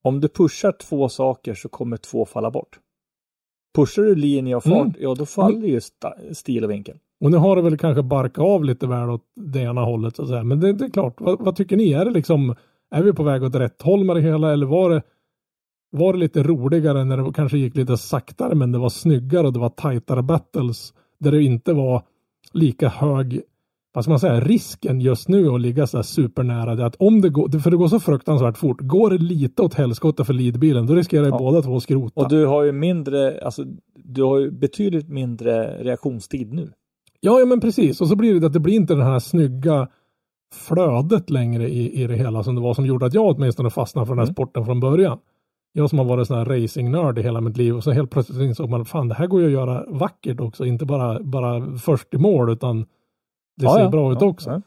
om 0.04 0.20
du 0.20 0.28
pushar 0.28 0.72
två 0.72 1.08
saker 1.08 1.54
så 1.54 1.68
kommer 1.68 1.96
två 1.96 2.24
falla 2.24 2.50
bort. 2.50 2.78
Pushar 3.76 4.02
du 4.02 4.14
linje 4.14 4.56
och 4.56 4.62
fart, 4.62 4.72
mm. 4.72 4.94
ja 4.98 5.14
då 5.14 5.26
faller 5.26 5.56
mm. 5.56 5.70
ju 5.70 5.80
stil 6.34 6.64
och 6.64 6.70
vinkel. 6.70 6.96
Och 7.20 7.30
nu 7.30 7.36
har 7.36 7.56
det 7.56 7.62
väl 7.62 7.78
kanske 7.78 8.02
barkat 8.02 8.44
av 8.44 8.64
lite 8.64 8.86
väl 8.86 9.10
åt 9.10 9.24
det 9.36 9.60
ena 9.60 9.80
hållet 9.80 10.16
så 10.16 10.22
att 10.22 10.28
säga. 10.28 10.44
Men 10.44 10.60
det, 10.60 10.72
det 10.72 10.84
är 10.84 10.90
klart, 10.90 11.20
vad, 11.20 11.40
vad, 11.40 11.56
tycker 11.56 11.76
ni? 11.76 11.92
Är 11.92 12.04
det 12.04 12.10
liksom, 12.10 12.54
är 12.90 13.02
vi 13.02 13.12
på 13.12 13.22
väg 13.22 13.42
åt 13.42 13.54
rätt 13.54 13.82
håll 13.82 14.04
med 14.04 14.16
det 14.16 14.22
hela 14.22 14.52
eller 14.52 14.66
var 14.66 14.90
det, 14.90 15.02
var 15.92 16.12
det 16.12 16.18
lite 16.18 16.42
roligare 16.42 17.04
när 17.04 17.16
det 17.16 17.32
kanske 17.32 17.58
gick 17.58 17.76
lite 17.76 17.96
saktare 17.96 18.54
men 18.54 18.72
det 18.72 18.78
var 18.78 18.88
snyggare 18.88 19.46
och 19.46 19.52
det 19.52 19.58
var 19.58 19.68
tajtare 19.68 20.22
battles 20.22 20.92
där 21.18 21.32
det 21.32 21.42
inte 21.42 21.72
var 21.72 22.02
lika 22.52 22.88
hög 22.88 23.42
vad 23.94 24.04
ska 24.04 24.10
man 24.10 24.20
säga, 24.20 24.40
risken 24.40 25.00
just 25.00 25.28
nu 25.28 25.48
att 25.48 25.60
ligga 25.60 25.86
så 25.86 25.98
här 25.98 26.02
supernära 26.02 26.74
det 26.74 26.86
att 26.86 26.96
om 26.96 27.20
det 27.20 27.28
går, 27.28 27.58
för 27.58 27.70
det 27.70 27.76
går 27.76 27.88
så 27.88 28.00
fruktansvärt 28.00 28.58
fort, 28.58 28.80
går 28.80 29.10
det 29.10 29.18
lite 29.18 29.62
åt 29.62 29.74
helskotta 29.74 30.24
för 30.24 30.32
leadbilen 30.32 30.86
då 30.86 30.94
riskerar 30.94 31.24
ju 31.24 31.30
ja. 31.30 31.38
båda 31.38 31.62
två 31.62 31.76
att 31.76 31.82
skrota. 31.82 32.20
Och 32.20 32.28
du 32.28 32.46
har 32.46 32.62
ju 32.62 32.72
mindre, 32.72 33.40
alltså 33.44 33.64
du 33.94 34.22
har 34.22 34.38
ju 34.38 34.50
betydligt 34.50 35.08
mindre 35.08 35.84
reaktionstid 35.84 36.52
nu. 36.52 36.72
Ja, 37.20 37.40
ja 37.40 37.46
men 37.46 37.60
precis 37.60 38.00
och 38.00 38.08
så 38.08 38.16
blir 38.16 38.40
det 38.40 38.46
att 38.46 38.52
det 38.52 38.60
blir 38.60 38.74
inte 38.74 38.94
det 38.94 39.04
här 39.04 39.18
snygga 39.18 39.88
flödet 40.54 41.30
längre 41.30 41.68
i, 41.68 42.02
i 42.02 42.06
det 42.06 42.16
hela 42.16 42.42
som 42.44 42.54
det 42.54 42.60
var 42.60 42.74
som 42.74 42.86
gjorde 42.86 43.06
att 43.06 43.14
jag 43.14 43.36
åtminstone 43.36 43.70
fastnade 43.70 44.06
för 44.06 44.14
den 44.14 44.18
här 44.18 44.26
mm. 44.26 44.34
sporten 44.34 44.64
från 44.64 44.80
början. 44.80 45.18
Jag 45.72 45.90
som 45.90 45.98
har 45.98 46.06
varit 46.06 46.26
sån 46.26 46.38
här 46.38 46.44
racingnörd 46.44 47.18
i 47.18 47.22
hela 47.22 47.40
mitt 47.40 47.56
liv 47.56 47.76
och 47.76 47.84
så 47.84 47.90
helt 47.90 48.10
plötsligt 48.10 48.40
insåg 48.40 48.70
man 48.70 48.84
fan 48.84 49.08
det 49.08 49.14
här 49.14 49.26
går 49.26 49.40
ju 49.40 49.46
att 49.46 49.52
göra 49.52 49.84
vackert 49.88 50.40
också, 50.40 50.64
inte 50.64 50.84
bara, 50.84 51.20
bara 51.20 51.78
först 51.78 52.14
i 52.14 52.18
mål 52.18 52.50
utan 52.50 52.80
det 53.56 53.64
ja, 53.64 53.74
ser 53.74 53.82
ja. 53.82 53.88
bra 53.88 54.12
ut 54.12 54.22
också. 54.22 54.50
Ja. 54.50 54.62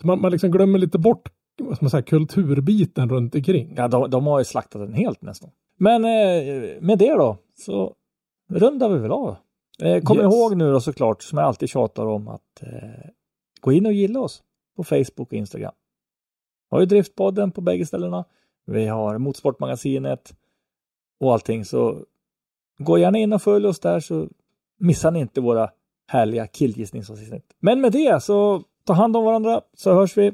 Så 0.00 0.06
man, 0.06 0.20
man 0.20 0.32
liksom 0.32 0.50
glömmer 0.50 0.78
lite 0.78 0.98
bort 0.98 1.28
vad 1.60 1.82
man 1.82 1.90
säga, 1.90 2.02
kulturbiten 2.02 3.08
runt 3.08 3.34
omkring. 3.34 3.74
Ja, 3.76 3.88
de, 3.88 4.10
de 4.10 4.26
har 4.26 4.38
ju 4.38 4.44
slaktat 4.44 4.80
den 4.80 4.92
helt 4.92 5.22
nästan. 5.22 5.50
Men 5.76 6.04
eh, 6.04 6.80
med 6.80 6.98
det 6.98 7.14
då 7.14 7.36
så 7.58 7.94
rundar 8.50 8.88
vi 8.88 8.98
väl 8.98 9.12
av. 9.12 9.36
Eh, 9.82 10.02
kom 10.02 10.16
yes. 10.16 10.24
ihåg 10.24 10.56
nu 10.56 10.72
då 10.72 10.80
såklart, 10.80 11.22
som 11.22 11.38
jag 11.38 11.46
alltid 11.46 11.68
tjatar 11.68 12.06
om, 12.06 12.28
att 12.28 12.62
eh, 12.62 13.10
gå 13.60 13.72
in 13.72 13.86
och 13.86 13.92
gilla 13.92 14.20
oss 14.20 14.42
på 14.76 14.84
Facebook 14.84 15.28
och 15.28 15.32
Instagram. 15.32 15.72
Har 16.70 16.80
ju 16.80 16.86
Driftpodden 16.86 17.50
på 17.50 17.60
bägge 17.60 17.86
ställena. 17.86 18.24
Vi 18.70 18.86
har 18.86 19.18
Motorsportmagasinet 19.18 20.34
och 21.20 21.32
allting, 21.32 21.64
så 21.64 22.04
gå 22.78 22.98
gärna 22.98 23.18
in 23.18 23.32
och 23.32 23.42
följ 23.42 23.66
oss 23.66 23.80
där 23.80 24.00
så 24.00 24.28
missar 24.78 25.10
ni 25.10 25.20
inte 25.20 25.40
våra 25.40 25.70
härliga 26.06 26.46
killgissningsavsnitt. 26.46 27.44
Men 27.60 27.80
med 27.80 27.92
det 27.92 28.22
så 28.22 28.62
ta 28.84 28.92
hand 28.92 29.16
om 29.16 29.24
varandra 29.24 29.60
så 29.76 29.94
hörs 29.94 30.16
vi. 30.16 30.32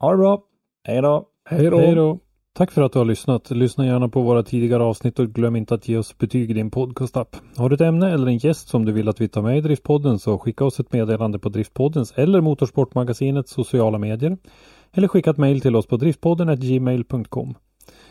Ha 0.00 0.10
det 0.10 0.16
bra. 0.16 0.42
Hej 0.84 1.02
då. 1.02 1.28
Hej 1.44 1.94
då. 1.94 2.18
Tack 2.52 2.70
för 2.70 2.82
att 2.82 2.92
du 2.92 2.98
har 2.98 3.06
lyssnat. 3.06 3.50
Lyssna 3.50 3.86
gärna 3.86 4.08
på 4.08 4.22
våra 4.22 4.42
tidigare 4.42 4.82
avsnitt 4.82 5.18
och 5.18 5.28
glöm 5.28 5.56
inte 5.56 5.74
att 5.74 5.88
ge 5.88 5.96
oss 5.96 6.18
betyg 6.18 6.50
i 6.50 6.54
din 6.54 6.70
podcastapp. 6.70 7.36
Har 7.56 7.68
du 7.68 7.74
ett 7.74 7.80
ämne 7.80 8.12
eller 8.12 8.26
en 8.26 8.38
gäst 8.38 8.68
som 8.68 8.84
du 8.84 8.92
vill 8.92 9.08
att 9.08 9.20
vi 9.20 9.28
tar 9.28 9.42
med 9.42 9.58
i 9.58 9.60
Driftpodden 9.60 10.18
så 10.18 10.38
skicka 10.38 10.64
oss 10.64 10.80
ett 10.80 10.92
meddelande 10.92 11.38
på 11.38 11.48
Driftpoddens 11.48 12.12
eller 12.16 12.40
Motorsportmagasinets 12.40 13.52
sociala 13.52 13.98
medier. 13.98 14.36
Eller 14.92 15.08
skicka 15.08 15.30
ett 15.30 15.36
mejl 15.36 15.60
till 15.60 15.76
oss 15.76 15.86
på 15.86 15.96
driftpodden 15.96 16.56
gmail.com. 16.56 17.54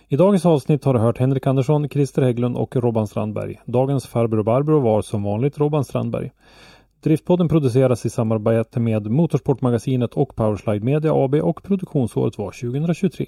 I 0.08 0.16
dagens 0.16 0.46
avsnitt 0.46 0.84
har 0.86 0.94
du 0.94 1.00
hört 1.00 1.18
Henrik 1.18 1.48
Andersson, 1.48 1.90
Christer 1.90 2.22
Hägglund 2.22 2.58
och 2.58 2.76
Robban 2.76 3.08
Strandberg. 3.08 3.60
Dagens 3.66 4.08
farbror 4.08 4.44
Barbro 4.44 4.80
var 4.80 5.02
som 5.02 5.24
vanligt 5.24 5.58
Robban 5.58 5.86
Strandberg. 5.86 6.32
Driftpodden 7.04 7.48
produceras 7.48 8.06
i 8.06 8.10
samarbete 8.10 8.80
med 8.80 9.12
Motorsportmagasinet 9.12 10.14
och 10.14 10.36
Powerslide 10.36 10.86
Media 10.86 11.12
AB 11.14 11.36
och 11.36 11.64
produktionsåret 11.64 12.38
var 12.38 12.52
2023. 12.52 13.26